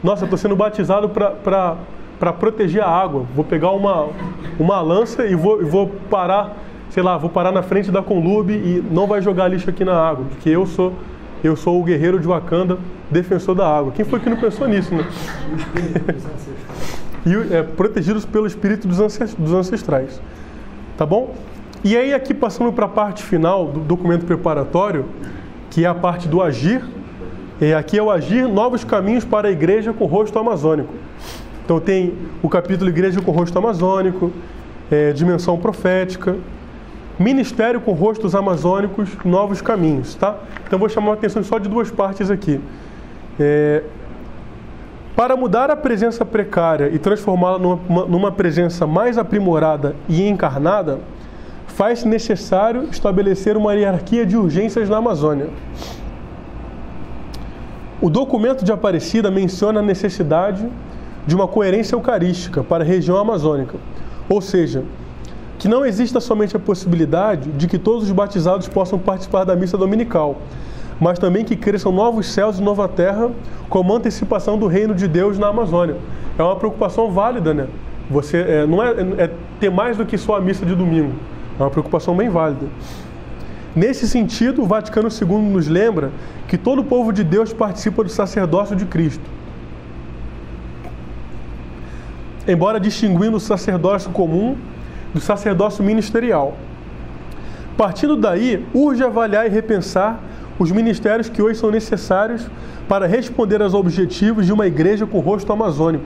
Nossa, 0.03 0.25
estou 0.25 0.38
sendo 0.38 0.55
batizado 0.55 1.09
para 1.09 2.34
proteger 2.34 2.84
a 2.84 2.89
água. 2.89 3.25
Vou 3.36 3.45
pegar 3.45 3.71
uma, 3.71 4.09
uma 4.59 4.82
lança 4.82 5.25
e 5.25 5.36
vou, 5.36 5.61
e 5.61 5.65
vou 5.65 5.88
parar, 6.09 6.57
sei 6.92 7.02
lá, 7.02 7.18
vou 7.18 7.30
parar 7.30 7.52
na 7.52 7.64
frente 7.64 7.89
da 7.89 8.02
Conlube 8.02 8.54
e 8.54 8.84
não 8.92 9.08
vai 9.08 9.22
jogar 9.22 9.48
lixo 9.48 9.70
aqui 9.70 9.84
na 9.84 9.96
água, 9.96 10.26
porque 10.30 10.50
eu 10.50 10.66
sou 10.66 10.94
eu 11.44 11.56
sou 11.56 11.82
o 11.82 11.84
guerreiro 11.84 12.20
de 12.20 12.28
Wakanda, 12.28 12.78
defensor 13.10 13.56
da 13.56 13.68
água. 13.68 13.92
Quem 13.92 14.06
foi 14.06 14.20
que 14.20 14.30
não 14.30 14.38
pensou 14.38 14.68
nisso, 14.68 14.94
né? 14.94 15.08
e 17.26 17.56
é, 17.56 17.64
protegidos 17.64 18.26
pelo 18.26 18.46
espírito 18.46 18.88
dos 18.88 19.52
ancestrais. 19.52 20.22
Tá 20.96 21.04
bom? 21.04 21.34
E 21.84 21.98
aí, 21.98 22.14
aqui 22.14 22.32
passando 22.32 22.72
para 22.72 22.86
a 22.86 22.89
parte 22.89 23.24
final 23.24 23.66
do 23.66 23.80
documento 23.80 24.24
preparatório, 24.24 25.06
que 25.72 25.84
é 25.84 25.88
a 25.88 25.96
parte 25.96 26.28
do 26.28 26.44
agir, 26.44 26.84
e 27.60 27.74
aqui 27.74 27.98
é 27.98 28.04
o 28.04 28.12
agir, 28.12 28.48
novos 28.48 28.84
caminhos 28.84 29.26
para 29.26 29.48
a 29.48 29.52
igreja 29.52 29.92
com 29.92 30.06
rosto 30.06 30.38
amazônico. 30.38 30.94
Então 31.66 31.80
tem 31.80 32.14
o 32.44 32.50
capítulo 32.50 32.89
Igreja 32.89 33.22
com 33.22 33.32
rosto 33.32 33.58
amazônico, 33.58 34.32
é, 34.92 35.12
dimensão 35.12 35.58
profética, 35.58 36.36
ministério 37.22 37.80
com 37.80 37.93
rostos 37.93 38.36
amazônicos, 38.36 39.09
novos 39.24 39.61
caminhos, 39.61 40.15
tá? 40.15 40.38
Então 40.65 40.78
vou 40.78 40.89
chamar 40.89 41.11
a 41.11 41.13
atenção 41.13 41.43
só 41.43 41.57
de 41.59 41.69
duas 41.69 41.89
partes 41.91 42.30
aqui. 42.30 42.59
É, 43.39 43.84
para 45.15 45.36
mudar 45.36 45.69
a 45.69 45.76
presença 45.76 46.26
precária 46.26 46.89
e 46.91 46.97
transformá-la 46.97 47.59
numa, 47.59 48.05
numa 48.05 48.32
presença 48.32 48.88
mais 48.88 49.17
aprimorada 49.17 49.95
e 50.09 50.28
encarnada, 50.28 50.99
faz 51.67 52.03
necessário 52.03 52.88
estabelecer 52.91 53.55
uma 53.55 53.74
hierarquia 53.74 54.26
de 54.26 54.36
urgências 54.38 54.89
na 54.89 54.97
Amazônia. 54.97 55.49
O 58.01 58.09
documento 58.09 58.65
de 58.65 58.72
Aparecida 58.72 59.30
menciona 59.30 59.80
a 59.80 59.84
necessidade 59.84 60.67
de 61.28 61.36
uma 61.36 61.47
coerência 61.47 61.95
eucarística 61.95 62.63
para 62.63 62.84
a 62.84 62.88
região 62.88 63.17
amazônica, 63.17 63.78
ou 64.28 64.41
seja, 64.41 64.84
que 65.62 65.68
não 65.68 65.86
exista 65.86 66.20
somente 66.20 66.57
a 66.57 66.59
possibilidade 66.59 67.51
de 67.51 67.68
que 67.68 67.78
todos 67.78 68.05
os 68.05 68.12
batizados 68.12 68.68
possam 68.68 68.97
participar 68.97 69.43
da 69.43 69.55
missa 69.55 69.78
dominical, 69.78 70.41
mas 70.99 71.20
também 71.20 71.45
que 71.45 71.55
cresçam 71.55 71.91
novos 71.91 72.26
céus 72.34 72.57
e 72.57 72.64
nova 72.64 72.88
terra 72.88 73.30
como 73.70 73.95
antecipação 73.95 74.57
do 74.57 74.66
reino 74.66 74.95
de 74.95 75.07
Deus 75.07 75.38
na 75.38 75.49
Amazônia. 75.49 75.97
É 76.36 76.41
uma 76.41 76.55
preocupação 76.55 77.12
válida, 77.12 77.53
né? 77.53 77.68
Você 78.09 78.38
é, 78.38 78.66
não 78.66 78.82
é, 78.82 78.89
é 79.20 79.30
ter 79.59 79.70
mais 79.70 79.95
do 79.97 80.03
que 80.03 80.18
só 80.18 80.36
a 80.36 80.41
missa 80.41 80.66
de 80.66 80.74
domingo. 80.74 81.14
É 81.59 81.62
uma 81.62 81.70
preocupação 81.70 82.18
bem 82.18 82.28
válida. 82.28 82.66
Nesse 83.76 84.09
sentido, 84.09 84.64
o 84.64 84.66
Vaticano 84.66 85.09
II 85.09 85.38
nos 85.43 85.68
lembra 85.68 86.09
que 86.47 86.57
todo 86.57 86.80
o 86.80 86.84
povo 86.84 87.14
de 87.14 87.24
Deus 87.24 87.53
participa 87.53 88.03
do 88.03 88.09
sacerdócio 88.09 88.76
de 88.76 88.86
Cristo. 88.86 89.30
Embora 92.47 92.80
distinguindo 92.80 93.38
o 93.38 93.39
sacerdócio 93.39 94.09
comum 94.09 94.57
do 95.14 95.20
sacerdócio 95.20 95.84
ministerial. 95.84 96.55
Partindo 97.78 98.16
daí, 98.16 98.66
urge 98.74 99.03
avaliar 99.03 99.45
e 99.45 99.49
repensar 99.49 100.20
os 100.59 100.72
ministérios 100.72 101.30
que 101.30 101.41
hoje 101.41 101.59
são 101.59 101.72
necessários 101.72 102.47
para 102.88 103.07
responder 103.07 103.62
aos 103.62 103.74
objetivos 103.74 104.45
de 104.45 104.53
uma 104.53 104.68
igreja 104.68 105.05
com 105.05 105.20
rosto 105.20 105.51
amazônico 105.51 106.05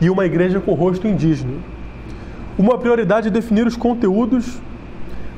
e 0.00 0.10
uma 0.10 0.26
igreja 0.26 0.60
com 0.60 0.74
rosto 0.74 1.06
indígena. 1.06 1.54
Uma 2.58 2.78
prioridade 2.78 3.28
é 3.28 3.30
definir 3.30 3.66
os 3.66 3.76
conteúdos 3.76 4.58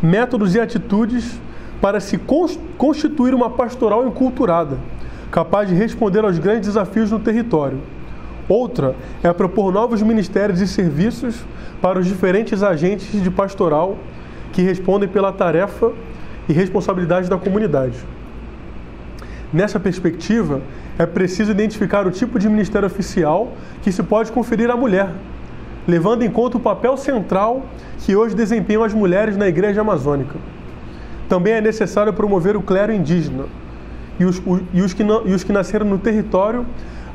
métodos 0.03 0.55
e 0.55 0.61
atitudes 0.61 1.41
para 1.81 2.01
se 2.01 2.19
constituir 2.77 3.35
uma 3.35 3.51
pastoral 3.51 4.07
enculturada, 4.07 4.79
capaz 5.31 5.69
de 5.69 5.75
responder 5.75 6.25
aos 6.25 6.39
grandes 6.39 6.69
desafios 6.69 7.11
no 7.11 7.19
território. 7.19 7.79
Outra 8.49 8.95
é 9.23 9.33
propor 9.33 9.73
novos 9.73 10.01
ministérios 10.01 10.61
e 10.61 10.67
serviços 10.67 11.45
para 11.83 11.99
os 11.99 12.07
diferentes 12.07 12.63
agentes 12.63 13.23
de 13.23 13.31
pastoral 13.31 13.99
que 14.53 14.63
respondem 14.63 15.09
pela 15.09 15.31
tarefa 15.33 15.93
e 16.49 16.53
responsabilidade 16.53 17.29
da 17.29 17.37
comunidade. 17.37 17.99
Nessa 19.53 19.79
perspectiva, 19.79 20.63
é 20.99 21.07
preciso 21.07 21.51
identificar 21.51 22.07
o 22.07 22.11
tipo 22.11 22.39
de 22.39 22.49
ministério 22.49 22.87
oficial 22.87 23.53
que 23.83 23.93
se 23.93 24.03
pode 24.03 24.33
conferir 24.33 24.71
à 24.71 24.77
mulher, 24.77 25.11
levando 25.87 26.23
em 26.23 26.31
conta 26.31 26.57
o 26.57 26.61
papel 26.61 26.97
central 26.97 27.65
que 27.99 28.17
hoje 28.17 28.35
desempenham 28.35 28.83
as 28.83 28.95
mulheres 28.95 29.37
na 29.37 29.47
igreja 29.47 29.83
amazônica. 29.83 30.37
Também 31.29 31.55
é 31.55 31.61
necessário 31.61 32.13
promover 32.13 32.57
o 32.57 32.63
clero 32.63 32.93
indígena 32.93 33.45
e 34.19 34.25
os, 34.25 34.43
e 34.73 34.83
os, 34.83 34.93
que, 34.93 35.03
e 35.03 35.33
os 35.33 35.45
que 35.45 35.53
nasceram 35.53 35.87
no 35.87 35.99
território, 35.99 36.67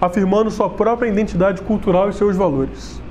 afirmando 0.04 0.52
sua 0.52 0.70
própria 0.70 1.08
identidade 1.08 1.62
cultural 1.62 2.10
e 2.10 2.14
seus 2.14 2.36
valores. 2.36 3.02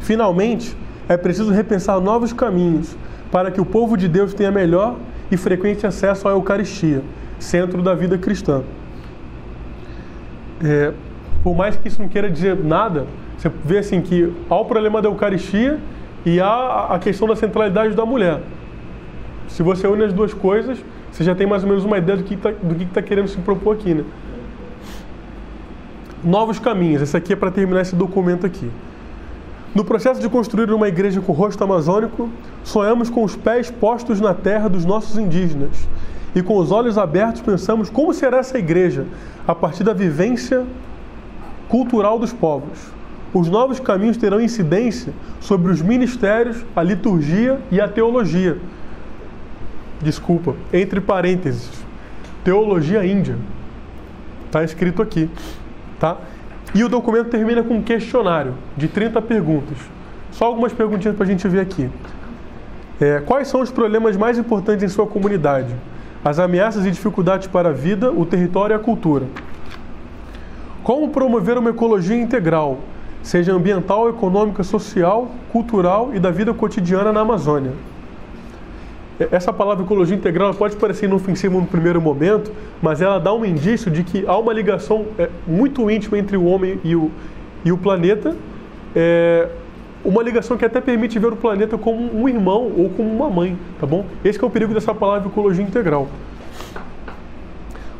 Finalmente, 0.00 0.76
é 1.08 1.16
preciso 1.16 1.50
repensar 1.50 1.98
novos 1.98 2.30
caminhos 2.30 2.94
para 3.32 3.50
que 3.50 3.58
o 3.58 3.64
povo 3.64 3.96
de 3.96 4.06
Deus 4.06 4.34
tenha 4.34 4.50
melhor 4.50 4.96
e 5.30 5.36
frequente 5.38 5.86
acesso 5.86 6.28
à 6.28 6.32
Eucaristia, 6.32 7.02
centro 7.38 7.80
da 7.80 7.94
vida 7.94 8.18
cristã. 8.18 8.62
É, 10.62 10.92
por 11.42 11.56
mais 11.56 11.74
que 11.74 11.88
isso 11.88 12.02
não 12.02 12.08
queira 12.08 12.30
dizer 12.30 12.62
nada, 12.62 13.06
você 13.38 13.50
vê 13.64 13.78
assim 13.78 14.02
que 14.02 14.30
há 14.50 14.56
o 14.56 14.66
problema 14.66 15.00
da 15.00 15.08
Eucaristia 15.08 15.80
e 16.26 16.38
há 16.38 16.88
a 16.90 16.98
questão 16.98 17.26
da 17.26 17.34
centralidade 17.34 17.94
da 17.94 18.04
mulher. 18.04 18.42
Se 19.48 19.62
você 19.62 19.86
une 19.86 20.04
as 20.04 20.12
duas 20.12 20.34
coisas, 20.34 20.84
você 21.10 21.24
já 21.24 21.34
tem 21.34 21.46
mais 21.46 21.62
ou 21.62 21.70
menos 21.70 21.82
uma 21.82 21.96
ideia 21.96 22.18
do 22.18 22.24
que 22.24 22.34
está 22.34 22.52
tá 22.92 23.00
querendo 23.00 23.28
se 23.28 23.38
propor 23.38 23.74
aqui, 23.76 23.94
né? 23.94 24.04
Novos 26.24 26.58
caminhos. 26.58 27.02
Esse 27.02 27.16
aqui 27.16 27.32
é 27.32 27.36
para 27.36 27.50
terminar 27.50 27.82
esse 27.82 27.94
documento 27.94 28.46
aqui. 28.46 28.70
No 29.74 29.84
processo 29.84 30.20
de 30.20 30.28
construir 30.28 30.70
uma 30.72 30.88
igreja 30.88 31.20
com 31.20 31.32
rosto 31.32 31.62
amazônico, 31.62 32.30
sonhamos 32.62 33.10
com 33.10 33.24
os 33.24 33.36
pés 33.36 33.70
postos 33.70 34.20
na 34.20 34.32
terra 34.32 34.68
dos 34.68 34.84
nossos 34.84 35.18
indígenas 35.18 35.88
e 36.34 36.42
com 36.42 36.56
os 36.56 36.70
olhos 36.70 36.96
abertos 36.96 37.42
pensamos 37.42 37.90
como 37.90 38.14
será 38.14 38.38
essa 38.38 38.58
igreja 38.58 39.04
a 39.46 39.54
partir 39.54 39.84
da 39.84 39.92
vivência 39.92 40.64
cultural 41.68 42.18
dos 42.18 42.32
povos 42.32 42.94
os 43.34 43.48
novos 43.48 43.80
caminhos 43.80 44.16
terão 44.16 44.40
incidência 44.40 45.12
sobre 45.40 45.72
os 45.72 45.82
ministérios, 45.82 46.64
a 46.74 46.84
liturgia 46.84 47.58
e 47.68 47.80
a 47.80 47.88
teologia. 47.88 48.58
Desculpa, 50.00 50.54
entre 50.72 51.00
parênteses, 51.00 51.68
teologia 52.44 53.04
índia. 53.04 53.36
Está 54.46 54.62
escrito 54.62 55.02
aqui, 55.02 55.28
tá? 56.04 56.18
E 56.74 56.84
o 56.84 56.88
documento 56.88 57.30
termina 57.30 57.62
com 57.62 57.76
um 57.76 57.82
questionário 57.82 58.54
de 58.76 58.88
30 58.88 59.22
perguntas. 59.22 59.78
Só 60.30 60.44
algumas 60.44 60.70
perguntinhas 60.70 61.16
para 61.16 61.24
a 61.24 61.28
gente 61.28 61.48
ver 61.48 61.60
aqui. 61.60 61.88
É, 63.00 63.22
quais 63.24 63.48
são 63.48 63.62
os 63.62 63.70
problemas 63.70 64.14
mais 64.14 64.36
importantes 64.36 64.84
em 64.84 64.88
sua 64.88 65.06
comunidade? 65.06 65.74
As 66.22 66.38
ameaças 66.38 66.84
e 66.84 66.90
dificuldades 66.90 67.46
para 67.46 67.70
a 67.70 67.72
vida, 67.72 68.12
o 68.12 68.26
território 68.26 68.74
e 68.74 68.76
a 68.76 68.78
cultura. 68.78 69.24
Como 70.82 71.08
promover 71.08 71.56
uma 71.56 71.70
ecologia 71.70 72.16
integral, 72.16 72.80
seja 73.22 73.54
ambiental, 73.54 74.10
econômica, 74.10 74.62
social, 74.62 75.30
cultural 75.50 76.10
e 76.12 76.18
da 76.18 76.30
vida 76.30 76.52
cotidiana 76.52 77.12
na 77.12 77.20
Amazônia. 77.20 77.72
Essa 79.30 79.52
palavra 79.52 79.84
ecologia 79.84 80.16
integral 80.16 80.52
pode 80.54 80.76
parecer 80.76 81.06
inofensiva 81.06 81.54
no 81.54 81.66
primeiro 81.66 82.00
momento, 82.00 82.50
mas 82.82 83.00
ela 83.00 83.18
dá 83.18 83.32
um 83.32 83.44
indício 83.44 83.90
de 83.90 84.02
que 84.02 84.24
há 84.26 84.36
uma 84.36 84.52
ligação 84.52 85.06
é, 85.18 85.28
muito 85.46 85.88
íntima 85.88 86.18
entre 86.18 86.36
o 86.36 86.44
homem 86.44 86.80
e 86.82 86.96
o, 86.96 87.10
e 87.64 87.70
o 87.70 87.78
planeta, 87.78 88.36
é, 88.94 89.48
uma 90.04 90.22
ligação 90.22 90.56
que 90.56 90.64
até 90.64 90.80
permite 90.80 91.18
ver 91.18 91.32
o 91.32 91.36
planeta 91.36 91.78
como 91.78 92.14
um 92.14 92.28
irmão 92.28 92.72
ou 92.76 92.90
como 92.90 93.08
uma 93.08 93.30
mãe, 93.30 93.56
tá 93.80 93.86
bom? 93.86 94.04
Esse 94.24 94.42
é 94.42 94.46
o 94.46 94.50
perigo 94.50 94.74
dessa 94.74 94.94
palavra 94.94 95.28
ecologia 95.28 95.64
integral. 95.64 96.08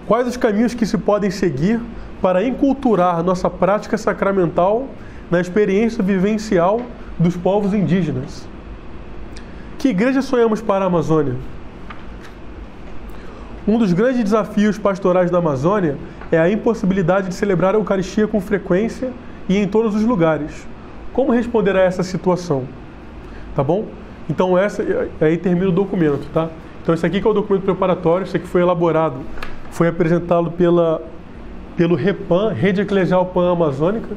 Quais 0.06 0.26
os 0.26 0.36
caminhos 0.36 0.74
que 0.74 0.84
se 0.84 0.98
podem 0.98 1.30
seguir 1.30 1.80
para 2.20 2.42
enculturar 2.42 3.22
nossa 3.22 3.50
prática 3.50 3.98
sacramental 3.98 4.88
na 5.30 5.40
experiência 5.40 6.02
vivencial 6.02 6.80
dos 7.18 7.36
povos 7.36 7.74
indígenas. 7.74 8.48
Que 9.84 9.90
igreja 9.90 10.22
sonhamos 10.22 10.62
para 10.62 10.82
a 10.82 10.86
Amazônia? 10.86 11.34
Um 13.68 13.76
dos 13.76 13.92
grandes 13.92 14.24
desafios 14.24 14.78
pastorais 14.78 15.30
da 15.30 15.36
Amazônia 15.36 15.98
é 16.32 16.38
a 16.38 16.50
impossibilidade 16.50 17.28
de 17.28 17.34
celebrar 17.34 17.74
a 17.74 17.76
Eucaristia 17.76 18.26
com 18.26 18.40
frequência 18.40 19.12
e 19.46 19.58
em 19.58 19.68
todos 19.68 19.94
os 19.94 20.02
lugares. 20.02 20.66
Como 21.12 21.32
responder 21.32 21.76
a 21.76 21.80
essa 21.80 22.02
situação? 22.02 22.64
Tá 23.54 23.62
bom? 23.62 23.84
Então 24.26 24.56
essa 24.56 24.82
aí 25.20 25.36
termina 25.36 25.68
o 25.68 25.72
documento, 25.72 26.30
tá? 26.32 26.48
Então 26.82 26.94
esse 26.94 27.04
aqui 27.04 27.20
que 27.20 27.26
é 27.26 27.30
o 27.30 27.34
documento 27.34 27.64
preparatório, 27.64 28.24
esse 28.24 28.38
aqui 28.38 28.46
foi 28.46 28.62
elaborado, 28.62 29.16
foi 29.70 29.88
apresentado 29.88 30.50
pela, 30.50 31.02
pelo 31.76 31.94
REPAN, 31.94 32.54
Rede 32.54 32.80
Eclesial 32.80 33.26
Pan-Amazônica, 33.26 34.16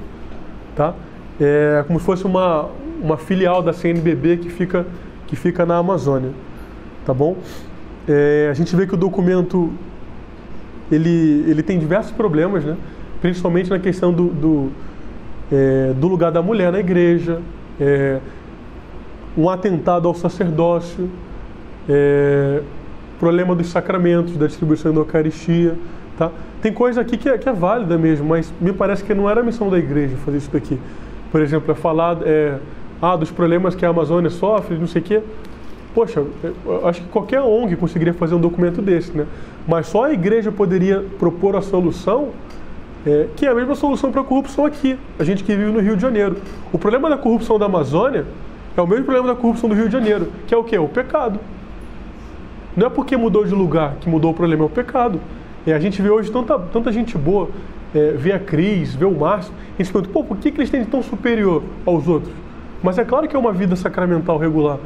tá? 0.78 0.94
É 1.38 1.84
como 1.86 2.00
se 2.00 2.06
fosse 2.06 2.24
uma, 2.24 2.70
uma 3.02 3.18
filial 3.18 3.62
da 3.62 3.74
CNBB 3.74 4.38
que 4.38 4.50
fica, 4.50 4.86
que 5.28 5.36
fica 5.36 5.66
na 5.66 5.78
Amazônia, 5.78 6.32
tá 7.06 7.14
bom? 7.14 7.38
É, 8.08 8.48
a 8.50 8.54
gente 8.54 8.76
vê 8.76 8.88
que 8.88 8.94
o 8.94 8.98
documento 8.98 9.72
ele, 10.92 11.44
ele 11.48 11.62
tem 11.62 11.78
diversos 11.78 12.12
problemas, 12.12 12.64
né? 12.64 12.78
principalmente 13.22 13.70
na 13.70 13.80
questão 13.80 14.14
do, 14.14 14.30
do, 14.30 14.72
é, 15.52 15.94
do 15.94 16.08
lugar 16.08 16.32
da 16.32 16.42
mulher 16.42 16.72
na 16.72 16.80
igreja, 16.80 17.42
é, 17.80 18.20
um 19.38 19.50
atentado 19.50 20.08
ao 20.08 20.16
sacerdócio, 20.16 21.10
é, 21.90 22.62
problema 23.20 23.56
dos 23.56 23.68
sacramentos, 23.68 24.38
da 24.38 24.48
distribuição 24.48 24.94
da 24.94 25.00
Eucaristia. 25.00 25.76
Tá? 26.18 26.32
Tem 26.62 26.74
coisa 26.74 27.02
aqui 27.02 27.18
que 27.18 27.30
é, 27.30 27.38
que 27.38 27.48
é 27.48 27.54
válida 27.54 27.98
mesmo, 27.98 28.28
mas 28.28 28.52
me 28.60 28.74
parece 28.74 29.04
que 29.04 29.14
não 29.14 29.30
era 29.30 29.42
a 29.42 29.44
missão 29.44 29.70
da 29.70 29.78
igreja 29.78 30.16
fazer 30.18 30.38
isso 30.38 30.52
daqui. 30.52 30.80
Por 31.32 31.42
exemplo, 31.42 31.72
é 31.72 31.76
falar 31.76 32.18
é, 32.24 32.58
ah, 33.02 33.16
dos 33.16 33.32
problemas 33.32 33.76
que 33.76 33.86
a 33.86 33.90
Amazônia 33.90 34.30
sofre, 34.30 34.78
não 34.78 34.88
sei 34.88 35.02
o 35.02 35.06
quê. 35.06 35.22
Poxa, 35.94 36.24
acho 36.84 37.02
que 37.02 37.08
qualquer 37.08 37.42
ONG 37.42 37.76
conseguiria 37.76 38.14
fazer 38.14 38.36
um 38.36 38.40
documento 38.40 38.82
desse, 38.82 39.12
né? 39.18 39.26
Mas 39.68 39.88
só 39.88 40.06
a 40.06 40.14
igreja 40.14 40.52
poderia 40.52 41.04
propor 41.18 41.56
a 41.56 41.62
solução, 41.62 42.30
é, 43.06 43.28
que 43.36 43.46
é 43.46 43.50
a 43.50 43.56
mesma 43.56 43.74
solução 43.74 44.12
para 44.12 44.22
a 44.22 44.24
corrupção 44.24 44.66
aqui, 44.66 44.98
a 45.18 45.24
gente 45.24 45.44
que 45.44 45.56
vive 45.56 45.72
no 45.72 45.80
Rio 45.80 45.96
de 45.96 46.02
Janeiro. 46.02 46.38
O 46.72 46.78
problema 46.78 47.10
da 47.10 47.18
corrupção 47.18 47.58
da 47.58 47.66
Amazônia 47.66 48.26
é 48.76 48.82
o 48.82 48.86
mesmo 48.86 49.06
problema 49.06 49.28
da 49.28 49.36
corrupção 49.36 49.68
do 49.68 49.76
Rio 49.76 49.88
de 49.88 49.94
Janeiro, 49.94 50.32
que 50.46 50.54
é 50.54 50.58
o 50.58 50.64
quê? 50.64 50.78
O 50.78 50.88
pecado. 50.88 51.40
Não 52.76 52.86
é 52.86 52.90
porque 52.92 53.18
mudou 53.18 53.44
de 53.44 53.56
lugar 53.56 53.96
que 54.00 54.08
mudou 54.08 54.32
o 54.32 54.34
problema, 54.36 54.64
é 54.64 54.68
o 54.68 54.70
pecado. 54.70 55.20
E 55.66 55.74
a 55.74 55.80
gente 55.80 56.00
vê 56.00 56.10
hoje 56.12 56.32
tanta, 56.32 56.60
tanta 56.60 56.92
gente 56.92 57.18
boa, 57.18 57.50
é, 57.96 58.12
vê 58.12 58.34
a 58.34 58.40
Cris, 58.40 58.94
vê 58.94 59.06
o 59.06 59.12
Márcio, 59.12 59.52
e 59.80 59.84
se 59.84 59.92
pergunta, 59.92 60.14
pô, 60.14 60.24
por 60.24 60.38
que, 60.38 60.52
que 60.52 60.60
eles 60.60 60.70
têm 60.70 60.84
de 60.84 60.88
tão 60.88 61.02
superior 61.02 61.64
aos 61.86 62.08
outros? 62.08 62.32
Mas 62.82 62.98
é 62.98 63.06
claro 63.06 63.28
que 63.28 63.36
é 63.36 63.40
uma 63.40 63.52
vida 63.52 63.76
sacramental 63.76 64.38
regular. 64.38 64.78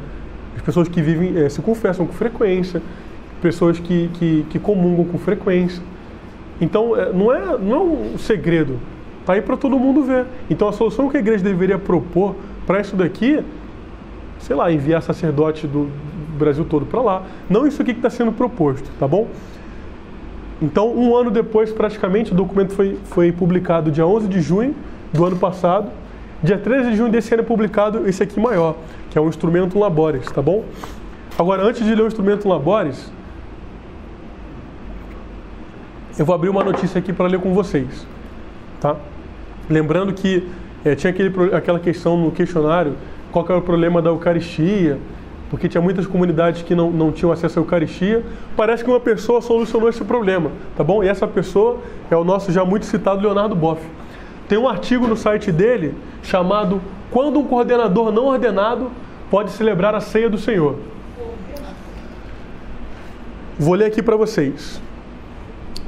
As 0.56 0.62
pessoas 0.62 0.88
que 0.88 1.00
vivem, 1.00 1.36
é, 1.36 1.48
se 1.48 1.60
confessam 1.60 2.06
com 2.06 2.12
frequência, 2.12 2.82
pessoas 3.40 3.78
que, 3.78 4.10
que, 4.14 4.46
que 4.50 4.58
comungam 4.58 5.04
com 5.04 5.18
frequência. 5.18 5.82
Então, 6.60 6.96
é, 6.96 7.12
não, 7.12 7.32
é, 7.32 7.58
não 7.58 7.72
é 7.74 7.80
um 7.80 8.18
segredo, 8.18 8.78
está 9.20 9.34
aí 9.34 9.42
para 9.42 9.56
todo 9.56 9.78
mundo 9.78 10.02
ver. 10.02 10.26
Então, 10.48 10.68
a 10.68 10.72
solução 10.72 11.08
que 11.08 11.16
a 11.16 11.20
igreja 11.20 11.42
deveria 11.42 11.78
propor 11.78 12.36
para 12.66 12.80
isso 12.80 12.94
daqui, 12.94 13.42
sei 14.38 14.54
lá, 14.54 14.70
enviar 14.70 15.02
sacerdote 15.02 15.66
do, 15.66 15.90
Brasil 16.42 16.64
todo 16.64 16.86
para 16.86 17.00
lá. 17.00 17.22
Não 17.48 17.66
isso 17.66 17.80
aqui 17.80 17.92
que 17.92 17.98
está 17.98 18.10
sendo 18.10 18.32
proposto, 18.32 18.90
tá 18.98 19.06
bom? 19.06 19.28
Então, 20.60 20.92
um 20.94 21.16
ano 21.16 21.30
depois, 21.30 21.72
praticamente, 21.72 22.32
o 22.32 22.34
documento 22.34 22.72
foi, 22.72 22.98
foi 23.04 23.32
publicado 23.32 23.90
dia 23.90 24.06
11 24.06 24.28
de 24.28 24.40
junho 24.40 24.74
do 25.12 25.24
ano 25.24 25.36
passado. 25.36 25.88
Dia 26.42 26.58
13 26.58 26.90
de 26.90 26.96
junho 26.96 27.10
desse 27.10 27.32
ano 27.32 27.44
é 27.44 27.46
publicado 27.46 28.08
esse 28.08 28.20
aqui 28.20 28.40
maior, 28.40 28.74
que 29.10 29.16
é 29.16 29.20
o 29.20 29.28
instrumento 29.28 29.78
Labores, 29.78 30.26
tá 30.26 30.42
bom? 30.42 30.64
Agora, 31.38 31.62
antes 31.62 31.86
de 31.86 31.94
ler 31.94 32.02
o 32.02 32.08
instrumento 32.08 32.48
Labores, 32.48 33.12
eu 36.18 36.24
vou 36.26 36.34
abrir 36.34 36.48
uma 36.48 36.64
notícia 36.64 36.98
aqui 36.98 37.12
para 37.12 37.28
ler 37.28 37.38
com 37.38 37.54
vocês, 37.54 38.06
tá? 38.80 38.96
Lembrando 39.70 40.12
que 40.12 40.48
é, 40.84 40.96
tinha 40.96 41.12
aquele, 41.12 41.32
aquela 41.54 41.78
questão 41.78 42.16
no 42.16 42.32
questionário, 42.32 42.96
qual 43.30 43.44
era 43.44 43.58
o 43.58 43.62
problema 43.62 44.02
da 44.02 44.10
Eucaristia, 44.10 44.98
porque 45.48 45.68
tinha 45.68 45.80
muitas 45.80 46.08
comunidades 46.08 46.62
que 46.62 46.74
não, 46.74 46.90
não 46.90 47.12
tinham 47.12 47.30
acesso 47.30 47.60
à 47.60 47.62
Eucaristia. 47.62 48.24
Parece 48.56 48.82
que 48.82 48.90
uma 48.90 48.98
pessoa 48.98 49.40
solucionou 49.40 49.88
esse 49.88 50.02
problema, 50.02 50.50
tá 50.76 50.82
bom? 50.82 51.04
E 51.04 51.08
essa 51.08 51.28
pessoa 51.28 51.78
é 52.10 52.16
o 52.16 52.24
nosso 52.24 52.50
já 52.50 52.64
muito 52.64 52.84
citado 52.84 53.22
Leonardo 53.22 53.54
Boff. 53.54 53.80
Tem 54.48 54.58
um 54.58 54.68
artigo 54.68 55.06
no 55.06 55.16
site 55.16 55.50
dele 55.50 55.94
chamado 56.22 56.80
Quando 57.10 57.38
um 57.38 57.44
coordenador 57.44 58.10
não 58.10 58.26
ordenado 58.26 58.90
pode 59.30 59.50
celebrar 59.52 59.94
a 59.94 60.00
ceia 60.00 60.28
do 60.28 60.38
Senhor. 60.38 60.76
Vou 63.58 63.74
ler 63.74 63.86
aqui 63.86 64.02
para 64.02 64.16
vocês. 64.16 64.80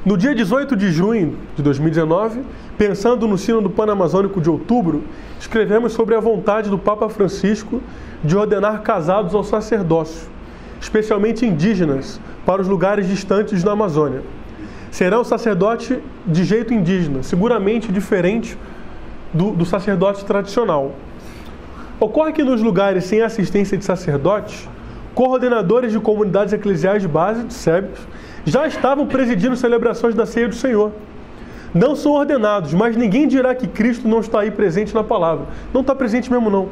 No 0.05 0.19
dia 0.19 0.35
18 0.35 0.77
de 0.77 0.93
junho 0.93 1.37
de 1.57 1.63
2019, 1.63 2.43
pensando 2.77 3.27
no 3.27 3.39
Sino 3.39 3.63
do 3.63 3.71
Pan-Amazônico 3.71 4.39
de 4.39 4.51
outubro, 4.51 5.03
escrevemos 5.41 5.95
sobre 5.95 6.15
a 6.15 6.21
vontade 6.21 6.69
do 6.69 6.79
Papa 6.79 7.09
Francisco 7.09 7.81
de 8.23 8.37
ordenar 8.37 8.83
casados 8.83 9.35
ao 9.35 9.43
sacerdócio, 9.43 10.29
especialmente 10.79 11.47
indígenas, 11.47 12.21
para 12.45 12.61
os 12.61 12.69
lugares 12.69 13.09
distantes 13.09 13.65
da 13.65 13.73
Amazônia. 13.73 14.23
Será 14.95 15.19
o 15.19 15.25
sacerdote 15.25 15.99
de 16.25 16.45
jeito 16.45 16.73
indígena, 16.73 17.21
seguramente 17.25 17.91
diferente 17.91 18.57
do, 19.33 19.51
do 19.51 19.65
sacerdote 19.67 20.25
tradicional. 20.25 20.93
Ocorre 21.99 22.31
que 22.31 22.45
nos 22.45 22.63
lugares 22.63 23.03
sem 23.03 23.21
assistência 23.21 23.77
de 23.77 23.85
sacerdotes, 23.85 24.69
coordenadores 25.13 25.91
de 25.91 25.99
comunidades 25.99 26.55
eclesiais 26.55 27.03
de 27.03 27.09
base, 27.09 27.43
de 27.43 27.53
SEBs, 27.53 28.07
já 28.45 28.69
estavam 28.69 29.05
presidindo 29.05 29.57
celebrações 29.57 30.15
da 30.15 30.27
ceia 30.27 30.47
do 30.47 30.55
Senhor. 30.55 30.93
Não 31.75 31.97
são 31.97 32.13
ordenados, 32.13 32.73
mas 32.73 32.97
ninguém 32.97 33.27
dirá 33.27 33.53
que 33.53 33.67
Cristo 33.67 34.07
não 34.07 34.21
está 34.21 34.43
aí 34.43 34.53
presente 34.53 34.95
na 34.95 35.03
palavra. 35.03 35.47
Não 35.73 35.81
está 35.81 35.93
presente 35.93 36.31
mesmo, 36.31 36.49
não 36.49 36.69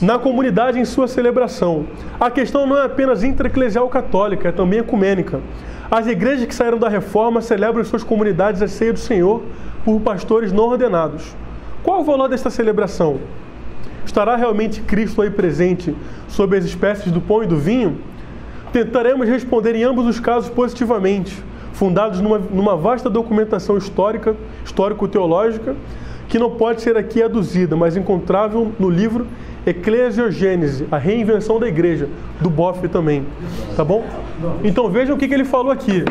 na 0.00 0.18
comunidade 0.18 0.78
em 0.78 0.84
sua 0.84 1.06
celebração. 1.06 1.86
A 2.18 2.30
questão 2.30 2.66
não 2.66 2.78
é 2.78 2.84
apenas 2.84 3.22
intra-eclesial 3.22 3.88
católica, 3.88 4.48
é 4.48 4.52
também 4.52 4.80
ecumênica. 4.80 5.40
As 5.90 6.06
igrejas 6.06 6.46
que 6.46 6.54
saíram 6.54 6.78
da 6.78 6.88
reforma 6.88 7.40
celebram 7.40 7.84
suas 7.84 8.02
comunidades 8.02 8.62
a 8.62 8.68
ceia 8.68 8.92
do 8.92 8.98
Senhor 8.98 9.42
por 9.84 10.00
pastores 10.00 10.52
não 10.52 10.64
ordenados. 10.64 11.34
Qual 11.82 12.00
o 12.00 12.04
valor 12.04 12.28
desta 12.28 12.50
celebração? 12.50 13.20
Estará 14.04 14.36
realmente 14.36 14.80
Cristo 14.80 15.22
aí 15.22 15.30
presente 15.30 15.94
sob 16.28 16.56
as 16.56 16.64
espécies 16.64 17.12
do 17.12 17.20
pão 17.20 17.42
e 17.42 17.46
do 17.46 17.56
vinho? 17.56 17.98
Tentaremos 18.72 19.28
responder 19.28 19.74
em 19.76 19.84
ambos 19.84 20.06
os 20.06 20.18
casos 20.18 20.50
positivamente, 20.50 21.42
fundados 21.72 22.20
numa, 22.20 22.38
numa 22.38 22.76
vasta 22.76 23.08
documentação 23.08 23.78
histórica, 23.78 24.34
histórico-teológica, 24.64 25.76
que 26.28 26.38
não 26.38 26.50
pode 26.50 26.82
ser 26.82 26.96
aqui 26.96 27.22
aduzida, 27.22 27.76
mas 27.76 27.96
encontrável 27.96 28.72
no 28.78 28.88
livro 28.88 29.26
Eclesiogênese, 29.66 30.86
a 30.90 30.98
reinvenção 30.98 31.58
da 31.58 31.66
igreja, 31.66 32.08
do 32.40 32.50
Boff 32.50 32.86
também. 32.88 33.24
Tá 33.76 33.84
bom? 33.84 34.04
Então 34.62 34.88
vejam 34.90 35.16
o 35.16 35.18
que, 35.18 35.26
que 35.26 35.34
ele 35.34 35.44
falou 35.44 35.72
aqui. 35.72 36.04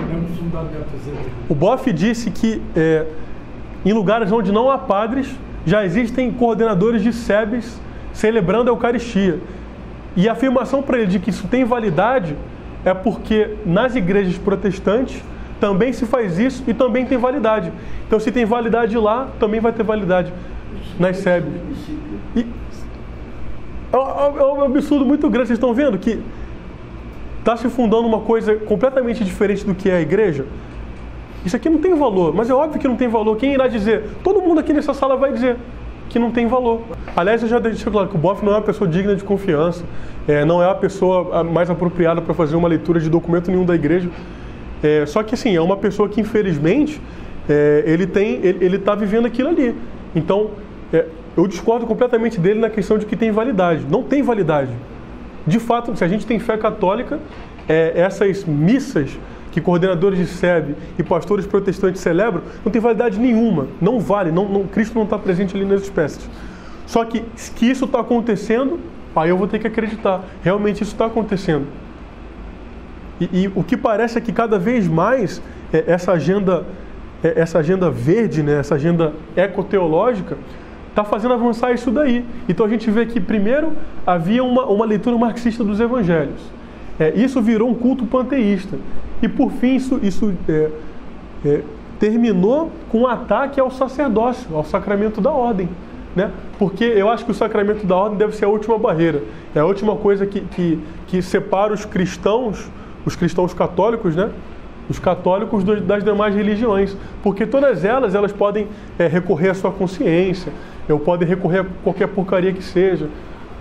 O 1.47 1.53
Boff 1.53 1.91
disse 1.91 2.32
que 2.32 2.61
é, 2.76 3.05
em 3.86 3.93
lugares 3.93 4.32
onde 4.32 4.51
não 4.51 4.72
há 4.72 4.78
padres, 4.78 5.28
já 5.66 5.86
existem 5.86 6.32
coordenadores 6.32 7.01
de 7.01 7.14
SEBs 7.14 7.80
celebrando 8.11 8.70
a 8.70 8.74
Eucaristia. 8.74 9.39
E 10.16 10.30
a 10.30 10.34
afirmação 10.34 10.82
para 10.82 10.97
ele 10.97 11.07
de 11.07 11.20
que 11.20 11.30
isso 11.30 11.47
tem 11.47 11.64
validade 11.64 12.36
é 12.86 12.93
porque 12.93 13.55
nas 13.66 13.95
igrejas 13.95 14.38
protestantes 14.38 15.24
também 15.64 15.93
se 15.93 16.05
faz 16.05 16.38
isso 16.38 16.61
e 16.68 16.74
também 16.74 17.05
tem 17.05 17.18
validade. 17.18 17.72
Então, 18.05 18.20
se 18.20 18.30
tem 18.34 18.43
validade 18.43 18.97
lá, 18.97 19.30
também 19.39 19.61
vai 19.61 19.72
ter 19.72 19.82
validade 19.82 20.34
nas 20.99 21.16
SEBs. 21.16 21.53
E 22.36 22.45
é, 23.93 23.95
é, 23.95 24.41
é 24.41 24.45
um 24.45 24.61
absurdo 24.61 25.05
muito 25.05 25.30
grande. 25.30 25.47
Vocês 25.47 25.57
estão 25.57 25.74
vendo 25.74 25.97
que 25.97 26.22
está 27.39 27.55
se 27.55 27.70
fundando 27.70 28.05
uma 28.05 28.20
coisa 28.20 28.55
completamente 28.55 29.24
diferente 29.24 29.66
do 29.66 29.74
que 29.74 29.89
é 29.89 29.95
a 29.95 30.01
igreja? 30.01 30.45
Isso 31.45 31.55
aqui 31.55 31.70
não 31.70 31.78
tem 31.80 31.95
valor, 31.95 32.36
mas 32.36 32.49
é 32.49 32.53
óbvio 32.53 32.78
que 32.78 32.88
não 32.89 32.97
tem 32.97 33.07
valor. 33.07 33.38
Quem 33.38 33.53
irá 33.53 33.70
dizer? 33.70 34.03
Todo 34.22 34.41
mundo 34.41 34.59
aqui 34.59 34.74
nessa 34.74 34.93
sala 34.93 35.16
vai 35.16 35.32
dizer 35.32 35.55
que 36.09 36.20
não 36.20 36.30
tem 36.30 36.45
valor. 36.45 36.82
Aliás, 37.16 37.41
eu 37.41 37.47
já 37.47 37.59
deixei 37.59 37.89
claro 37.89 38.09
que 38.09 38.16
o 38.16 38.20
Boff 38.20 38.43
não 38.43 38.51
é 38.51 38.55
uma 38.57 38.61
pessoa 38.61 38.86
digna 38.89 39.16
de 39.16 39.24
confiança, 39.24 39.86
é, 40.28 40.43
não 40.43 40.61
é 40.61 40.70
a 40.70 40.76
pessoa 40.76 41.41
mais 41.41 41.70
apropriada 41.70 42.22
para 42.22 42.34
fazer 42.34 42.57
uma 42.57 42.68
leitura 42.68 42.99
de 42.99 43.09
documento 43.09 43.49
nenhum 43.49 43.64
da 43.64 43.76
igreja. 43.76 44.09
É, 44.84 45.05
só 45.05 45.23
que 45.23 45.34
assim, 45.34 45.55
é 45.55 45.61
uma 45.61 45.77
pessoa 45.77 46.09
que 46.09 46.19
infelizmente 46.19 47.01
é, 47.49 47.84
ele 47.88 48.05
tem, 48.05 48.39
ele 48.43 48.75
está 48.75 48.93
vivendo 48.93 49.25
aquilo 49.25 49.49
ali. 49.49 49.73
Então, 50.13 50.51
é, 50.91 51.05
eu 51.36 51.47
discordo 51.47 51.88
completamente 51.88 52.39
dele 52.39 52.59
na 52.59 52.69
questão 52.69 52.97
de 52.97 53.05
que 53.05 53.15
tem 53.15 53.31
validade. 53.31 53.86
Não 53.89 54.03
tem 54.03 54.21
validade. 54.21 54.71
De 55.47 55.59
fato, 55.59 55.95
se 55.95 56.03
a 56.03 56.07
gente 56.07 56.25
tem 56.25 56.39
fé 56.39 56.57
católica, 56.57 57.19
é, 57.67 57.93
essas 57.95 58.43
missas 58.45 59.17
que 59.51 59.61
coordenadores 59.61 60.17
de 60.17 60.25
SEB 60.25 60.75
e 60.97 61.03
pastores 61.03 61.45
protestantes 61.45 62.01
celebram, 62.01 62.41
não 62.65 62.71
tem 62.71 62.81
validade 62.81 63.19
nenhuma. 63.19 63.67
Não 63.79 63.99
vale. 63.99 64.31
Não, 64.31 64.49
não, 64.49 64.63
Cristo 64.65 64.95
não 64.95 65.03
está 65.03 65.17
presente 65.17 65.55
ali 65.55 65.65
nas 65.65 65.84
espécies. 65.84 66.27
Só 66.88 67.05
que, 67.05 67.23
que 67.55 67.67
isso 67.67 67.86
está 67.86 67.99
acontecendo, 67.99 68.79
aí 69.15 69.29
eu 69.29 69.38
vou 69.38 69.47
ter 69.47 69.59
que 69.59 69.67
acreditar. 69.67 70.23
Realmente 70.43 70.81
isso 70.81 70.93
está 70.93 71.05
acontecendo. 71.05 71.67
E, 73.20 73.43
e, 73.43 73.51
o 73.55 73.64
que 73.64 73.78
parece 73.78 74.18
é 74.18 74.22
que 74.22 74.32
cada 74.32 74.57
vez 74.57 74.88
mais 74.88 75.41
é, 75.72 75.84
essa 75.88 76.11
agenda, 76.11 76.66
é, 77.24 77.39
essa 77.39 77.59
agenda 77.59 77.89
verde, 77.89 78.41
né, 78.41 78.59
essa 78.59 78.76
agenda 78.76 79.14
ecoteológica, 79.36 80.38
está 80.89 81.03
fazendo 81.03 81.34
avançar 81.34 81.74
isso 81.74 81.91
daí. 81.91 82.26
Então 82.47 82.66
a 82.66 82.70
gente 82.70 82.89
vê 82.89 83.05
que 83.05 83.20
primeiro 83.20 83.74
havia 84.05 84.43
uma, 84.43 84.66
uma 84.66 84.86
leitura 84.86 85.18
marxista 85.18 85.64
dos 85.64 85.80
evangelhos. 85.80 86.39
É, 86.99 87.11
isso 87.16 87.41
virou 87.41 87.70
um 87.70 87.74
culto 87.74 88.05
panteísta. 88.05 88.78
E 89.22 89.28
por 89.28 89.51
fim, 89.51 89.76
isso, 89.76 89.99
isso 90.03 90.34
é, 90.47 90.70
é, 91.45 91.61
terminou 91.99 92.72
com 92.89 92.99
um 92.99 93.07
ataque 93.07 93.59
ao 93.59 93.72
sacerdócio, 93.72 94.55
ao 94.55 94.64
sacramento 94.64 95.20
da 95.20 95.32
ordem. 95.32 95.70
Né? 96.16 96.30
Porque 96.59 96.84
eu 96.84 97.09
acho 97.09 97.26
que 97.26 97.32
o 97.32 97.34
sacramento 97.34 97.86
da 97.88 97.95
ordem 97.95 98.18
deve 98.18 98.36
ser 98.36 98.45
a 98.45 98.49
última 98.49 98.78
barreira, 98.78 99.24
é 99.55 99.59
a 99.59 99.66
última 99.66 99.95
coisa 99.95 100.28
que, 100.28 100.41
que, 100.41 100.80
que 101.07 101.22
separa 101.24 101.74
os 101.74 101.86
cristãos, 101.86 102.70
os 103.06 103.16
cristãos 103.16 103.54
católicos, 103.54 104.16
né? 104.16 104.30
os 104.89 104.99
católicos 104.99 105.64
das 105.64 106.04
demais 106.04 106.36
religiões, 106.36 106.95
porque 107.22 107.45
todas 107.45 107.86
elas 107.86 108.16
elas 108.16 108.32
podem 108.32 108.68
é, 108.99 109.08
recorrer 109.08 109.49
à 109.49 109.54
sua 109.54 109.72
consciência, 109.72 110.51
ou 110.89 110.99
podem 110.99 111.28
recorrer 111.28 111.62
a 111.62 111.66
qualquer 111.84 112.08
porcaria 112.08 112.51
que 112.51 112.64
seja, 112.64 113.08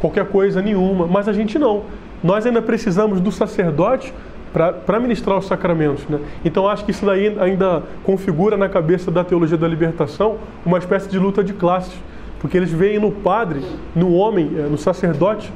qualquer 0.01 0.26
coisa 0.26 0.61
nenhuma, 0.61 1.07
mas 1.07 1.28
a 1.28 1.32
gente 1.32 1.59
não. 1.59 1.82
Nós 2.22 2.45
ainda 2.45 2.61
precisamos 2.61 3.20
do 3.20 3.30
sacerdote 3.30 4.12
para 4.53 5.01
ministrar 5.01 5.38
os 5.38 5.47
sacramentos. 5.47 6.07
Né? 6.09 6.18
Então 6.45 6.68
acho 6.68 6.84
que 6.84 6.90
isso 6.90 7.07
daí 7.07 7.36
ainda 7.40 7.82
configura 8.05 8.57
na 8.57 8.68
cabeça 8.68 9.11
da 9.11 9.24
teologia 9.24 9.57
da 9.57 9.66
libertação 9.66 10.36
uma 10.66 10.78
espécie 10.78 11.09
de 11.09 11.18
luta 11.18 11.43
de 11.43 11.53
classes, 11.53 11.95
porque 12.40 12.57
eles 12.57 12.70
veem 12.70 12.99
no 12.99 13.11
padre, 13.11 13.62
no 13.95 14.12
homem, 14.12 14.51
é, 14.57 14.62
no 14.62 14.76
sacerdote, 14.76 15.51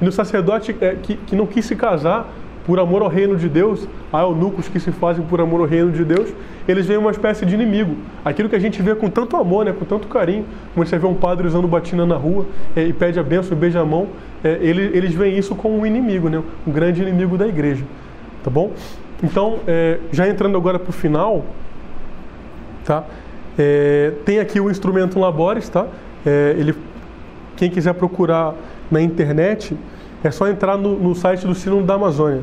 no 0.00 0.12
sacerdote 0.12 0.74
é, 0.80 0.94
que, 0.94 1.16
que 1.16 1.36
não 1.36 1.46
quis 1.46 1.66
se 1.66 1.74
casar 1.74 2.28
por 2.68 2.78
amor 2.78 3.00
ao 3.00 3.08
reino 3.08 3.34
de 3.34 3.48
Deus, 3.48 3.88
há 4.12 4.20
eunucos 4.20 4.68
que 4.68 4.78
se 4.78 4.92
fazem 4.92 5.24
por 5.24 5.40
amor 5.40 5.60
ao 5.60 5.66
reino 5.66 5.90
de 5.90 6.04
Deus, 6.04 6.28
eles 6.68 6.84
veem 6.84 6.98
uma 6.98 7.10
espécie 7.10 7.46
de 7.46 7.54
inimigo. 7.54 7.96
Aquilo 8.22 8.46
que 8.46 8.54
a 8.54 8.58
gente 8.58 8.82
vê 8.82 8.94
com 8.94 9.08
tanto 9.08 9.38
amor, 9.38 9.64
né, 9.64 9.72
com 9.72 9.86
tanto 9.86 10.06
carinho, 10.06 10.44
como 10.74 10.84
você 10.84 10.98
vê 10.98 11.06
um 11.06 11.14
padre 11.14 11.46
usando 11.46 11.66
batina 11.66 12.04
na 12.04 12.16
rua 12.16 12.44
é, 12.76 12.82
e 12.82 12.92
pede 12.92 13.18
a 13.18 13.22
benção 13.22 13.56
e 13.56 13.60
beija 13.60 13.80
a 13.80 13.86
mão, 13.86 14.08
é, 14.44 14.58
eles, 14.60 14.94
eles 14.94 15.14
veem 15.14 15.38
isso 15.38 15.54
como 15.54 15.78
um 15.78 15.86
inimigo, 15.86 16.28
né, 16.28 16.42
um 16.66 16.70
grande 16.70 17.00
inimigo 17.00 17.38
da 17.38 17.48
igreja. 17.48 17.82
Tá 18.44 18.50
bom? 18.50 18.70
Então, 19.22 19.60
é, 19.66 19.98
já 20.12 20.28
entrando 20.28 20.58
agora 20.58 20.78
para 20.78 20.90
o 20.90 20.92
final, 20.92 21.46
tá? 22.84 23.02
É, 23.58 24.12
tem 24.26 24.40
aqui 24.40 24.60
o 24.60 24.70
instrumento 24.70 25.18
Labores, 25.18 25.70
tá? 25.70 25.86
É, 26.26 26.54
ele, 26.58 26.74
quem 27.56 27.70
quiser 27.70 27.94
procurar 27.94 28.54
na 28.90 29.00
internet, 29.00 29.74
é 30.22 30.30
só 30.30 30.48
entrar 30.48 30.76
no, 30.76 30.98
no 30.98 31.14
site 31.14 31.46
do 31.46 31.54
Sínodo 31.54 31.84
da 31.84 31.94
Amazônia. 31.94 32.42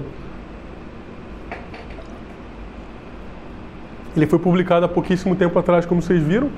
Ele 4.15 4.25
foi 4.25 4.39
publicado 4.39 4.85
há 4.85 4.89
pouquíssimo 4.89 5.35
tempo 5.35 5.59
atrás, 5.59 5.85
como 5.85 6.01
vocês 6.01 6.23
viram. 6.23 6.49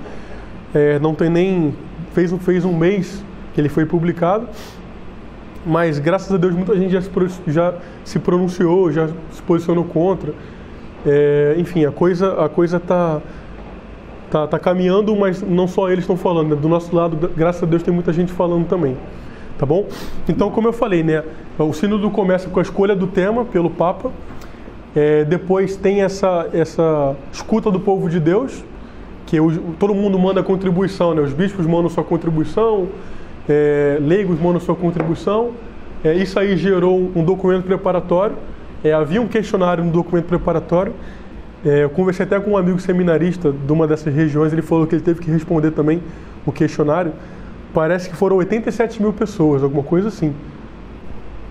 É, 0.73 0.99
não 0.99 1.15
tem 1.15 1.29
nem. 1.29 1.73
Fez, 2.13 2.31
fez 2.41 2.63
um 2.63 2.75
mês 2.75 3.23
que 3.53 3.61
ele 3.61 3.69
foi 3.69 3.85
publicado. 3.85 4.47
Mas 5.65 5.97
graças 5.97 6.31
a 6.31 6.37
Deus 6.37 6.53
muita 6.53 6.75
gente 6.77 6.91
já 6.91 7.01
se, 7.01 7.09
já 7.47 7.73
se 8.05 8.19
pronunciou, 8.19 8.91
já 8.91 9.07
se 9.31 9.41
posicionou 9.41 9.83
contra. 9.83 10.33
É, 11.05 11.55
enfim, 11.57 11.83
a 11.83 11.91
coisa 11.91 12.45
a 12.45 12.47
coisa 12.47 12.79
tá, 12.79 13.21
tá, 14.29 14.47
tá 14.47 14.59
caminhando, 14.59 15.15
mas 15.15 15.41
não 15.41 15.67
só 15.67 15.89
eles 15.89 16.03
estão 16.03 16.15
falando. 16.15 16.49
Né? 16.49 16.55
Do 16.55 16.69
nosso 16.69 16.95
lado, 16.95 17.31
graças 17.35 17.63
a 17.63 17.65
Deus, 17.65 17.81
tem 17.81 17.93
muita 17.93 18.13
gente 18.13 18.31
falando 18.31 18.67
também. 18.67 18.95
Tá 19.57 19.65
bom? 19.65 19.87
Então, 20.29 20.51
como 20.51 20.67
eu 20.67 20.73
falei, 20.73 21.01
né? 21.01 21.23
O 21.57 21.73
sínodo 21.73 22.11
começa 22.11 22.47
com 22.47 22.59
a 22.59 22.61
escolha 22.61 22.95
do 22.95 23.07
tema 23.07 23.43
pelo 23.43 23.71
Papa. 23.71 24.11
É, 24.95 25.25
depois 25.25 25.75
tem 25.75 26.01
essa, 26.01 26.47
essa 26.53 27.15
escuta 27.31 27.71
do 27.71 27.79
povo 27.79 28.07
de 28.07 28.19
Deus, 28.19 28.63
que 29.25 29.37
todo 29.79 29.95
mundo 29.95 30.17
manda 30.19 30.43
contribuição, 30.43 31.15
né? 31.15 31.21
Os 31.21 31.33
bispos 31.33 31.65
mandam 31.65 31.89
sua 31.89 32.03
contribuição, 32.03 32.87
é, 33.49 33.97
leigos 33.99 34.39
mandam 34.39 34.59
sua 34.59 34.75
contribuição. 34.75 35.51
É, 36.03 36.13
isso 36.13 36.39
aí 36.39 36.55
gerou 36.55 37.11
um 37.15 37.23
documento 37.23 37.63
preparatório. 37.63 38.35
É, 38.83 38.93
havia 38.93 39.19
um 39.19 39.27
questionário 39.27 39.83
no 39.83 39.91
documento 39.91 40.25
preparatório. 40.25 40.93
É, 41.65 41.83
eu 41.83 41.89
conversei 41.89 42.25
até 42.25 42.39
com 42.39 42.51
um 42.51 42.57
amigo 42.57 42.79
seminarista 42.79 43.51
de 43.51 43.73
uma 43.73 43.87
dessas 43.87 44.13
regiões, 44.13 44.53
ele 44.53 44.61
falou 44.61 44.85
que 44.85 44.93
ele 44.93 45.01
teve 45.01 45.19
que 45.19 45.31
responder 45.31 45.71
também 45.71 46.01
o 46.45 46.51
questionário 46.51 47.11
parece 47.73 48.09
que 48.09 48.15
foram 48.15 48.37
87 48.37 49.01
mil 49.01 49.13
pessoas, 49.13 49.63
alguma 49.63 49.83
coisa 49.83 50.07
assim. 50.07 50.33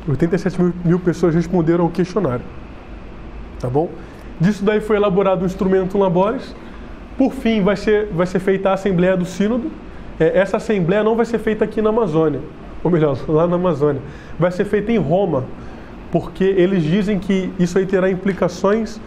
87 0.08 0.58
mil, 0.84 0.98
pessoas 1.00 1.34
responderam 1.34 1.84
ao 1.84 1.90
questionário. 1.90 2.44
Tá 3.58 3.68
bom? 3.68 3.90
Disso 4.40 4.64
daí 4.64 4.80
foi 4.80 4.96
elaborado 4.96 5.42
o 5.42 5.46
instrumento 5.46 5.98
Labores. 5.98 6.54
Por 7.18 7.32
fim, 7.32 7.62
vai 7.62 7.76
ser, 7.76 8.08
vai 8.12 8.26
ser 8.26 8.38
feita 8.38 8.70
a 8.70 8.74
Assembleia 8.74 9.16
do 9.16 9.24
Sínodo. 9.24 9.70
É, 10.20 10.38
essa 10.38 10.58
Assembleia 10.58 11.02
não 11.02 11.16
vai 11.16 11.26
ser 11.26 11.38
feita 11.38 11.64
aqui 11.64 11.82
na 11.82 11.90
Amazônia, 11.90 12.40
ou 12.84 12.90
melhor, 12.90 13.18
lá 13.28 13.46
na 13.46 13.56
Amazônia. 13.56 14.00
Vai 14.38 14.50
ser 14.50 14.64
feita 14.64 14.92
em 14.92 14.98
Roma, 14.98 15.44
porque 16.12 16.44
eles 16.44 16.82
dizem 16.82 17.18
que 17.18 17.50
isso 17.58 17.78
aí 17.78 17.86
terá 17.86 18.10
implicações 18.10 19.00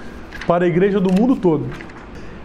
para 0.45 0.65
a 0.65 0.67
igreja 0.67 0.99
do 0.99 1.13
mundo 1.13 1.35
todo. 1.35 1.65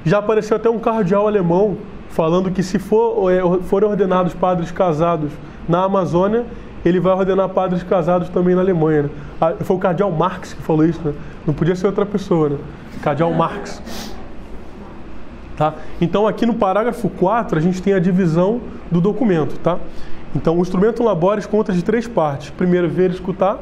Já 0.04 0.18
apareceu 0.18 0.56
até 0.56 0.68
um 0.68 0.78
cardeal 0.78 1.26
alemão 1.26 1.78
falando 2.14 2.48
que 2.52 2.62
se 2.62 2.78
for, 2.78 3.28
é, 3.30 3.40
forem 3.64 3.88
ordenados 3.90 4.32
padres 4.32 4.70
casados 4.70 5.32
na 5.68 5.82
Amazônia, 5.82 6.44
ele 6.84 7.00
vai 7.00 7.12
ordenar 7.12 7.48
padres 7.48 7.82
casados 7.82 8.28
também 8.28 8.54
na 8.54 8.60
Alemanha. 8.60 9.04
Né? 9.04 9.10
Ah, 9.40 9.52
foi 9.60 9.74
o 9.74 9.78
cardeal 9.80 10.12
Marx 10.12 10.54
que 10.54 10.62
falou 10.62 10.84
isso, 10.84 11.00
né? 11.04 11.12
Não 11.44 11.52
podia 11.52 11.74
ser 11.74 11.88
outra 11.88 12.06
pessoa, 12.06 12.50
né? 12.50 12.58
Cardeal 13.02 13.32
Marx. 13.32 13.82
Tá? 15.56 15.74
Então 16.00 16.28
aqui 16.28 16.46
no 16.46 16.54
parágrafo 16.54 17.08
4 17.08 17.58
a 17.58 17.60
gente 17.60 17.82
tem 17.82 17.92
a 17.94 17.98
divisão 17.98 18.60
do 18.92 19.00
documento, 19.00 19.58
tá? 19.58 19.78
Então 20.36 20.56
o 20.56 20.62
instrumento 20.62 21.02
Labores 21.02 21.46
conta 21.46 21.72
de 21.72 21.82
três 21.82 22.06
partes. 22.06 22.50
Primeiro, 22.50 22.88
ver 22.88 23.10
e 23.10 23.14
escutar. 23.14 23.58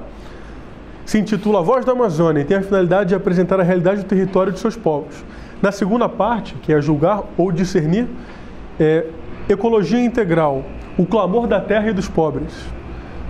Se 1.07 1.19
intitula 1.19 1.61
A 1.61 1.63
Voz 1.63 1.87
da 1.87 1.93
Amazônia 1.93 2.43
e 2.43 2.45
tem 2.45 2.59
a 2.59 2.63
finalidade 2.63 3.09
de 3.11 3.15
apresentar 3.15 3.59
a 3.61 3.63
realidade 3.63 4.03
do 4.03 4.07
território 4.07 4.53
de 4.53 4.59
seus 4.59 4.77
povos. 4.77 5.25
Na 5.63 5.73
segunda 5.73 6.09
parte, 6.09 6.55
que 6.57 6.73
é 6.73 6.81
julgar 6.83 7.23
ou 7.37 7.51
discernir, 7.51 8.09
é, 8.79 9.07
ecologia 9.49 10.03
integral, 10.03 10.63
o 10.97 11.07
clamor 11.07 11.47
da 11.47 11.61
terra 11.61 11.89
e 11.91 11.93
dos 11.93 12.09
pobres. 12.09 12.53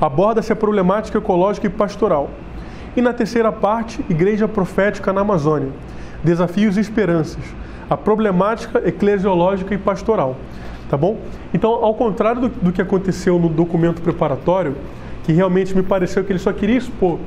Aborda-se 0.01 0.53
a 0.53 0.57
problemática 0.57 1.18
ecológica 1.18 1.66
e 1.66 1.70
pastoral. 1.70 2.30
E 2.97 3.01
na 3.01 3.12
terceira 3.12 3.51
parte, 3.53 4.05
Igreja 4.11 4.47
Profética 4.49 5.12
na 5.12 5.20
Amazônia, 5.20 5.70
desafios 6.22 6.76
e 6.76 6.80
esperanças, 6.80 7.43
a 7.88 7.97
problemática 7.97 8.82
eclesiológica 8.86 9.74
e 9.74 9.78
pastoral. 9.78 10.36
Tá 10.90 10.97
bom? 10.97 11.18
Então, 11.55 11.70
ao 11.72 11.95
contrário 11.95 12.43
do, 12.43 12.49
do 12.49 12.72
que 12.72 12.82
aconteceu 12.82 13.38
no 13.38 13.49
documento 13.49 14.03
preparatório, 14.03 14.76
que 15.24 15.32
realmente 15.32 15.74
me 15.74 15.82
pareceu 15.82 16.22
que 16.22 16.32
ele 16.32 16.38
só 16.38 16.53
queria 16.53 16.76
expor 16.76 17.18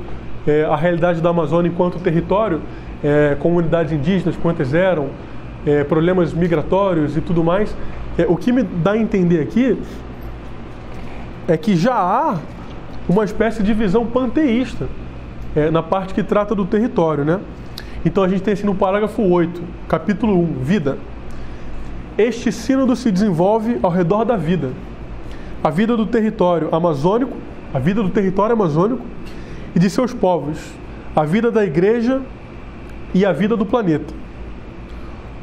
é, 0.46 0.64
a 0.64 0.76
realidade 0.76 1.20
da 1.20 1.30
Amazônia 1.30 1.68
enquanto 1.68 1.98
território, 1.98 2.60
é, 3.02 3.36
comunidades 3.40 3.92
indígenas, 3.92 4.36
quantas 4.36 4.72
eram, 4.72 5.08
é, 5.66 5.82
problemas 5.82 6.32
migratórios 6.32 7.16
e 7.16 7.20
tudo 7.20 7.42
mais, 7.42 7.76
é, 8.18 8.26
o 8.28 8.36
que 8.36 8.52
me 8.52 8.62
dá 8.62 8.92
a 8.92 8.98
entender 8.98 9.40
aqui 9.40 9.78
é 11.48 11.56
que 11.56 11.76
já 11.76 11.94
há 11.94 12.38
uma 13.08 13.24
espécie 13.24 13.62
de 13.62 13.72
visão 13.72 14.06
panteísta 14.06 14.88
é, 15.54 15.70
na 15.70 15.82
parte 15.82 16.12
que 16.12 16.22
trata 16.22 16.54
do 16.54 16.64
território, 16.64 17.24
né? 17.24 17.40
Então 18.04 18.22
a 18.22 18.28
gente 18.28 18.42
tem 18.42 18.54
assim 18.54 18.66
no 18.66 18.74
parágrafo 18.74 19.22
8, 19.22 19.62
capítulo 19.88 20.38
1, 20.38 20.62
vida. 20.62 20.98
Este 22.16 22.50
sínodo 22.50 22.96
se 22.96 23.10
desenvolve 23.10 23.78
ao 23.82 23.90
redor 23.90 24.24
da 24.24 24.36
vida. 24.36 24.70
A 25.62 25.70
vida 25.70 25.96
do 25.96 26.06
território 26.06 26.68
amazônico, 26.74 27.36
a 27.74 27.78
vida 27.78 28.02
do 28.02 28.08
território 28.08 28.54
amazônico 28.54 29.02
e 29.74 29.78
de 29.78 29.90
seus 29.90 30.14
povos, 30.14 30.58
a 31.14 31.24
vida 31.24 31.50
da 31.50 31.64
igreja 31.64 32.22
e 33.14 33.24
a 33.24 33.32
vida 33.32 33.56
do 33.56 33.66
planeta. 33.66 34.14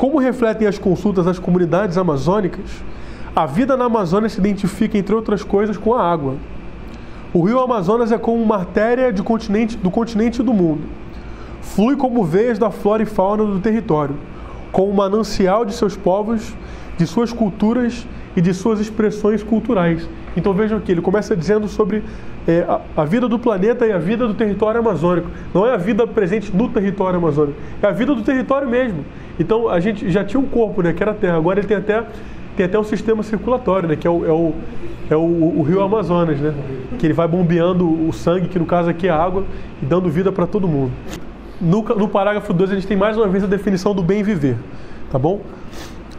Como 0.03 0.19
refletem 0.19 0.67
as 0.67 0.77
consultas 0.77 1.25
às 1.27 1.39
comunidades 1.39 1.97
amazônicas, 1.97 2.83
a 3.33 3.45
vida 3.45 3.77
na 3.77 3.85
Amazônia 3.85 4.27
se 4.27 4.37
identifica, 4.37 4.97
entre 4.97 5.15
outras 5.15 5.43
coisas, 5.45 5.77
com 5.77 5.93
a 5.93 6.03
água. 6.03 6.35
O 7.33 7.41
rio 7.41 7.57
Amazonas 7.61 8.11
é 8.11 8.17
como 8.17 8.43
uma 8.43 8.57
artéria 8.57 9.13
do 9.13 9.23
continente, 9.23 9.77
do 9.77 9.89
continente 9.89 10.41
e 10.41 10.43
do 10.43 10.53
mundo. 10.53 10.81
Flui 11.61 11.95
como 11.95 12.21
veias 12.25 12.59
da 12.59 12.69
flora 12.69 13.01
e 13.01 13.05
fauna 13.05 13.45
do 13.45 13.61
território, 13.61 14.17
como 14.73 14.91
um 14.91 14.93
manancial 14.93 15.63
de 15.63 15.73
seus 15.73 15.95
povos, 15.95 16.53
de 16.97 17.07
suas 17.07 17.31
culturas 17.31 18.05
e 18.35 18.41
de 18.41 18.53
suas 18.53 18.81
expressões 18.81 19.41
culturais. 19.41 20.05
Então 20.35 20.53
vejam 20.53 20.79
aqui, 20.79 20.91
ele 20.91 21.01
começa 21.01 21.33
dizendo 21.33 21.69
sobre 21.69 22.03
é, 22.47 22.65
a, 22.95 23.05
vida 23.05 23.27
do 23.27 23.39
planeta 23.39 23.85
e 23.85 23.91
a 23.91 23.97
vida 23.97 24.27
do 24.27 24.33
território 24.33 24.79
amazônico. 24.79 25.29
Não 25.53 25.65
é 25.65 25.73
a 25.73 25.77
vida 25.77 26.05
presente 26.05 26.55
no 26.55 26.69
território 26.69 27.17
amazônico, 27.17 27.57
é 27.81 27.87
a 27.87 27.91
vida 27.91 28.13
do 28.13 28.21
território 28.21 28.67
mesmo. 28.67 29.05
Então 29.39 29.69
a 29.69 29.79
gente 29.79 30.09
já 30.09 30.23
tinha 30.23 30.39
um 30.39 30.45
corpo, 30.45 30.81
né, 30.81 30.93
que 30.93 31.01
era 31.01 31.11
a 31.11 31.15
Terra. 31.15 31.37
Agora 31.37 31.59
ele 31.59 31.67
tem 31.67 31.77
até 31.77 32.03
tem 32.55 32.65
até 32.67 32.77
um 32.77 32.83
sistema 32.83 33.23
circulatório, 33.23 33.89
né, 33.89 33.95
que 33.95 34.05
é 34.05 34.09
o, 34.09 34.25
é 34.25 34.31
o, 34.31 34.53
é 35.09 35.15
o, 35.15 35.59
o 35.59 35.63
rio 35.63 35.81
Amazonas, 35.81 36.39
né, 36.39 36.53
que 36.99 37.07
ele 37.07 37.13
vai 37.13 37.27
bombeando 37.27 38.07
o 38.07 38.13
sangue, 38.13 38.47
que 38.47 38.59
no 38.59 38.65
caso 38.65 38.89
aqui 38.89 39.07
é 39.07 39.11
água, 39.11 39.43
e 39.81 39.85
dando 39.85 40.07
vida 40.09 40.31
para 40.31 40.45
todo 40.45 40.67
mundo. 40.67 40.91
No, 41.59 41.81
no 41.81 42.07
parágrafo 42.07 42.53
2 42.53 42.71
a 42.71 42.75
gente 42.75 42.85
tem 42.85 42.97
mais 42.97 43.17
uma 43.17 43.27
vez 43.27 43.43
a 43.43 43.47
definição 43.47 43.95
do 43.95 44.03
bem 44.03 44.21
viver, 44.21 44.55
tá 45.11 45.17
bom? 45.17 45.41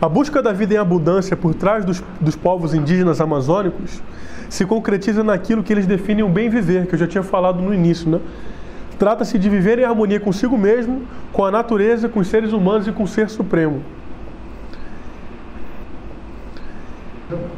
A 0.00 0.08
busca 0.08 0.42
da 0.42 0.52
vida 0.52 0.74
em 0.74 0.76
abundância 0.76 1.36
por 1.36 1.54
trás 1.54 1.84
dos, 1.84 2.02
dos 2.20 2.34
povos 2.34 2.74
indígenas 2.74 3.20
amazônicos 3.20 4.02
se 4.48 4.64
concretiza 4.64 5.22
naquilo 5.22 5.62
que 5.62 5.72
eles 5.72 5.86
definem 5.86 6.24
o 6.24 6.28
bem 6.28 6.48
viver, 6.48 6.86
que 6.86 6.94
eu 6.94 6.98
já 6.98 7.06
tinha 7.06 7.22
falado 7.22 7.60
no 7.60 7.72
início, 7.72 8.08
né? 8.10 8.20
Trata-se 8.98 9.38
de 9.38 9.48
viver 9.48 9.78
em 9.78 9.84
harmonia 9.84 10.20
consigo 10.20 10.56
mesmo, 10.56 11.02
com 11.32 11.44
a 11.44 11.50
natureza, 11.50 12.08
com 12.08 12.20
os 12.20 12.28
seres 12.28 12.52
humanos 12.52 12.86
e 12.86 12.92
com 12.92 13.02
o 13.02 13.08
Ser 13.08 13.28
Supremo. 13.28 13.82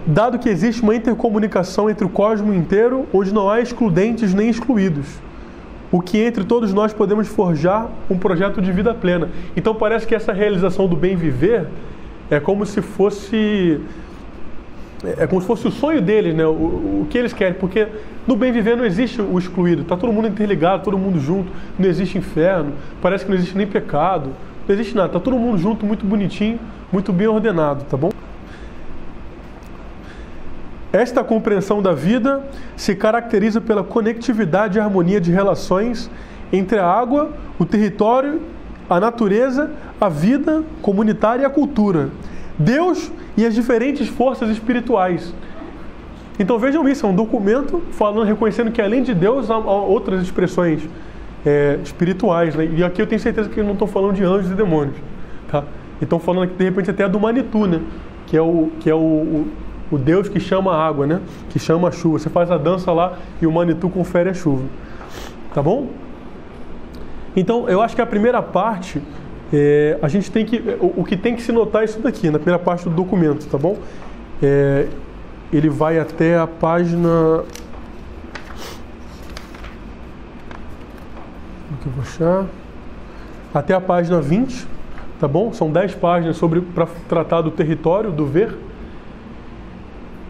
Dado 0.07 0.39
que 0.39 0.49
existe 0.49 0.83
uma 0.83 0.95
intercomunicação 0.95 1.91
entre 1.91 2.07
o 2.07 2.09
cosmos 2.09 2.55
inteiro, 2.55 3.07
onde 3.13 3.35
não 3.35 3.51
há 3.51 3.61
excludentes 3.61 4.33
nem 4.33 4.49
excluídos, 4.49 5.07
o 5.93 6.01
que 6.01 6.19
entre 6.19 6.45
todos 6.45 6.73
nós 6.73 6.93
podemos 6.93 7.29
forjar 7.29 7.91
um 8.09 8.17
projeto 8.17 8.63
de 8.63 8.73
vida 8.73 8.95
plena. 8.95 9.29
Então 9.55 9.75
parece 9.75 10.07
que 10.07 10.15
essa 10.15 10.33
realização 10.33 10.89
do 10.89 10.97
bem 10.97 11.17
viver 11.17 11.67
é 12.31 12.41
como 12.41 12.65
se 12.65 12.81
fosse 12.81 13.81
é 15.05 15.27
como 15.27 15.41
se 15.41 15.47
fosse 15.47 15.67
o 15.69 15.71
sonho 15.71 16.01
deles, 16.01 16.35
né? 16.35 16.47
O, 16.47 16.51
o, 16.51 17.07
que 17.11 17.19
eles 17.19 17.33
querem, 17.33 17.55
porque 17.55 17.87
no 18.27 18.37
bem 18.37 18.51
viver 18.51 18.77
não 18.77 18.85
existe 18.85 19.21
o 19.21 19.39
excluído, 19.39 19.83
está 19.83 19.97
todo 19.97 20.13
mundo 20.13 20.29
interligado, 20.29 20.83
todo 20.83 20.97
mundo 20.97 21.21
junto, 21.21 21.51
não 21.79 21.89
existe 21.89 22.17
inferno, 22.17 22.73
parece 23.03 23.25
que 23.25 23.31
não 23.31 23.37
existe 23.37 23.57
nem 23.57 23.67
pecado, 23.67 24.31
não 24.67 24.75
existe 24.75 24.95
nada, 24.95 25.09
está 25.09 25.21
todo 25.21 25.39
mundo 25.39 25.59
junto, 25.59 25.85
muito 25.85 26.05
bonitinho, 26.05 26.59
muito 26.91 27.13
bem 27.13 27.27
ordenado, 27.27 27.85
tá 27.85 27.97
bom? 27.97 28.11
Esta 30.93 31.23
compreensão 31.23 31.83
da 31.83 31.93
vida 31.93 32.43
se 32.75 32.95
caracteriza 32.95 33.61
pela 33.61 33.85
conectividade 33.85 34.79
e 34.79 34.81
harmonia 34.81 35.21
de 35.21 35.31
relações 35.31 36.11
entre 36.53 36.79
a 36.79 36.87
água, 36.87 37.33
o 37.59 37.67
território, 37.67 38.41
a 38.89 38.99
natureza, 38.99 39.71
a 40.01 40.09
vida 40.09 40.63
comunitária 40.81 41.43
e 41.43 41.45
a 41.45 41.51
cultura. 41.51 42.09
Deus 42.59 43.11
e 43.37 43.45
as 43.45 43.55
diferentes 43.55 44.09
forças 44.09 44.51
espirituais. 44.51 45.35
Então 46.39 46.59
vejam 46.59 46.87
isso, 46.89 47.07
é 47.07 47.09
um 47.09 47.15
documento 47.15 47.83
falando, 47.93 48.25
reconhecendo 48.25 48.71
que 48.71 48.81
além 48.81 49.03
de 49.03 49.15
Deus 49.15 49.51
há, 49.51 49.57
outras 49.57 50.23
expressões 50.23 50.87
é, 51.45 51.79
espirituais. 51.83 52.55
Né? 52.55 52.69
E 52.77 52.85
aqui 52.85 53.01
eu 53.01 53.07
tenho 53.07 53.21
certeza 53.21 53.49
que 53.49 53.63
não 53.63 53.73
estou 53.73 53.89
falando 53.89 54.15
de 54.15 54.25
anjos 54.25 54.51
e 54.51 54.55
demônios. 54.55 54.97
Tá? 55.51 55.65
Estão 56.01 56.19
falando 56.19 56.45
aqui, 56.45 56.55
de 56.55 56.65
repente 56.65 56.91
até 56.91 57.09
do 57.09 57.19
Manitu, 57.19 57.67
né? 57.67 57.81
que 58.27 58.37
é, 58.37 58.43
o, 58.43 58.71
que 58.81 58.91
é 58.91 58.95
o, 58.95 58.99
o, 58.99 59.49
o 59.93 59.99
Deus 59.99 60.29
que 60.29 60.39
chama 60.39 60.75
a 60.75 60.87
água, 60.87 61.07
né? 61.07 61.21
que 61.49 61.59
chama 61.59 61.89
a 61.89 61.91
chuva. 61.91 62.19
Você 62.19 62.29
faz 62.29 62.51
a 62.51 62.59
dança 62.59 62.93
lá 62.93 63.15
e 63.41 63.47
o 63.47 63.53
Manitu 63.53 63.89
confere 63.89 64.29
a 64.29 64.35
chuva. 64.35 64.65
Tá 65.55 65.63
bom? 65.63 65.89
Então 67.35 67.69
eu 67.69 67.81
acho 67.81 67.95
que 67.95 68.03
a 68.03 68.07
primeira 68.07 68.43
parte 68.43 69.01
é, 69.53 69.99
a 70.03 70.09
gente 70.09 70.31
tem 70.31 70.45
que. 70.45 70.59
O, 70.81 71.01
o, 71.01 71.05
que 71.05 71.17
tem 71.17 71.37
que 71.37 71.43
se 71.43 71.53
notar 71.53 71.83
é 71.83 71.85
isso 71.85 72.01
daqui, 72.01 72.31
na 72.31 72.39
primeira 72.39 72.59
parte 72.59 72.85
do 72.85 72.91
documento, 72.91 73.47
tá 73.47 73.59
bom? 73.59 73.77
É, 74.43 74.87
ele 75.53 75.69
vai 75.69 75.99
até 75.99 76.39
a 76.39 76.47
página. 76.47 77.45
que 81.87 81.89
eu 81.89 81.93
vou 81.93 82.03
achar? 82.03 82.47
Até 83.55 83.75
a 83.75 83.81
página 83.81 84.21
20, 84.21 84.67
tá 85.21 85.29
bom? 85.29 85.53
São 85.53 85.71
10 85.71 85.95
páginas 85.95 86.37
sobre 86.37 86.61
para 86.61 86.87
tratar 87.09 87.43
do 87.43 87.51
território, 87.51 88.11
do 88.11 88.27
ver. 88.27 88.57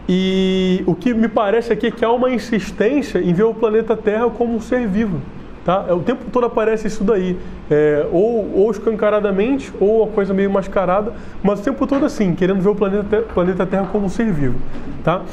E 0.07 0.83
o 0.85 0.95
que 0.95 1.13
me 1.13 1.27
parece 1.27 1.73
aqui 1.73 1.87
é 1.87 1.91
que 1.91 2.05
há 2.05 2.11
uma 2.11 2.29
insistência 2.29 3.19
em 3.19 3.33
ver 3.33 3.43
o 3.43 3.53
planeta 3.53 3.97
Terra 3.97 4.29
como 4.29 4.55
um 4.55 4.61
ser 4.61 4.87
vivo. 4.87 5.19
Tá? 5.67 5.83
É, 5.89 5.93
o 5.93 5.99
tempo 5.99 6.23
todo 6.31 6.45
aparece 6.45 6.87
isso 6.87 7.03
daí, 7.03 7.37
é, 7.69 8.07
ou, 8.09 8.49
ou 8.55 8.71
escancaradamente, 8.71 9.69
ou 9.81 10.05
a 10.05 10.07
coisa 10.07 10.33
meio 10.33 10.49
mascarada, 10.49 11.11
mas 11.43 11.59
o 11.59 11.63
tempo 11.63 11.85
todo 11.85 12.05
assim, 12.05 12.33
querendo 12.33 12.61
ver 12.61 12.69
o 12.69 12.75
planeta, 12.75 13.21
planeta 13.33 13.65
Terra 13.65 13.89
como 13.91 14.05
um 14.05 14.09
ser 14.09 14.31
vivo. 14.31 14.55
Tá? 15.03 15.23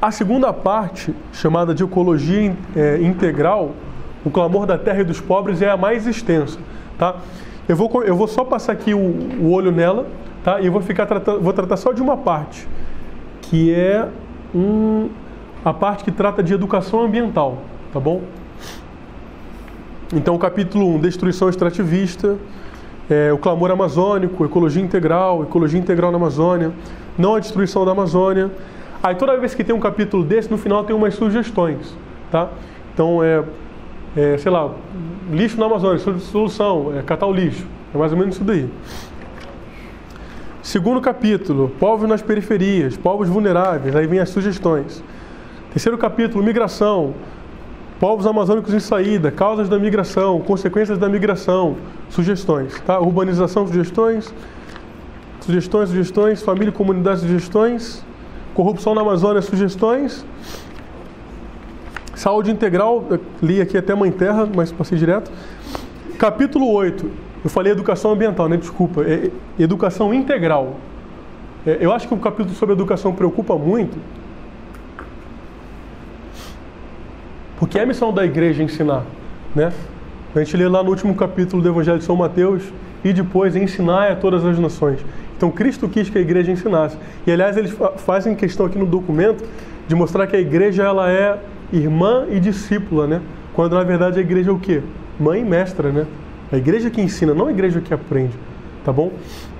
A 0.00 0.10
segunda 0.10 0.50
parte, 0.54 1.14
chamada 1.34 1.74
de 1.74 1.84
ecologia 1.84 2.56
é, 2.74 2.96
integral, 3.02 3.72
o 4.24 4.30
clamor 4.30 4.64
da 4.64 4.78
terra 4.78 5.02
e 5.02 5.04
dos 5.04 5.20
pobres, 5.20 5.60
é 5.60 5.68
a 5.68 5.76
mais 5.76 6.06
extensa. 6.06 6.58
Tá? 6.98 7.16
Eu, 7.68 7.76
vou, 7.76 8.02
eu 8.04 8.16
vou 8.16 8.26
só 8.26 8.42
passar 8.42 8.72
aqui 8.72 8.94
o, 8.94 8.98
o 8.98 9.52
olho 9.52 9.70
nela 9.70 10.06
tá? 10.42 10.62
e 10.62 10.70
vou, 10.70 10.80
ficar 10.80 11.04
tratando, 11.04 11.42
vou 11.42 11.52
tratar 11.52 11.76
só 11.76 11.92
de 11.92 12.00
uma 12.00 12.16
parte, 12.16 12.66
que 13.42 13.70
é 13.70 14.08
um, 14.54 15.10
a 15.62 15.74
parte 15.74 16.04
que 16.04 16.10
trata 16.10 16.42
de 16.42 16.54
educação 16.54 17.02
ambiental. 17.02 17.58
Tá 17.92 18.00
bom? 18.00 18.22
Então, 20.14 20.36
capítulo 20.36 20.94
1, 20.96 21.00
destruição 21.00 21.48
extrativista, 21.48 22.36
é, 23.08 23.32
o 23.32 23.38
clamor 23.38 23.70
amazônico, 23.70 24.44
ecologia 24.44 24.82
integral, 24.82 25.42
ecologia 25.42 25.80
integral 25.80 26.10
na 26.10 26.18
Amazônia, 26.18 26.70
não 27.16 27.34
a 27.34 27.40
destruição 27.40 27.82
da 27.86 27.92
Amazônia. 27.92 28.50
Aí, 29.02 29.14
toda 29.14 29.38
vez 29.38 29.54
que 29.54 29.64
tem 29.64 29.74
um 29.74 29.80
capítulo 29.80 30.22
desse, 30.22 30.50
no 30.50 30.58
final 30.58 30.84
tem 30.84 30.94
umas 30.94 31.14
sugestões, 31.14 31.96
tá? 32.30 32.50
Então, 32.92 33.24
é, 33.24 33.42
é 34.14 34.36
sei 34.36 34.52
lá, 34.52 34.74
lixo 35.30 35.58
na 35.58 35.64
Amazônia, 35.64 35.98
solução, 35.98 36.92
é 36.94 37.00
catar 37.00 37.26
o 37.26 37.32
lixo. 37.32 37.64
É 37.94 37.96
mais 37.96 38.12
ou 38.12 38.18
menos 38.18 38.34
isso 38.34 38.44
daí. 38.44 38.68
Segundo 40.62 41.00
capítulo, 41.00 41.72
povos 41.80 42.06
nas 42.06 42.20
periferias, 42.20 42.98
povos 42.98 43.30
vulneráveis, 43.30 43.96
aí 43.96 44.06
vem 44.06 44.20
as 44.20 44.28
sugestões. 44.28 45.02
Terceiro 45.72 45.96
capítulo, 45.96 46.44
migração, 46.44 47.14
povos 48.02 48.26
amazônicos 48.26 48.74
em 48.74 48.80
saída, 48.80 49.30
causas 49.30 49.68
da 49.68 49.78
migração, 49.78 50.40
consequências 50.40 50.98
da 50.98 51.08
migração, 51.08 51.76
sugestões, 52.10 52.80
tá? 52.80 52.98
Urbanização, 52.98 53.64
sugestões, 53.64 54.34
sugestões, 55.38 55.88
sugestões, 55.88 56.42
família 56.42 56.70
e 56.70 56.72
comunidade, 56.72 57.20
sugestões, 57.20 58.04
corrupção 58.54 58.92
na 58.92 59.02
Amazônia, 59.02 59.40
sugestões, 59.40 60.26
saúde 62.12 62.50
integral, 62.50 63.06
li 63.40 63.60
aqui 63.60 63.78
até 63.78 63.94
Mãe 63.94 64.10
Terra, 64.10 64.48
mas 64.52 64.72
passei 64.72 64.98
direto. 64.98 65.30
Capítulo 66.18 66.72
8, 66.72 67.08
eu 67.44 67.50
falei 67.50 67.70
educação 67.70 68.10
ambiental, 68.10 68.48
né? 68.48 68.56
Desculpa, 68.56 69.04
é 69.04 69.30
educação 69.60 70.12
integral. 70.12 70.74
É, 71.64 71.78
eu 71.80 71.92
acho 71.92 72.08
que 72.08 72.14
o 72.14 72.18
capítulo 72.18 72.52
sobre 72.56 72.72
educação 72.72 73.12
preocupa 73.14 73.56
muito, 73.56 73.96
Porque 77.62 77.78
é 77.78 77.82
a 77.82 77.86
missão 77.86 78.12
da 78.12 78.24
igreja 78.24 78.60
ensinar, 78.60 79.04
né? 79.54 79.72
A 80.34 80.38
gente 80.40 80.56
lê 80.56 80.66
lá 80.66 80.82
no 80.82 80.90
último 80.90 81.14
capítulo 81.14 81.62
do 81.62 81.68
Evangelho 81.68 81.96
de 81.96 82.04
São 82.04 82.16
Mateus 82.16 82.60
e 83.04 83.12
depois 83.12 83.54
ensinar 83.54 84.10
a 84.10 84.16
todas 84.16 84.44
as 84.44 84.58
nações. 84.58 84.98
Então 85.36 85.48
Cristo 85.48 85.88
quis 85.88 86.10
que 86.10 86.18
a 86.18 86.20
igreja 86.20 86.50
ensinasse. 86.50 86.98
E 87.24 87.30
aliás, 87.30 87.56
eles 87.56 87.72
fazem 87.98 88.34
questão 88.34 88.66
aqui 88.66 88.76
no 88.76 88.84
documento 88.84 89.44
de 89.86 89.94
mostrar 89.94 90.26
que 90.26 90.34
a 90.34 90.40
igreja 90.40 90.82
ela 90.82 91.08
é 91.08 91.38
irmã 91.72 92.26
e 92.28 92.40
discípula, 92.40 93.06
né? 93.06 93.22
Quando 93.54 93.76
na 93.76 93.84
verdade 93.84 94.18
a 94.18 94.22
igreja 94.22 94.50
é 94.50 94.52
o 94.52 94.58
quê? 94.58 94.82
Mãe 95.20 95.40
e 95.40 95.44
mestra, 95.44 95.92
né? 95.92 96.04
A 96.50 96.56
igreja 96.56 96.90
que 96.90 97.00
ensina, 97.00 97.32
não 97.32 97.46
a 97.46 97.52
igreja 97.52 97.80
que 97.80 97.94
aprende, 97.94 98.32
tá 98.84 98.92
bom? 98.92 99.12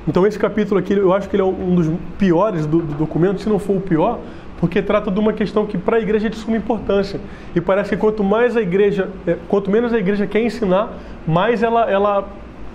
Então 0.09 0.27
esse 0.27 0.41
capítulo 0.41 0.81
aqui, 0.81 0.93
eu 0.93 1.13
acho 1.15 1.29
que 1.29 1.37
ele 1.37 1.43
é 1.43 1.47
um 1.47 1.77
dos 1.77 1.89
piores 2.19 2.67
do, 2.67 2.79
do 2.79 2.95
documento, 2.95 3.41
se 3.41 3.49
não 3.49 3.61
for 3.61 3.77
o 3.77 3.81
pior, 3.81 4.19
porque 4.63 4.81
trata 4.81 5.11
de 5.11 5.19
uma 5.19 5.33
questão 5.33 5.67
que 5.67 5.77
para 5.77 5.97
a 5.97 6.01
igreja 6.01 6.29
é 6.29 6.31
de 6.31 6.37
suma 6.37 6.57
importância. 6.57 7.21
E 7.53 7.61
parece 7.61 7.91
que 7.91 7.97
quanto 7.97 8.23
mais 8.23 8.57
a 8.57 8.63
igreja, 8.63 9.11
é, 9.27 9.37
quanto 9.49 9.69
menos 9.69 9.93
a 9.93 9.99
igreja 9.99 10.25
quer 10.25 10.41
ensinar, 10.41 10.99
mais 11.27 11.65
ela, 11.65 11.91
ela 11.91 12.29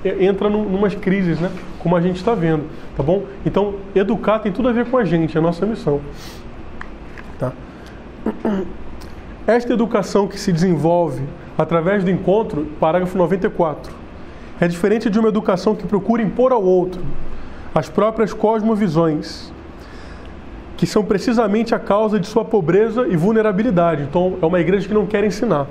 é, 0.03 0.25
entra 0.25 0.49
num, 0.49 0.67
numas 0.67 0.93
crises, 0.95 1.39
né? 1.39 1.49
Como 1.79 1.95
a 1.95 2.01
gente 2.01 2.17
está 2.17 2.35
vendo, 2.35 2.65
tá 2.97 3.01
bom? 3.01 3.23
Então, 3.45 3.75
educar 3.95 4.39
tem 4.39 4.51
tudo 4.51 4.67
a 4.67 4.73
ver 4.73 4.87
com 4.87 4.97
a 4.97 5.05
gente, 5.05 5.37
é 5.37 5.39
a 5.39 5.41
nossa 5.41 5.65
missão. 5.65 6.01
Tá? 7.39 7.53
Esta 9.47 9.71
educação 9.71 10.27
que 10.27 10.37
se 10.37 10.51
desenvolve 10.51 11.23
através 11.57 12.03
do 12.03 12.11
encontro, 12.11 12.67
parágrafo 12.81 13.17
94, 13.17 13.93
é 14.59 14.67
diferente 14.67 15.09
de 15.09 15.17
uma 15.17 15.29
educação 15.29 15.73
que 15.73 15.87
procura 15.87 16.21
impor 16.21 16.51
ao 16.51 16.61
outro 16.61 17.01
as 17.73 17.87
próprias 17.87 18.33
cosmovisões 18.33 19.53
que 20.77 20.85
são 20.85 21.03
precisamente 21.03 21.73
a 21.73 21.79
causa 21.79 22.19
de 22.19 22.27
sua 22.27 22.45
pobreza 22.45 23.07
e 23.07 23.17
vulnerabilidade. 23.17 24.03
Então, 24.03 24.37
é 24.41 24.45
uma 24.45 24.59
igreja 24.59 24.87
que 24.87 24.93
não 24.93 25.07
quer 25.07 25.23
ensinar. 25.23 25.67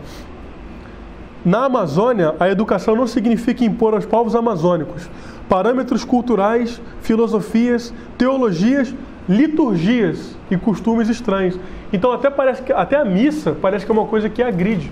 Na 1.44 1.66
Amazônia, 1.66 2.34
a 2.40 2.50
educação 2.50 2.96
não 2.96 3.06
significa 3.06 3.64
impor 3.64 3.94
aos 3.94 4.04
povos 4.04 4.34
amazônicos 4.34 5.08
parâmetros 5.48 6.04
culturais, 6.04 6.80
filosofias, 7.00 7.92
teologias, 8.18 8.94
liturgias 9.28 10.36
e 10.50 10.56
costumes 10.56 11.08
estranhos. 11.08 11.58
Então, 11.92 12.12
até 12.12 12.30
parece 12.30 12.62
que 12.62 12.72
até 12.72 12.96
a 12.96 13.04
missa 13.04 13.56
parece 13.60 13.84
que 13.84 13.90
é 13.90 13.94
uma 13.94 14.06
coisa 14.06 14.28
que 14.28 14.42
agride 14.42 14.90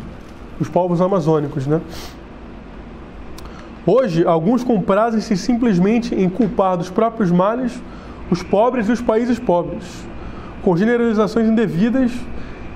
os 0.61 0.69
povos 0.69 1.01
amazônicos, 1.01 1.67
né? 1.67 1.81
Hoje, 3.87 4.25
alguns 4.25 4.65
comprazem-se 4.65 5.37
simplesmente 5.37 6.15
em 6.15 6.29
culpar 6.29 6.77
dos 6.77 6.89
próprios 6.89 7.31
males 7.31 7.83
os 8.31 8.43
pobres 8.43 8.89
e 8.89 8.93
os 8.93 9.01
países 9.01 9.39
pobres, 9.39 10.05
com 10.63 10.77
generalizações 10.77 11.49
indevidas 11.49 12.13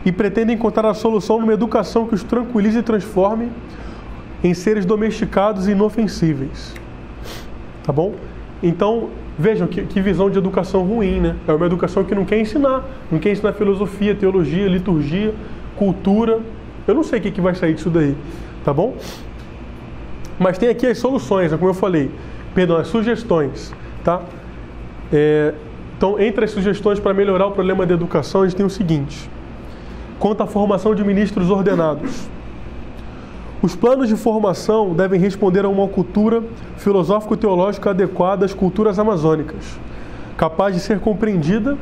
e 0.04 0.12
pretendem 0.12 0.56
encontrar 0.56 0.88
a 0.88 0.94
solução 0.94 1.40
numa 1.40 1.52
educação 1.52 2.06
que 2.06 2.14
os 2.14 2.22
tranquilize 2.22 2.78
e 2.78 2.82
transforme 2.82 3.48
em 4.42 4.54
seres 4.54 4.84
domesticados 4.84 5.66
e 5.66 5.72
inofensíveis. 5.72 6.74
Tá 7.82 7.92
bom? 7.92 8.14
Então, 8.62 9.08
vejam 9.38 9.66
que, 9.66 9.82
que, 9.82 10.00
visão 10.00 10.30
de 10.30 10.38
educação 10.38 10.82
ruim, 10.82 11.20
né? 11.20 11.36
É 11.46 11.52
uma 11.52 11.66
educação 11.66 12.04
que 12.04 12.14
não 12.14 12.24
quer 12.24 12.40
ensinar, 12.40 12.84
não 13.10 13.18
quer 13.18 13.32
ensinar 13.32 13.52
filosofia, 13.52 14.14
teologia, 14.14 14.68
liturgia, 14.68 15.34
cultura, 15.76 16.40
Eu 16.86 16.94
não 16.94 17.02
sei 17.02 17.18
o 17.18 17.22
que, 17.22 17.30
que 17.30 17.40
vai 17.40 17.54
sair 17.54 17.74
disso 17.74 17.90
daí, 17.90 18.16
tá 18.64 18.72
bom? 18.72 18.96
Mas 20.38 20.56
tem 20.56 20.70
aqui 20.70 20.86
as 20.86 20.96
soluções, 20.96 21.52
como 21.52 21.68
eu 21.68 21.74
falei, 21.74 22.10
perdão, 22.54 22.78
as 22.78 22.88
sugestões, 22.88 23.74
tá? 24.02 24.22
É, 25.12 25.54
então, 25.96 26.20
entre 26.20 26.44
as 26.44 26.50
sugestões 26.50 27.00
para 27.00 27.12
melhorar 27.12 27.46
o 27.46 27.52
problema 27.52 27.84
da 27.84 27.94
educação, 27.94 28.42
a 28.42 28.46
gente 28.46 28.56
tem 28.56 28.66
o 28.66 28.70
seguinte: 28.70 29.28
quanto 30.18 30.42
à 30.42 30.46
formação 30.46 30.94
de 30.94 31.04
ministros 31.04 31.50
ordenados. 31.50 32.28
Os 33.60 33.74
planos 33.74 34.08
de 34.08 34.14
formação 34.14 34.94
devem 34.94 35.18
responder 35.18 35.64
a 35.64 35.68
uma 35.68 35.88
cultura 35.88 36.44
filosófico-teológica 36.76 37.90
adequada 37.90 38.44
às 38.44 38.54
culturas 38.54 39.00
amazônicas, 39.00 39.80
capaz 40.36 40.76
de 40.76 40.80
ser 40.80 41.00
compreendida 41.00 41.76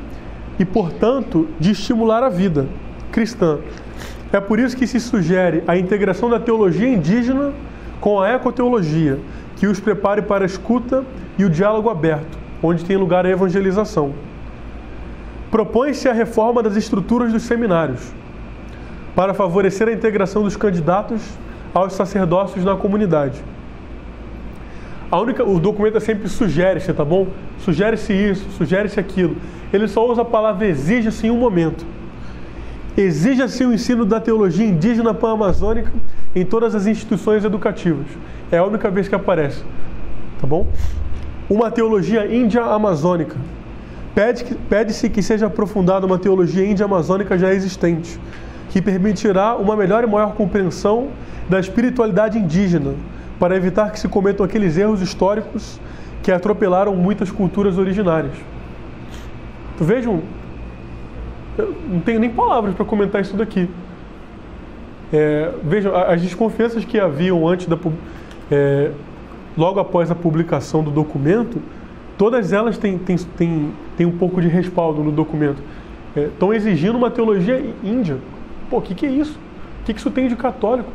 e, 0.58 0.64
portanto, 0.64 1.46
de 1.60 1.72
estimular 1.72 2.22
a 2.22 2.30
vida 2.30 2.66
cristã. 3.12 3.58
É 4.32 4.40
por 4.40 4.58
isso 4.58 4.74
que 4.74 4.86
se 4.86 4.98
sugere 4.98 5.62
a 5.66 5.76
integração 5.76 6.30
da 6.30 6.40
teologia 6.40 6.88
indígena 6.88 7.52
com 8.00 8.20
a 8.20 8.30
ecoteologia, 8.30 9.18
que 9.56 9.66
os 9.66 9.78
prepare 9.78 10.22
para 10.22 10.44
a 10.44 10.46
escuta 10.46 11.04
e 11.38 11.44
o 11.44 11.50
diálogo 11.50 11.90
aberto, 11.90 12.38
onde 12.66 12.84
tem 12.84 12.96
lugar 12.96 13.24
a 13.24 13.30
evangelização. 13.30 14.12
Propõe-se 15.50 16.08
a 16.08 16.12
reforma 16.12 16.62
das 16.62 16.76
estruturas 16.76 17.32
dos 17.32 17.42
seminários, 17.44 18.12
para 19.14 19.32
favorecer 19.32 19.88
a 19.88 19.92
integração 19.92 20.42
dos 20.42 20.56
candidatos 20.56 21.22
aos 21.72 21.94
sacerdócios 21.94 22.64
na 22.64 22.76
comunidade. 22.76 23.42
A 25.10 25.20
única, 25.20 25.44
o 25.44 25.60
documento 25.60 25.96
é 25.96 26.00
sempre 26.00 26.28
sugere-se, 26.28 26.92
tá 26.92 27.04
bom? 27.04 27.28
Sugere-se 27.60 28.12
isso, 28.12 28.50
sugere-se 28.50 28.98
aquilo. 28.98 29.36
Ele 29.72 29.86
só 29.86 30.06
usa 30.06 30.22
a 30.22 30.24
palavra 30.24 30.66
exige-se 30.66 31.26
em 31.26 31.30
um 31.30 31.36
momento. 31.36 31.86
Exija-se 32.96 33.64
o 33.64 33.72
ensino 33.72 34.04
da 34.04 34.18
teologia 34.18 34.66
indígena 34.66 35.14
pan-amazônica 35.14 35.92
em 36.34 36.44
todas 36.44 36.74
as 36.74 36.86
instituições 36.86 37.44
educativas. 37.44 38.06
É 38.50 38.58
a 38.58 38.64
única 38.64 38.90
vez 38.90 39.06
que 39.06 39.14
aparece. 39.14 39.62
Tá 40.40 40.46
bom? 40.46 40.66
Uma 41.48 41.70
teologia 41.70 42.26
índia-amazônica. 42.26 43.36
Pede-se 44.14 44.54
pede 44.54 45.10
que 45.10 45.22
seja 45.22 45.46
aprofundada 45.46 46.06
uma 46.06 46.18
teologia 46.18 46.64
índia-amazônica 46.64 47.38
já 47.38 47.52
existente, 47.52 48.18
que 48.70 48.82
permitirá 48.82 49.54
uma 49.54 49.76
melhor 49.76 50.02
e 50.02 50.06
maior 50.06 50.32
compreensão 50.32 51.08
da 51.48 51.60
espiritualidade 51.60 52.38
indígena, 52.38 52.94
para 53.38 53.54
evitar 53.54 53.92
que 53.92 54.00
se 54.00 54.08
cometam 54.08 54.44
aqueles 54.44 54.76
erros 54.76 55.00
históricos 55.02 55.78
que 56.22 56.32
atropelaram 56.32 56.96
muitas 56.96 57.30
culturas 57.30 57.78
originárias. 57.78 58.32
Vejam, 59.78 60.22
eu 61.58 61.74
não 61.88 62.00
tenho 62.00 62.18
nem 62.18 62.30
palavras 62.30 62.74
para 62.74 62.84
comentar 62.84 63.20
isso 63.20 63.36
daqui. 63.36 63.68
É, 65.12 65.52
vejam, 65.62 65.94
as 65.94 66.20
desconfianças 66.20 66.84
que 66.84 66.98
haviam 66.98 67.46
antes 67.46 67.66
da 67.66 67.78
é, 68.50 68.90
logo 69.56 69.80
após 69.80 70.10
a 70.10 70.14
publicação 70.14 70.82
do 70.82 70.90
documento, 70.90 71.60
todas 72.18 72.52
elas 72.52 72.76
têm, 72.78 72.98
têm, 72.98 73.16
têm, 73.16 73.72
têm 73.96 74.06
um 74.06 74.16
pouco 74.16 74.40
de 74.40 74.48
respaldo 74.48 75.02
no 75.02 75.10
documento. 75.10 75.62
Estão 76.14 76.52
é, 76.52 76.56
exigindo 76.56 76.96
uma 76.96 77.10
teologia 77.10 77.62
índia. 77.82 78.18
Pô, 78.68 78.78
o 78.78 78.82
que, 78.82 78.94
que 78.94 79.06
é 79.06 79.10
isso? 79.10 79.38
O 79.80 79.84
que, 79.84 79.94
que 79.94 80.00
isso 80.00 80.10
tem 80.10 80.28
de 80.28 80.36
católico? 80.36 80.90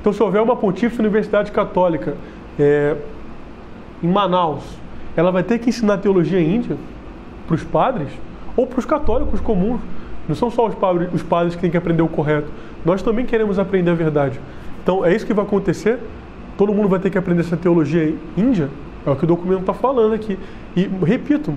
Então, 0.00 0.12
se 0.12 0.22
houver 0.22 0.42
uma 0.42 0.54
pontífice 0.54 1.00
universidade 1.00 1.50
católica 1.50 2.14
é, 2.58 2.96
em 4.02 4.08
Manaus, 4.08 4.62
ela 5.16 5.30
vai 5.30 5.42
ter 5.42 5.58
que 5.58 5.70
ensinar 5.70 5.98
teologia 5.98 6.40
índia 6.40 6.76
para 7.46 7.54
os 7.54 7.64
padres 7.64 8.08
ou 8.56 8.66
para 8.66 8.78
os 8.78 8.84
católicos 8.84 9.40
comuns. 9.40 9.80
Não 10.28 10.34
são 10.34 10.50
só 10.50 10.66
os 10.66 10.74
padres, 10.74 11.08
os 11.12 11.22
padres 11.22 11.54
que 11.54 11.60
têm 11.60 11.70
que 11.70 11.76
aprender 11.76 12.02
o 12.02 12.08
correto. 12.08 12.50
Nós 12.84 13.02
também 13.02 13.24
queremos 13.24 13.58
aprender 13.58 13.90
a 13.90 13.94
verdade. 13.94 14.38
Então, 14.82 15.04
é 15.04 15.14
isso 15.14 15.26
que 15.26 15.32
vai 15.32 15.44
acontecer. 15.44 15.98
Todo 16.56 16.72
mundo 16.72 16.88
vai 16.88 16.98
ter 16.98 17.10
que 17.10 17.18
aprender 17.18 17.40
essa 17.40 17.56
teologia 17.56 18.14
índia. 18.36 18.68
É 19.06 19.10
o 19.10 19.16
que 19.16 19.24
o 19.24 19.26
documento 19.26 19.60
está 19.60 19.74
falando 19.74 20.14
aqui. 20.14 20.38
E, 20.76 20.88
repito, 21.04 21.54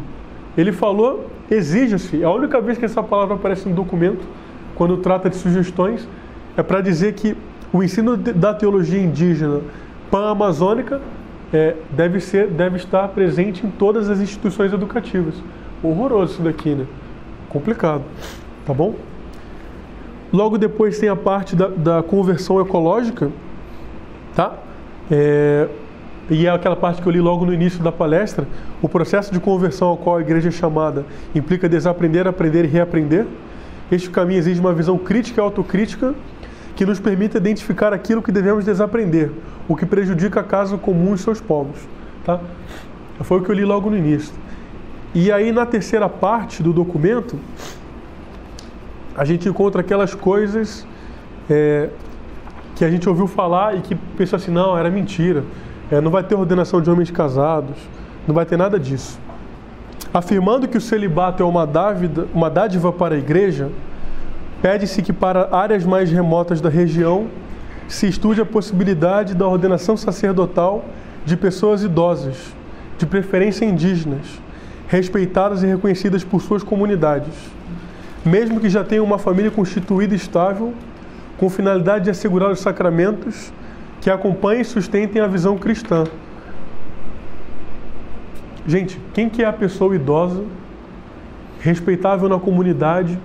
ele 0.57 0.71
falou 0.71 1.27
exija-se. 1.49 2.23
A 2.23 2.31
única 2.31 2.59
vez 2.59 2.77
que 2.77 2.85
essa 2.85 3.01
palavra 3.01 3.35
aparece 3.35 3.67
no 3.69 3.75
documento, 3.75 4.25
quando 4.75 4.97
trata 4.97 5.29
de 5.29 5.35
sugestões, 5.35 6.07
é 6.55 6.63
para 6.63 6.81
dizer 6.81 7.13
que 7.13 7.35
o 7.71 7.83
ensino 7.83 8.17
da 8.17 8.53
teologia 8.53 9.01
indígena 9.01 9.61
pan-amazônica 10.09 11.01
é, 11.53 11.75
deve, 11.91 12.19
ser, 12.19 12.47
deve 12.47 12.77
estar 12.77 13.07
presente 13.09 13.65
em 13.65 13.69
todas 13.69 14.09
as 14.09 14.19
instituições 14.19 14.73
educativas. 14.73 15.35
Horroroso 15.81 16.33
isso 16.33 16.41
daqui, 16.41 16.69
né? 16.73 16.85
Complicado. 17.49 18.03
Tá 18.65 18.73
bom? 18.73 18.95
Logo 20.31 20.57
depois 20.57 20.99
tem 20.99 21.07
a 21.07 21.15
parte 21.15 21.55
da, 21.55 21.67
da 21.67 22.03
conversão 22.03 22.59
ecológica, 22.59 23.31
tá? 24.35 24.53
É, 25.09 25.67
e 26.29 26.45
é 26.45 26.49
aquela 26.49 26.75
parte 26.75 27.01
que 27.01 27.07
eu 27.07 27.11
li 27.11 27.21
logo 27.21 27.45
no 27.45 27.53
início 27.53 27.81
da 27.81 27.91
palestra. 27.91 28.47
O 28.81 28.89
processo 28.89 29.31
de 29.31 29.39
conversão 29.39 29.89
ao 29.89 29.97
qual 29.97 30.17
a 30.17 30.21
igreja 30.21 30.49
é 30.49 30.51
chamada 30.51 31.05
implica 31.33 31.69
desaprender, 31.69 32.27
aprender 32.27 32.65
e 32.65 32.67
reaprender. 32.67 33.25
Este 33.91 34.09
caminho 34.09 34.39
exige 34.39 34.59
uma 34.59 34.73
visão 34.73 34.97
crítica 34.97 35.39
e 35.39 35.43
autocrítica 35.43 36.13
que 36.75 36.85
nos 36.85 36.99
permita 36.99 37.37
identificar 37.37 37.93
aquilo 37.93 38.21
que 38.21 38.31
devemos 38.31 38.65
desaprender, 38.65 39.31
o 39.67 39.75
que 39.75 39.85
prejudica 39.85 40.41
a 40.41 40.43
casa 40.43 40.77
comum 40.77 41.15
e 41.15 41.17
seus 41.17 41.39
povos. 41.39 41.79
Tá? 42.25 42.39
Foi 43.21 43.39
o 43.39 43.43
que 43.43 43.49
eu 43.49 43.55
li 43.55 43.65
logo 43.65 43.89
no 43.89 43.97
início. 43.97 44.33
E 45.15 45.31
aí, 45.31 45.51
na 45.51 45.65
terceira 45.65 46.07
parte 46.07 46.61
do 46.61 46.73
documento, 46.73 47.39
a 49.15 49.25
gente 49.25 49.49
encontra 49.49 49.81
aquelas 49.81 50.13
coisas 50.13 50.85
é, 51.49 51.89
que 52.77 52.85
a 52.85 52.89
gente 52.89 53.09
ouviu 53.09 53.27
falar 53.27 53.75
e 53.75 53.81
que 53.81 53.95
pensou 53.95 54.37
assim: 54.37 54.51
não, 54.51 54.77
era 54.77 54.89
mentira, 54.89 55.43
é, 55.91 55.99
não 55.99 56.11
vai 56.11 56.23
ter 56.23 56.35
ordenação 56.35 56.81
de 56.81 56.89
homens 56.89 57.11
casados, 57.11 57.75
não 58.27 58.33
vai 58.33 58.45
ter 58.45 58.57
nada 58.57 58.79
disso. 58.79 59.19
Afirmando 60.13 60.67
que 60.67 60.77
o 60.77 60.81
celibato 60.81 61.43
é 61.43 61.45
uma 61.45 61.67
dádiva, 61.67 62.27
uma 62.33 62.49
dádiva 62.49 62.93
para 62.93 63.15
a 63.15 63.17
igreja, 63.17 63.69
Pede-se 64.61 65.03
que 65.03 65.13
para 65.13 65.49
áreas 65.55 65.85
mais 65.85 66.09
remotas 66.11 66.59
da 66.59 66.69
região 66.69 67.27
se 67.87 68.07
estude 68.07 68.41
a 68.41 68.45
possibilidade 68.45 69.35
da 69.35 69.47
ordenação 69.47 69.95
sacerdotal 69.95 70.83
de 71.25 71.37
pessoas 71.37 71.83
idosas, 71.83 72.53
de 72.97 73.05
preferência 73.05 73.65
indígenas, 73.65 74.41
respeitadas 74.87 75.61
e 75.61 75.67
reconhecidas 75.67 76.23
por 76.23 76.41
suas 76.41 76.63
comunidades, 76.63 77.33
mesmo 78.25 78.59
que 78.59 78.67
já 78.67 78.83
tenham 78.83 79.05
uma 79.05 79.19
família 79.19 79.51
constituída 79.51 80.15
e 80.15 80.17
estável, 80.17 80.73
com 81.37 81.49
finalidade 81.49 82.05
de 82.05 82.09
assegurar 82.09 82.51
os 82.51 82.59
sacramentos 82.59 83.51
que 84.01 84.09
acompanhem 84.09 84.61
e 84.61 84.65
sustentem 84.65 85.21
a 85.21 85.27
visão 85.27 85.57
cristã. 85.57 86.03
Gente, 88.65 88.99
quem 89.13 89.29
que 89.29 89.43
é 89.43 89.45
a 89.45 89.53
pessoa 89.53 89.95
idosa, 89.95 90.43
respeitável 91.59 92.27
na 92.27 92.39
comunidade, 92.39 93.17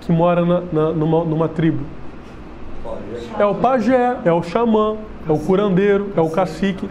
que 0.00 0.12
mora 0.12 0.44
na, 0.44 0.60
na, 0.72 0.92
numa, 0.92 1.24
numa 1.24 1.48
tribo? 1.48 1.84
É 3.38 3.44
o 3.44 3.54
pajé, 3.54 4.18
é 4.24 4.32
o 4.32 4.42
xamã, 4.42 4.96
é 5.28 5.32
o 5.32 5.38
curandeiro, 5.38 6.12
é 6.16 6.20
o 6.20 6.28
cacique. 6.28 6.88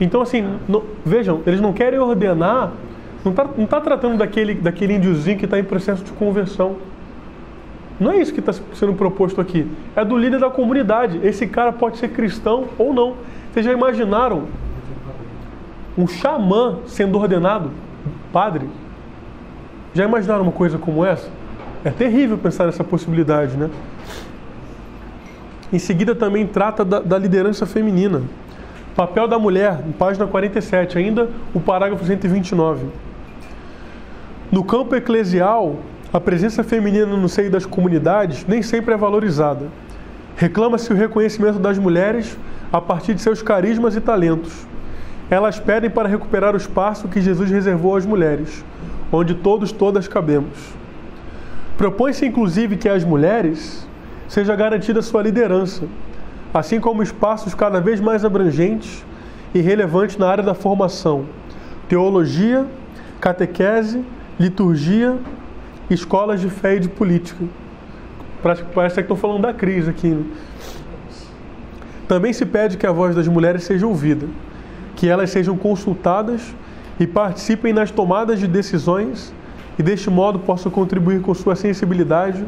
Então, 0.00 0.20
assim, 0.20 0.58
vejam, 1.04 1.40
eles 1.46 1.60
não 1.60 1.72
querem 1.72 1.98
ordenar, 1.98 2.72
não 3.24 3.32
está 3.32 3.46
não 3.56 3.66
tá 3.66 3.80
tratando 3.80 4.18
daquele, 4.18 4.54
daquele 4.54 4.94
índiozinho 4.94 5.38
que 5.38 5.44
está 5.44 5.58
em 5.58 5.64
processo 5.64 6.04
de 6.04 6.12
conversão. 6.12 6.76
Não 7.98 8.12
é 8.12 8.18
isso 8.18 8.32
que 8.32 8.40
está 8.40 8.52
sendo 8.74 8.92
proposto 8.94 9.40
aqui. 9.40 9.66
É 9.96 10.04
do 10.04 10.16
líder 10.16 10.38
da 10.38 10.50
comunidade. 10.50 11.20
Esse 11.22 11.46
cara 11.46 11.72
pode 11.72 11.98
ser 11.98 12.08
cristão 12.08 12.66
ou 12.78 12.94
não. 12.94 13.14
Vocês 13.52 13.64
já 13.64 13.72
imaginaram 13.72 14.44
um 15.96 16.06
xamã 16.06 16.78
sendo 16.86 17.18
ordenado 17.18 17.72
padre? 18.32 18.68
Já 19.94 20.04
imaginaram 20.04 20.42
uma 20.42 20.52
coisa 20.52 20.78
como 20.78 21.04
essa? 21.04 21.28
É 21.84 21.90
terrível 21.90 22.38
pensar 22.38 22.66
nessa 22.66 22.84
possibilidade, 22.84 23.56
né? 23.56 23.68
Em 25.72 25.78
seguida 25.78 26.14
também 26.14 26.46
trata 26.46 26.84
da, 26.84 27.00
da 27.00 27.18
liderança 27.18 27.66
feminina. 27.66 28.22
Papel 28.94 29.28
da 29.28 29.38
mulher, 29.38 29.80
página 29.98 30.26
47, 30.26 30.98
ainda 30.98 31.28
o 31.54 31.60
parágrafo 31.60 32.04
129. 32.04 32.86
No 34.50 34.64
campo 34.64 34.96
eclesial, 34.96 35.76
a 36.10 36.18
presença 36.18 36.64
feminina 36.64 37.16
no 37.16 37.28
seio 37.28 37.50
das 37.50 37.66
comunidades 37.66 38.46
nem 38.46 38.62
sempre 38.62 38.94
é 38.94 38.96
valorizada. 38.96 39.66
Reclama-se 40.36 40.90
o 40.90 40.96
reconhecimento 40.96 41.58
das 41.58 41.78
mulheres 41.78 42.34
a 42.72 42.80
partir 42.80 43.12
de 43.14 43.20
seus 43.20 43.42
carismas 43.42 43.94
e 43.94 44.00
talentos. 44.00 44.66
Elas 45.28 45.60
pedem 45.60 45.90
para 45.90 46.08
recuperar 46.08 46.54
o 46.54 46.56
espaço 46.56 47.08
que 47.08 47.20
Jesus 47.20 47.50
reservou 47.50 47.94
às 47.94 48.06
mulheres, 48.06 48.64
onde 49.12 49.34
todos, 49.34 49.70
todas 49.70 50.08
cabemos. 50.08 50.56
Propõe-se 51.76 52.24
inclusive 52.24 52.78
que 52.78 52.88
às 52.88 53.04
mulheres 53.04 53.86
seja 54.26 54.56
garantida 54.56 55.02
sua 55.02 55.22
liderança, 55.22 55.84
assim 56.54 56.80
como 56.80 57.02
espaços 57.02 57.54
cada 57.54 57.82
vez 57.82 58.00
mais 58.00 58.24
abrangentes 58.24 59.04
e 59.54 59.60
relevantes 59.60 60.16
na 60.16 60.26
área 60.26 60.42
da 60.42 60.54
formação, 60.54 61.26
teologia, 61.86 62.66
catequese, 63.20 64.02
liturgia, 64.40 65.14
escolas 65.90 66.40
de 66.40 66.48
fé 66.48 66.76
e 66.76 66.80
de 66.80 66.88
política. 66.88 67.44
Parece, 68.42 68.94
que 68.94 69.00
estão 69.00 69.16
falando 69.16 69.42
da 69.42 69.52
crise 69.52 69.90
aqui. 69.90 70.08
Né? 70.08 70.24
Também 72.06 72.32
se 72.32 72.46
pede 72.46 72.76
que 72.76 72.86
a 72.86 72.92
voz 72.92 73.14
das 73.14 73.26
mulheres 73.26 73.64
seja 73.64 73.86
ouvida, 73.86 74.26
que 74.96 75.08
elas 75.08 75.30
sejam 75.30 75.56
consultadas 75.56 76.54
e 76.98 77.06
participem 77.06 77.72
nas 77.72 77.90
tomadas 77.90 78.38
de 78.38 78.46
decisões 78.46 79.32
e 79.78 79.82
deste 79.82 80.10
modo 80.10 80.38
possam 80.38 80.70
contribuir 80.70 81.20
com 81.20 81.34
sua 81.34 81.54
sensibilidade 81.54 82.44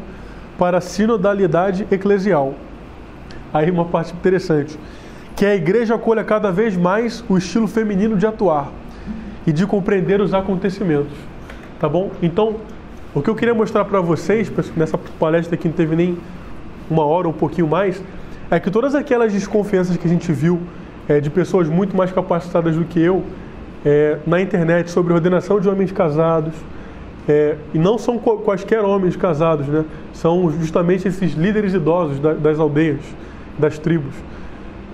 para 0.57 0.79
a 0.79 0.81
sinodalidade 0.81 1.87
eclesial. 1.91 2.53
Aí 3.53 3.69
uma 3.69 3.85
parte 3.85 4.13
interessante, 4.13 4.77
que 5.35 5.45
a 5.45 5.55
igreja 5.55 5.95
acolha 5.95 6.23
cada 6.23 6.51
vez 6.51 6.75
mais 6.75 7.23
o 7.29 7.37
estilo 7.37 7.67
feminino 7.67 8.17
de 8.17 8.25
atuar 8.25 8.71
e 9.45 9.51
de 9.51 9.65
compreender 9.65 10.21
os 10.21 10.33
acontecimentos. 10.33 11.17
Tá 11.79 11.89
bom? 11.89 12.11
Então, 12.21 12.57
o 13.13 13.21
que 13.21 13.29
eu 13.29 13.35
queria 13.35 13.53
mostrar 13.53 13.85
para 13.85 13.99
vocês, 13.99 14.51
nessa 14.75 14.97
palestra 14.97 15.57
que 15.57 15.67
não 15.67 15.75
teve 15.75 15.95
nem 15.95 16.17
uma 16.89 17.05
hora 17.05 17.27
um 17.27 17.33
pouquinho 17.33 17.67
mais, 17.67 18.01
é 18.49 18.59
que 18.59 18.71
todas 18.71 18.95
aquelas 18.95 19.33
desconfianças 19.33 19.97
que 19.97 20.07
a 20.07 20.09
gente 20.09 20.31
viu 20.31 20.61
é, 21.07 21.19
de 21.19 21.29
pessoas 21.29 21.67
muito 21.67 21.95
mais 21.95 22.11
capacitadas 22.11 22.75
do 22.75 22.85
que 22.85 22.99
eu 22.99 23.23
é, 23.85 24.17
na 24.25 24.41
internet 24.41 24.89
sobre 24.89 25.13
ordenação 25.13 25.59
de 25.59 25.67
homens 25.67 25.91
casados, 25.91 26.53
é, 27.27 27.55
e 27.73 27.77
não 27.77 27.97
são 27.97 28.17
quaisquer 28.17 28.83
homens 28.83 29.15
casados, 29.15 29.67
né? 29.67 29.85
são 30.13 30.51
justamente 30.51 31.07
esses 31.07 31.33
líderes 31.33 31.73
idosos 31.73 32.19
das 32.19 32.59
aldeias, 32.59 33.01
das 33.59 33.77
tribos. 33.77 34.13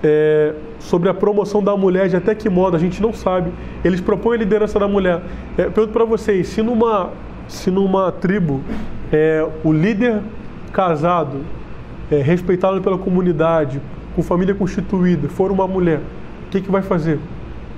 É, 0.02 0.54
sobre 0.78 1.08
a 1.08 1.14
promoção 1.14 1.62
da 1.62 1.76
mulher, 1.76 2.08
de 2.08 2.16
até 2.16 2.34
que 2.34 2.48
modo, 2.48 2.76
a 2.76 2.78
gente 2.78 3.02
não 3.02 3.12
sabe. 3.12 3.50
Eles 3.84 4.00
propõem 4.00 4.36
a 4.36 4.38
liderança 4.38 4.78
da 4.78 4.86
mulher. 4.86 5.22
É, 5.56 5.64
pergunto 5.64 5.92
para 5.92 6.04
vocês, 6.04 6.48
se 6.48 6.62
numa, 6.62 7.10
se 7.48 7.70
numa 7.70 8.12
tribo 8.12 8.60
é, 9.12 9.46
o 9.64 9.72
líder 9.72 10.20
casado, 10.72 11.40
é, 12.10 12.16
respeitado 12.16 12.80
pela 12.80 12.98
comunidade, 12.98 13.80
com 14.14 14.22
família 14.22 14.54
constituída, 14.54 15.28
for 15.28 15.50
uma 15.50 15.66
mulher, 15.66 16.00
o 16.46 16.50
que, 16.50 16.60
que 16.60 16.70
vai 16.70 16.82
fazer 16.82 17.18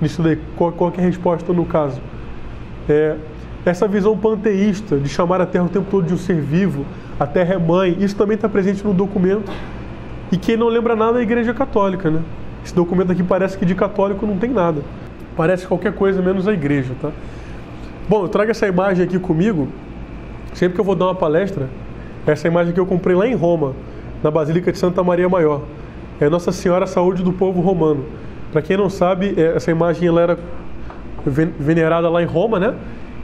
nisso 0.00 0.22
daí? 0.22 0.38
Qual, 0.56 0.72
qual 0.72 0.92
é 0.96 1.00
a 1.00 1.04
resposta 1.04 1.52
no 1.52 1.64
caso? 1.64 2.00
É, 2.88 3.16
essa 3.64 3.86
visão 3.86 4.16
panteísta 4.16 4.98
de 4.98 5.08
chamar 5.08 5.40
a 5.40 5.46
Terra 5.46 5.64
o 5.64 5.68
tempo 5.68 5.86
todo 5.90 6.06
de 6.06 6.14
um 6.14 6.18
ser 6.18 6.40
vivo, 6.40 6.84
a 7.18 7.26
Terra 7.26 7.54
é 7.54 7.58
mãe, 7.58 7.96
isso 8.00 8.16
também 8.16 8.34
está 8.34 8.48
presente 8.48 8.84
no 8.84 8.92
documento. 8.92 9.50
E 10.32 10.36
quem 10.36 10.56
não 10.56 10.68
lembra 10.68 10.96
nada 10.96 11.18
é 11.18 11.20
a 11.20 11.22
Igreja 11.22 11.52
Católica, 11.52 12.10
né? 12.10 12.22
Esse 12.64 12.74
documento 12.74 13.12
aqui 13.12 13.22
parece 13.22 13.58
que 13.58 13.64
de 13.64 13.74
católico 13.74 14.26
não 14.26 14.36
tem 14.36 14.50
nada. 14.50 14.82
Parece 15.36 15.66
qualquer 15.66 15.92
coisa 15.92 16.20
menos 16.20 16.46
a 16.46 16.52
igreja, 16.52 16.92
tá? 17.00 17.10
Bom, 18.10 18.24
eu 18.24 18.28
trago 18.28 18.50
essa 18.50 18.66
imagem 18.66 19.04
aqui 19.04 19.20
comigo. 19.20 19.68
Sempre 20.52 20.74
que 20.74 20.80
eu 20.80 20.84
vou 20.84 20.96
dar 20.96 21.04
uma 21.04 21.14
palestra, 21.14 21.68
essa 22.26 22.48
imagem 22.48 22.74
que 22.74 22.80
eu 22.80 22.84
comprei 22.84 23.14
lá 23.14 23.24
em 23.24 23.36
Roma, 23.36 23.72
na 24.20 24.32
Basílica 24.32 24.72
de 24.72 24.78
Santa 24.78 25.00
Maria 25.04 25.28
Maior. 25.28 25.62
É 26.20 26.28
Nossa 26.28 26.50
Senhora 26.50 26.88
Saúde 26.88 27.22
do 27.22 27.32
Povo 27.32 27.60
Romano. 27.60 28.04
Para 28.50 28.62
quem 28.62 28.76
não 28.76 28.90
sabe, 28.90 29.34
é, 29.36 29.54
essa 29.54 29.70
imagem 29.70 30.08
ela 30.08 30.20
era 30.22 30.38
venerada 31.24 32.10
lá 32.10 32.20
em 32.20 32.26
Roma, 32.26 32.58
né? 32.58 32.74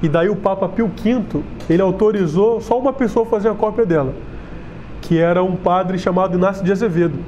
E 0.05 0.09
daí 0.09 0.29
o 0.29 0.37
Papa 0.37 0.69
Pio 0.69 0.87
V, 0.87 1.43
ele 1.69 1.83
autorizou 1.83 2.61
só 2.61 2.79
uma 2.79 2.93
pessoa 2.93 3.27
fazer 3.27 3.49
a 3.49 3.55
cópia 3.55 3.85
dela, 3.85 4.15
que 5.03 5.19
era 5.19 5.43
um 5.43 5.57
padre 5.57 5.99
chamado 5.99 6.39
Inácio 6.39 6.65
de 6.65 6.71
Azevedo. 6.71 7.19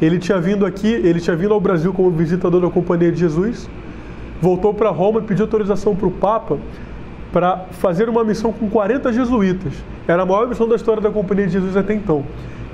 Ele 0.00 0.20
tinha 0.20 0.38
vindo 0.38 0.64
aqui, 0.64 0.86
ele 0.86 1.18
tinha 1.18 1.34
vindo 1.34 1.52
ao 1.52 1.60
Brasil 1.60 1.92
como 1.92 2.08
visitador 2.12 2.60
da 2.60 2.70
Companhia 2.70 3.10
de 3.10 3.18
Jesus, 3.18 3.68
voltou 4.40 4.72
para 4.72 4.90
Roma 4.90 5.18
e 5.18 5.22
pediu 5.24 5.46
autorização 5.46 5.96
para 5.96 6.06
o 6.06 6.12
Papa 6.12 6.56
para 7.32 7.66
fazer 7.72 8.08
uma 8.08 8.24
missão 8.24 8.52
com 8.52 8.68
40 8.68 9.12
jesuítas. 9.12 9.72
Era 10.06 10.22
a 10.22 10.26
maior 10.26 10.48
missão 10.48 10.68
da 10.68 10.76
história 10.76 11.00
da 11.00 11.10
Companhia 11.10 11.46
de 11.46 11.52
Jesus 11.52 11.76
até 11.76 11.94
então, 11.94 12.24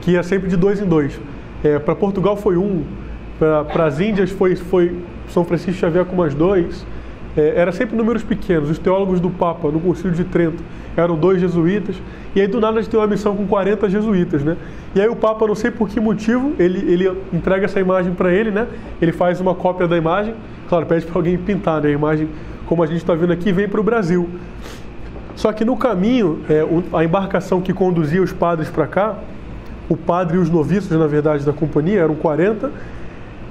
que 0.00 0.12
ia 0.12 0.22
sempre 0.22 0.48
de 0.48 0.57
dois 0.57 0.80
em 0.80 0.86
dois. 0.86 1.18
É, 1.62 1.78
para 1.78 1.94
Portugal 1.94 2.36
foi 2.36 2.57
um, 2.57 2.84
para 3.38 3.84
as 3.84 4.00
Índias 4.00 4.30
foi, 4.30 4.57
foi 4.57 4.96
São 5.28 5.44
Francisco 5.44 5.80
Xavier 5.80 6.04
com 6.04 6.16
mais 6.16 6.34
dois, 6.34 6.86
é, 7.36 7.52
era 7.57 7.70
sempre 7.70 7.96
números 7.96 8.22
pequenos. 8.22 8.70
Os 8.70 8.78
teólogos 8.78 9.20
do 9.20 9.28
Papa, 9.28 9.70
no 9.70 9.78
Concílio 9.78 10.12
de 10.12 10.24
Trento, 10.24 10.62
eram 10.96 11.16
dois 11.16 11.40
jesuítas. 11.40 11.96
E 12.34 12.40
aí, 12.40 12.46
do 12.46 12.61
nada, 12.61 12.78
a 12.78 12.82
gente 12.82 12.90
tem 12.90 12.98
uma 12.98 13.07
missão 13.07 13.36
com 13.36 13.46
40 13.46 13.90
jesuítas, 13.90 14.42
né? 14.42 14.57
E 14.94 15.00
aí, 15.00 15.09
o 15.09 15.16
Papa, 15.16 15.46
não 15.46 15.54
sei 15.54 15.70
por 15.70 15.88
que 15.88 16.00
motivo, 16.00 16.54
ele, 16.59 16.78
ele 16.90 17.12
entrega 17.32 17.66
essa 17.66 17.78
imagem 17.78 18.14
para 18.14 18.32
ele, 18.32 18.50
né? 18.50 18.66
Ele 19.00 19.12
faz 19.12 19.40
uma 19.40 19.54
cópia 19.54 19.86
da 19.86 19.96
imagem. 19.96 20.34
Claro, 20.68 20.86
pede 20.86 21.04
para 21.04 21.18
alguém 21.18 21.36
pintar 21.36 21.82
né? 21.82 21.88
a 21.88 21.92
imagem, 21.92 22.28
como 22.66 22.82
a 22.82 22.86
gente 22.86 22.98
está 22.98 23.14
vendo 23.14 23.32
aqui, 23.32 23.52
vem 23.52 23.68
para 23.68 23.80
o 23.80 23.82
Brasil. 23.82 24.28
Só 25.34 25.52
que 25.52 25.64
no 25.64 25.76
caminho, 25.76 26.40
é, 26.48 26.64
a 26.92 27.04
embarcação 27.04 27.60
que 27.60 27.72
conduzia 27.72 28.22
os 28.22 28.32
padres 28.32 28.68
para 28.68 28.86
cá, 28.86 29.16
o 29.88 29.96
padre 29.96 30.36
e 30.36 30.40
os 30.40 30.50
noviços, 30.50 30.90
na 30.90 31.06
verdade, 31.06 31.44
da 31.44 31.52
companhia, 31.52 32.00
eram 32.00 32.14
40, 32.14 32.70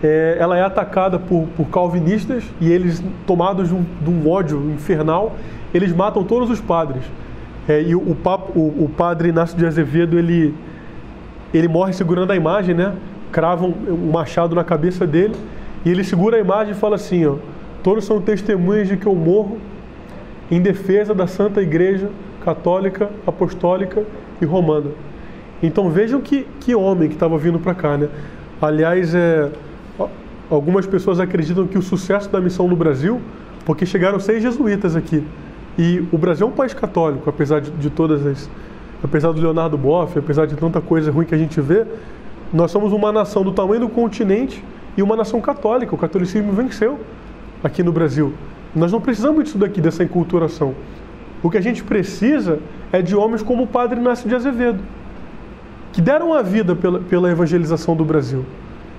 é, 0.03 0.37
ela 0.39 0.57
é 0.57 0.61
atacada 0.61 1.17
por, 1.17 1.47
por 1.55 1.67
calvinistas 1.67 2.43
e 2.59 2.69
eles, 2.69 3.03
tomados 3.25 3.69
de 3.69 3.75
um, 3.75 3.85
de 4.01 4.09
um, 4.09 4.29
ódio 4.29 4.71
infernal, 4.71 5.35
eles 5.73 5.93
matam 5.93 6.23
todos 6.23 6.49
os 6.49 6.59
padres. 6.59 7.03
É, 7.67 7.81
e 7.81 7.95
o, 7.95 7.99
o, 7.99 8.17
o, 8.55 8.85
o, 8.85 8.91
padre 8.95 9.29
Inácio 9.29 9.57
de 9.57 9.65
Azevedo, 9.65 10.19
ele, 10.19 10.53
ele 11.53 11.67
morre 11.67 11.93
segurando 11.93 12.31
a 12.31 12.35
imagem, 12.35 12.75
né? 12.75 12.93
Cravam 13.31 13.73
um 13.87 14.11
machado 14.11 14.53
na 14.53 14.63
cabeça 14.63 15.07
dele 15.07 15.35
e 15.83 15.89
ele 15.89 16.03
segura 16.03 16.37
a 16.37 16.39
imagem 16.39 16.73
e 16.73 16.75
fala 16.75 16.95
assim, 16.95 17.25
ó, 17.25 17.35
todos 17.85 18.03
são 18.03 18.19
testemunhas 18.19 18.87
de 18.87 18.97
que 18.97 19.05
eu 19.05 19.13
morro 19.13 19.59
em 20.49 20.59
defesa 20.59 21.13
da 21.13 21.27
Santa 21.27 21.61
Igreja 21.61 22.09
Católica, 22.43 23.11
Apostólica 23.27 24.03
e 24.41 24.45
Romana. 24.45 24.89
Então 25.61 25.91
vejam 25.91 26.19
que, 26.19 26.47
que 26.59 26.73
homem 26.73 27.07
que 27.07 27.13
estava 27.13 27.37
vindo 27.37 27.59
para 27.59 27.75
cá, 27.75 27.95
né? 27.95 28.09
Aliás, 28.59 29.13
é, 29.13 29.51
Algumas 30.49 30.85
pessoas 30.85 31.19
acreditam 31.19 31.65
que 31.65 31.77
o 31.77 31.81
sucesso 31.81 32.29
da 32.29 32.39
missão 32.39 32.67
no 32.67 32.75
Brasil, 32.75 33.19
porque 33.65 33.83
chegaram 33.85 34.19
seis 34.19 34.43
jesuítas 34.43 34.95
aqui. 34.95 35.23
E 35.77 36.07
o 36.11 36.17
Brasil 36.17 36.45
é 36.45 36.49
um 36.49 36.53
país 36.53 36.73
católico, 36.73 37.27
apesar 37.27 37.61
de, 37.61 37.71
de 37.71 37.89
todas 37.89 38.25
as. 38.25 38.49
Apesar 39.03 39.31
do 39.31 39.41
Leonardo 39.41 39.77
Boff, 39.77 40.17
apesar 40.17 40.45
de 40.45 40.55
tanta 40.55 40.79
coisa 40.79 41.11
ruim 41.11 41.25
que 41.25 41.35
a 41.35 41.37
gente 41.37 41.59
vê, 41.59 41.85
nós 42.53 42.71
somos 42.71 42.93
uma 42.93 43.11
nação 43.11 43.43
do 43.43 43.51
tamanho 43.51 43.81
do 43.81 43.89
continente 43.89 44.63
e 44.95 45.01
uma 45.01 45.15
nação 45.15 45.41
católica. 45.41 45.93
O 45.93 45.97
catolicismo 45.97 46.53
venceu 46.53 46.99
aqui 47.65 47.81
no 47.81 47.91
Brasil. 47.91 48.33
Nós 48.75 48.91
não 48.91 49.01
precisamos 49.01 49.43
disso 49.43 49.57
daqui, 49.57 49.81
dessa 49.81 50.03
enculturação. 50.03 50.75
O 51.41 51.49
que 51.49 51.57
a 51.57 51.61
gente 51.61 51.83
precisa 51.83 52.59
é 52.91 53.01
de 53.01 53.15
homens 53.15 53.41
como 53.41 53.63
o 53.63 53.67
padre 53.67 53.99
Inácio 53.99 54.29
de 54.29 54.35
Azevedo, 54.35 54.79
que 55.91 56.01
deram 56.01 56.33
a 56.33 56.41
vida 56.41 56.75
pela, 56.75 56.99
pela 56.99 57.31
evangelização 57.31 57.95
do 57.95 58.05
Brasil. 58.05 58.45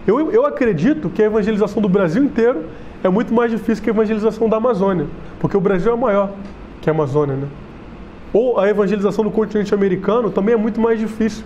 Eu, 0.06 0.30
eu 0.32 0.44
acredito 0.44 1.08
que 1.10 1.22
a 1.22 1.26
evangelização 1.26 1.80
do 1.80 1.88
Brasil 1.88 2.24
inteiro 2.24 2.64
é 3.04 3.08
muito 3.08 3.32
mais 3.32 3.50
difícil 3.50 3.82
que 3.84 3.90
a 3.90 3.92
evangelização 3.92 4.48
da 4.48 4.56
Amazônia, 4.56 5.06
porque 5.38 5.56
o 5.56 5.60
Brasil 5.60 5.92
é 5.92 5.96
maior 5.96 6.30
que 6.80 6.90
a 6.90 6.92
Amazônia, 6.92 7.36
né? 7.36 7.46
Ou 8.32 8.58
a 8.58 8.68
evangelização 8.68 9.24
do 9.24 9.30
continente 9.30 9.74
americano 9.74 10.30
também 10.30 10.54
é 10.54 10.58
muito 10.58 10.80
mais 10.80 10.98
difícil 10.98 11.44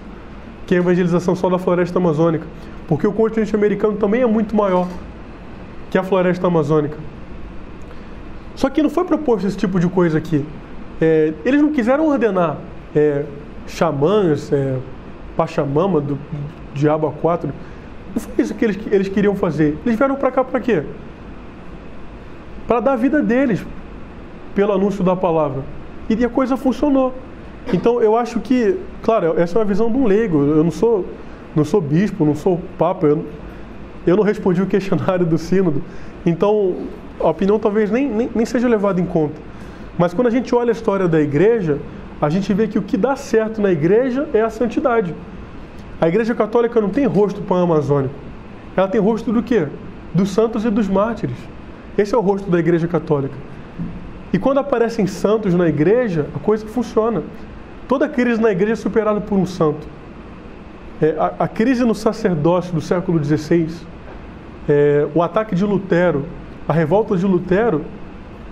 que 0.67 0.75
a 0.75 0.79
evangelização 0.79 1.35
só 1.35 1.49
da 1.49 1.59
floresta 1.59 1.99
amazônica, 1.99 2.47
porque 2.89 3.07
o 3.07 3.13
continente 3.13 3.55
americano 3.55 3.97
também 3.97 4.23
é 4.23 4.27
muito 4.27 4.57
maior 4.57 4.89
que 5.91 5.99
a 5.99 6.03
floresta 6.03 6.47
amazônica. 6.47 6.97
Só 8.55 8.69
que 8.71 8.83
não 8.83 8.91
foi 8.91 9.05
proposto 9.05 9.47
esse 9.47 9.57
tipo 9.57 9.81
de 9.81 9.89
coisa 9.89 10.19
aqui. 10.19 10.45
É, 11.01 11.33
eles 11.45 11.61
não 11.61 11.73
quiseram 11.73 12.07
ordenar 12.07 12.59
é, 12.95 13.25
xamãs, 13.67 14.53
é, 14.53 14.77
pachamama, 15.37 16.01
do 16.01 16.19
diabo 16.75 17.07
a 17.07 17.13
quatro. 17.13 17.51
Não 18.15 18.21
foi 18.21 18.45
isso 18.45 18.55
que 18.55 18.65
eles, 18.65 18.79
eles 18.91 19.09
queriam 19.09 19.35
fazer. 19.35 19.79
Eles 19.85 19.99
vieram 19.99 20.17
para 20.17 20.31
cá 20.31 20.45
para 20.45 20.61
quê? 20.61 20.83
Para 22.67 22.81
dar 22.81 22.93
a 22.93 22.97
vida 22.97 23.23
deles 23.23 23.65
pelo 24.55 24.73
anúncio 24.73 25.03
da 25.03 25.17
palavra. 25.17 25.63
E 26.09 26.25
a 26.25 26.29
coisa 26.29 26.57
funcionou. 26.57 27.15
Então 27.73 28.03
eu 28.03 28.17
acho 28.17 28.41
que, 28.41 28.79
claro, 29.03 29.35
essa 29.39 29.59
é 29.59 29.61
uma 29.61 29.65
visão 29.65 29.91
de 29.91 29.97
um 29.97 30.07
leigo. 30.07 30.39
Eu 30.43 30.65
não 30.65 30.71
sou, 30.71 31.07
não 31.55 31.65
sou 31.65 31.81
bispo, 31.81 32.25
não 32.25 32.35
sou 32.35 32.61
papa. 32.77 33.07
Eu, 33.07 33.25
eu 34.07 34.17
não 34.17 34.25
respondi 34.25 34.63
o 34.63 34.67
questionário 34.67 35.27
do 35.27 35.39
sínodo. 35.39 35.83
Então 36.25 36.77
a 37.19 37.29
opinião 37.29 37.59
talvez 37.59 37.91
nem, 37.91 38.09
nem, 38.09 38.31
nem 38.35 38.47
seja 38.47 38.69
levada 38.69 39.01
em 39.01 39.07
conta. 39.07 39.35
Mas 39.99 40.15
quando 40.15 40.29
a 40.29 40.31
gente 40.31 40.55
olha 40.55 40.71
a 40.71 40.73
história 40.73 41.07
da 41.07 41.21
igreja, 41.21 41.79
a 42.21 42.29
gente 42.29 42.53
vê 42.55 42.67
que 42.67 42.79
o 42.79 42.83
que 42.83 42.97
dá 42.97 43.17
certo 43.17 43.61
na 43.61 43.71
igreja 43.71 44.29
é 44.33 44.41
a 44.41 44.51
santidade. 44.51 45.15
A 46.01 46.09
Igreja 46.09 46.35
Católica 46.35 46.81
não 46.81 46.89
tem 46.89 47.05
rosto 47.05 47.43
pan-amazônico. 47.43 48.15
Ela 48.75 48.89
tem 48.89 49.01
rosto 49.01 49.31
do 49.31 49.43
quê? 49.43 49.69
Dos 50.15 50.31
santos 50.31 50.65
e 50.65 50.71
dos 50.71 50.89
mártires. 50.89 51.37
Esse 51.99 52.15
é 52.15 52.19
o 52.19 52.23
rosto 52.23 52.51
da 52.51 52.59
Igreja 52.59 52.89
Católica. 52.89 53.35
E 54.33 54.39
quando 54.39 54.59
aparecem 54.59 55.07
santos 55.07 55.55
na 55.55 55.69
igreja, 55.69 56.27
a 56.35 56.39
coisa 56.39 56.65
funciona. 56.67 57.23
Toda 57.87 58.09
crise 58.09 58.41
na 58.41 58.51
igreja 58.51 58.73
é 58.73 58.77
superada 58.77 59.21
por 59.21 59.37
um 59.37 59.45
santo. 59.45 59.87
É, 61.03 61.15
a, 61.19 61.45
a, 61.45 61.49
crise 61.49 61.83
no 61.85 61.95
sacerdócio 61.95 62.75
do 62.75 62.81
século 62.81 63.23
XVI, 63.23 63.69
é, 64.69 65.09
o 65.15 65.23
ataque 65.23 65.55
de 65.55 65.65
Lutero, 65.65 66.27
a 66.69 66.73
revolta 66.73 67.17
de 67.17 67.25
Lutero, 67.25 67.85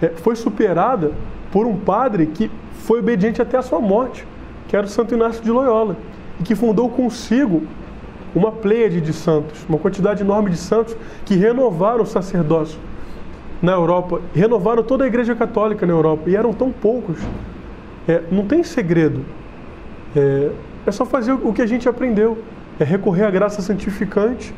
é, 0.00 0.08
foi 0.08 0.34
superada 0.34 1.12
por 1.52 1.66
um 1.66 1.76
padre 1.76 2.26
que 2.26 2.50
foi 2.72 3.00
obediente 3.00 3.42
até 3.42 3.58
a 3.58 3.62
sua 3.62 3.80
morte, 3.80 4.26
que 4.66 4.74
era 4.74 4.86
o 4.86 4.88
Santo 4.88 5.14
Inácio 5.14 5.42
de 5.42 5.50
Loyola. 5.50 5.96
e 6.40 6.42
que 6.42 6.54
fundou 6.54 6.88
consigo 6.88 7.62
uma 8.34 8.52
pleiade 8.52 9.00
de 9.00 9.12
santos, 9.12 9.66
uma 9.68 9.78
quantidade 9.78 10.22
enorme 10.22 10.50
de 10.50 10.56
santos 10.56 10.96
que 11.26 11.34
renovaram 11.34 12.02
o 12.02 12.06
sacerdócio 12.06 12.78
na 13.60 13.72
Europa, 13.72 14.20
renovaram 14.34 14.82
toda 14.82 15.04
a 15.04 15.06
Igreja 15.06 15.34
Católica 15.34 15.84
na 15.84 15.92
Europa, 15.92 16.30
e 16.30 16.36
eram 16.36 16.52
tão 16.52 16.70
poucos. 16.70 17.18
É, 18.06 18.22
não 18.30 18.46
tem 18.46 18.62
segredo. 18.62 19.24
É, 20.16 20.50
é 20.86 20.90
só 20.90 21.04
fazer 21.04 21.32
o 21.32 21.52
que 21.52 21.62
a 21.62 21.66
gente 21.66 21.88
aprendeu, 21.88 22.38
é 22.78 22.84
recorrer 22.84 23.24
à 23.24 23.30
graça 23.30 23.60
santificante 23.60 24.54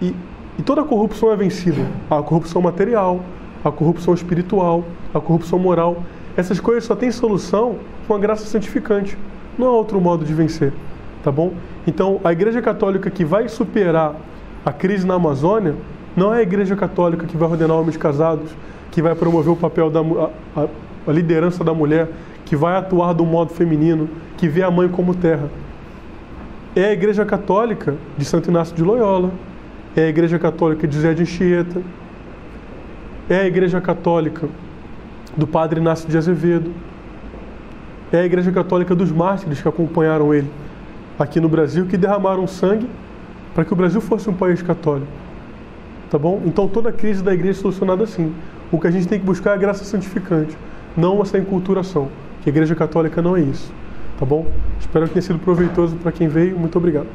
e, 0.00 0.14
e 0.58 0.62
toda 0.62 0.82
corrupção 0.84 1.30
é 1.32 1.36
vencida. 1.36 1.86
A 2.10 2.22
corrupção 2.22 2.60
material, 2.62 3.20
a 3.64 3.70
corrupção 3.70 4.14
espiritual, 4.14 4.84
a 5.14 5.20
corrupção 5.20 5.58
moral. 5.58 6.02
Essas 6.36 6.58
coisas 6.58 6.84
só 6.84 6.96
têm 6.96 7.10
solução 7.10 7.76
com 8.06 8.14
a 8.14 8.18
graça 8.18 8.44
santificante. 8.46 9.16
Não 9.58 9.68
há 9.68 9.70
outro 9.70 10.00
modo 10.00 10.24
de 10.24 10.32
vencer, 10.32 10.72
tá 11.22 11.30
bom? 11.30 11.52
Então, 11.86 12.20
a 12.24 12.32
Igreja 12.32 12.62
Católica 12.62 13.10
que 13.10 13.24
vai 13.24 13.48
superar 13.48 14.14
a 14.64 14.72
crise 14.72 15.06
na 15.06 15.14
Amazônia 15.14 15.74
não 16.16 16.32
é 16.34 16.38
a 16.38 16.42
Igreja 16.42 16.76
Católica 16.76 17.26
que 17.26 17.36
vai 17.36 17.48
ordenar 17.48 17.76
homens 17.76 17.96
casados, 17.96 18.50
que 18.90 19.02
vai 19.02 19.14
promover 19.14 19.52
o 19.52 19.56
papel 19.56 19.90
da 19.90 20.00
a, 20.00 20.66
a 21.06 21.12
liderança 21.12 21.64
da 21.64 21.74
mulher, 21.74 22.08
que 22.52 22.56
vai 22.56 22.76
atuar 22.76 23.14
do 23.14 23.24
modo 23.24 23.54
feminino, 23.54 24.10
que 24.36 24.46
vê 24.46 24.62
a 24.62 24.70
mãe 24.70 24.86
como 24.86 25.14
terra. 25.14 25.48
É 26.76 26.84
a 26.84 26.92
Igreja 26.92 27.24
Católica 27.24 27.94
de 28.18 28.26
Santo 28.26 28.50
Inácio 28.50 28.76
de 28.76 28.82
Loyola, 28.82 29.30
é 29.96 30.02
a 30.02 30.08
Igreja 30.10 30.38
Católica 30.38 30.86
de 30.86 30.98
Zé 30.98 31.14
de 31.14 31.22
Anchieta, 31.22 31.80
é 33.26 33.36
a 33.36 33.46
Igreja 33.46 33.80
Católica 33.80 34.46
do 35.34 35.46
Padre 35.46 35.80
Inácio 35.80 36.06
de 36.06 36.18
Azevedo, 36.18 36.74
é 38.12 38.18
a 38.18 38.24
Igreja 38.26 38.52
Católica 38.52 38.94
dos 38.94 39.10
mártires 39.10 39.62
que 39.62 39.66
acompanharam 39.66 40.34
ele 40.34 40.50
aqui 41.18 41.40
no 41.40 41.48
Brasil, 41.48 41.86
que 41.86 41.96
derramaram 41.96 42.46
sangue 42.46 42.86
para 43.54 43.64
que 43.64 43.72
o 43.72 43.76
Brasil 43.76 44.02
fosse 44.02 44.28
um 44.28 44.34
país 44.34 44.60
católico. 44.60 45.10
Tá 46.10 46.18
bom? 46.18 46.42
Então 46.44 46.68
toda 46.68 46.90
a 46.90 46.92
crise 46.92 47.24
da 47.24 47.32
igreja 47.32 47.60
é 47.60 47.62
solucionada 47.62 48.04
assim. 48.04 48.30
O 48.70 48.78
que 48.78 48.86
a 48.88 48.90
gente 48.90 49.08
tem 49.08 49.18
que 49.18 49.24
buscar 49.24 49.52
é 49.52 49.54
a 49.54 49.56
graça 49.56 49.84
santificante, 49.84 50.54
não 50.94 51.22
essa 51.22 51.38
enculturação. 51.38 52.10
Que 52.42 52.50
a 52.50 52.52
igreja 52.52 52.74
católica 52.74 53.22
não 53.22 53.36
é 53.36 53.40
isso. 53.40 53.72
Tá 54.18 54.26
bom? 54.26 54.46
Espero 54.80 55.06
que 55.06 55.14
tenha 55.14 55.22
sido 55.22 55.38
proveitoso 55.38 55.96
para 55.96 56.12
quem 56.12 56.28
veio. 56.28 56.58
Muito 56.58 56.76
obrigado. 56.76 57.06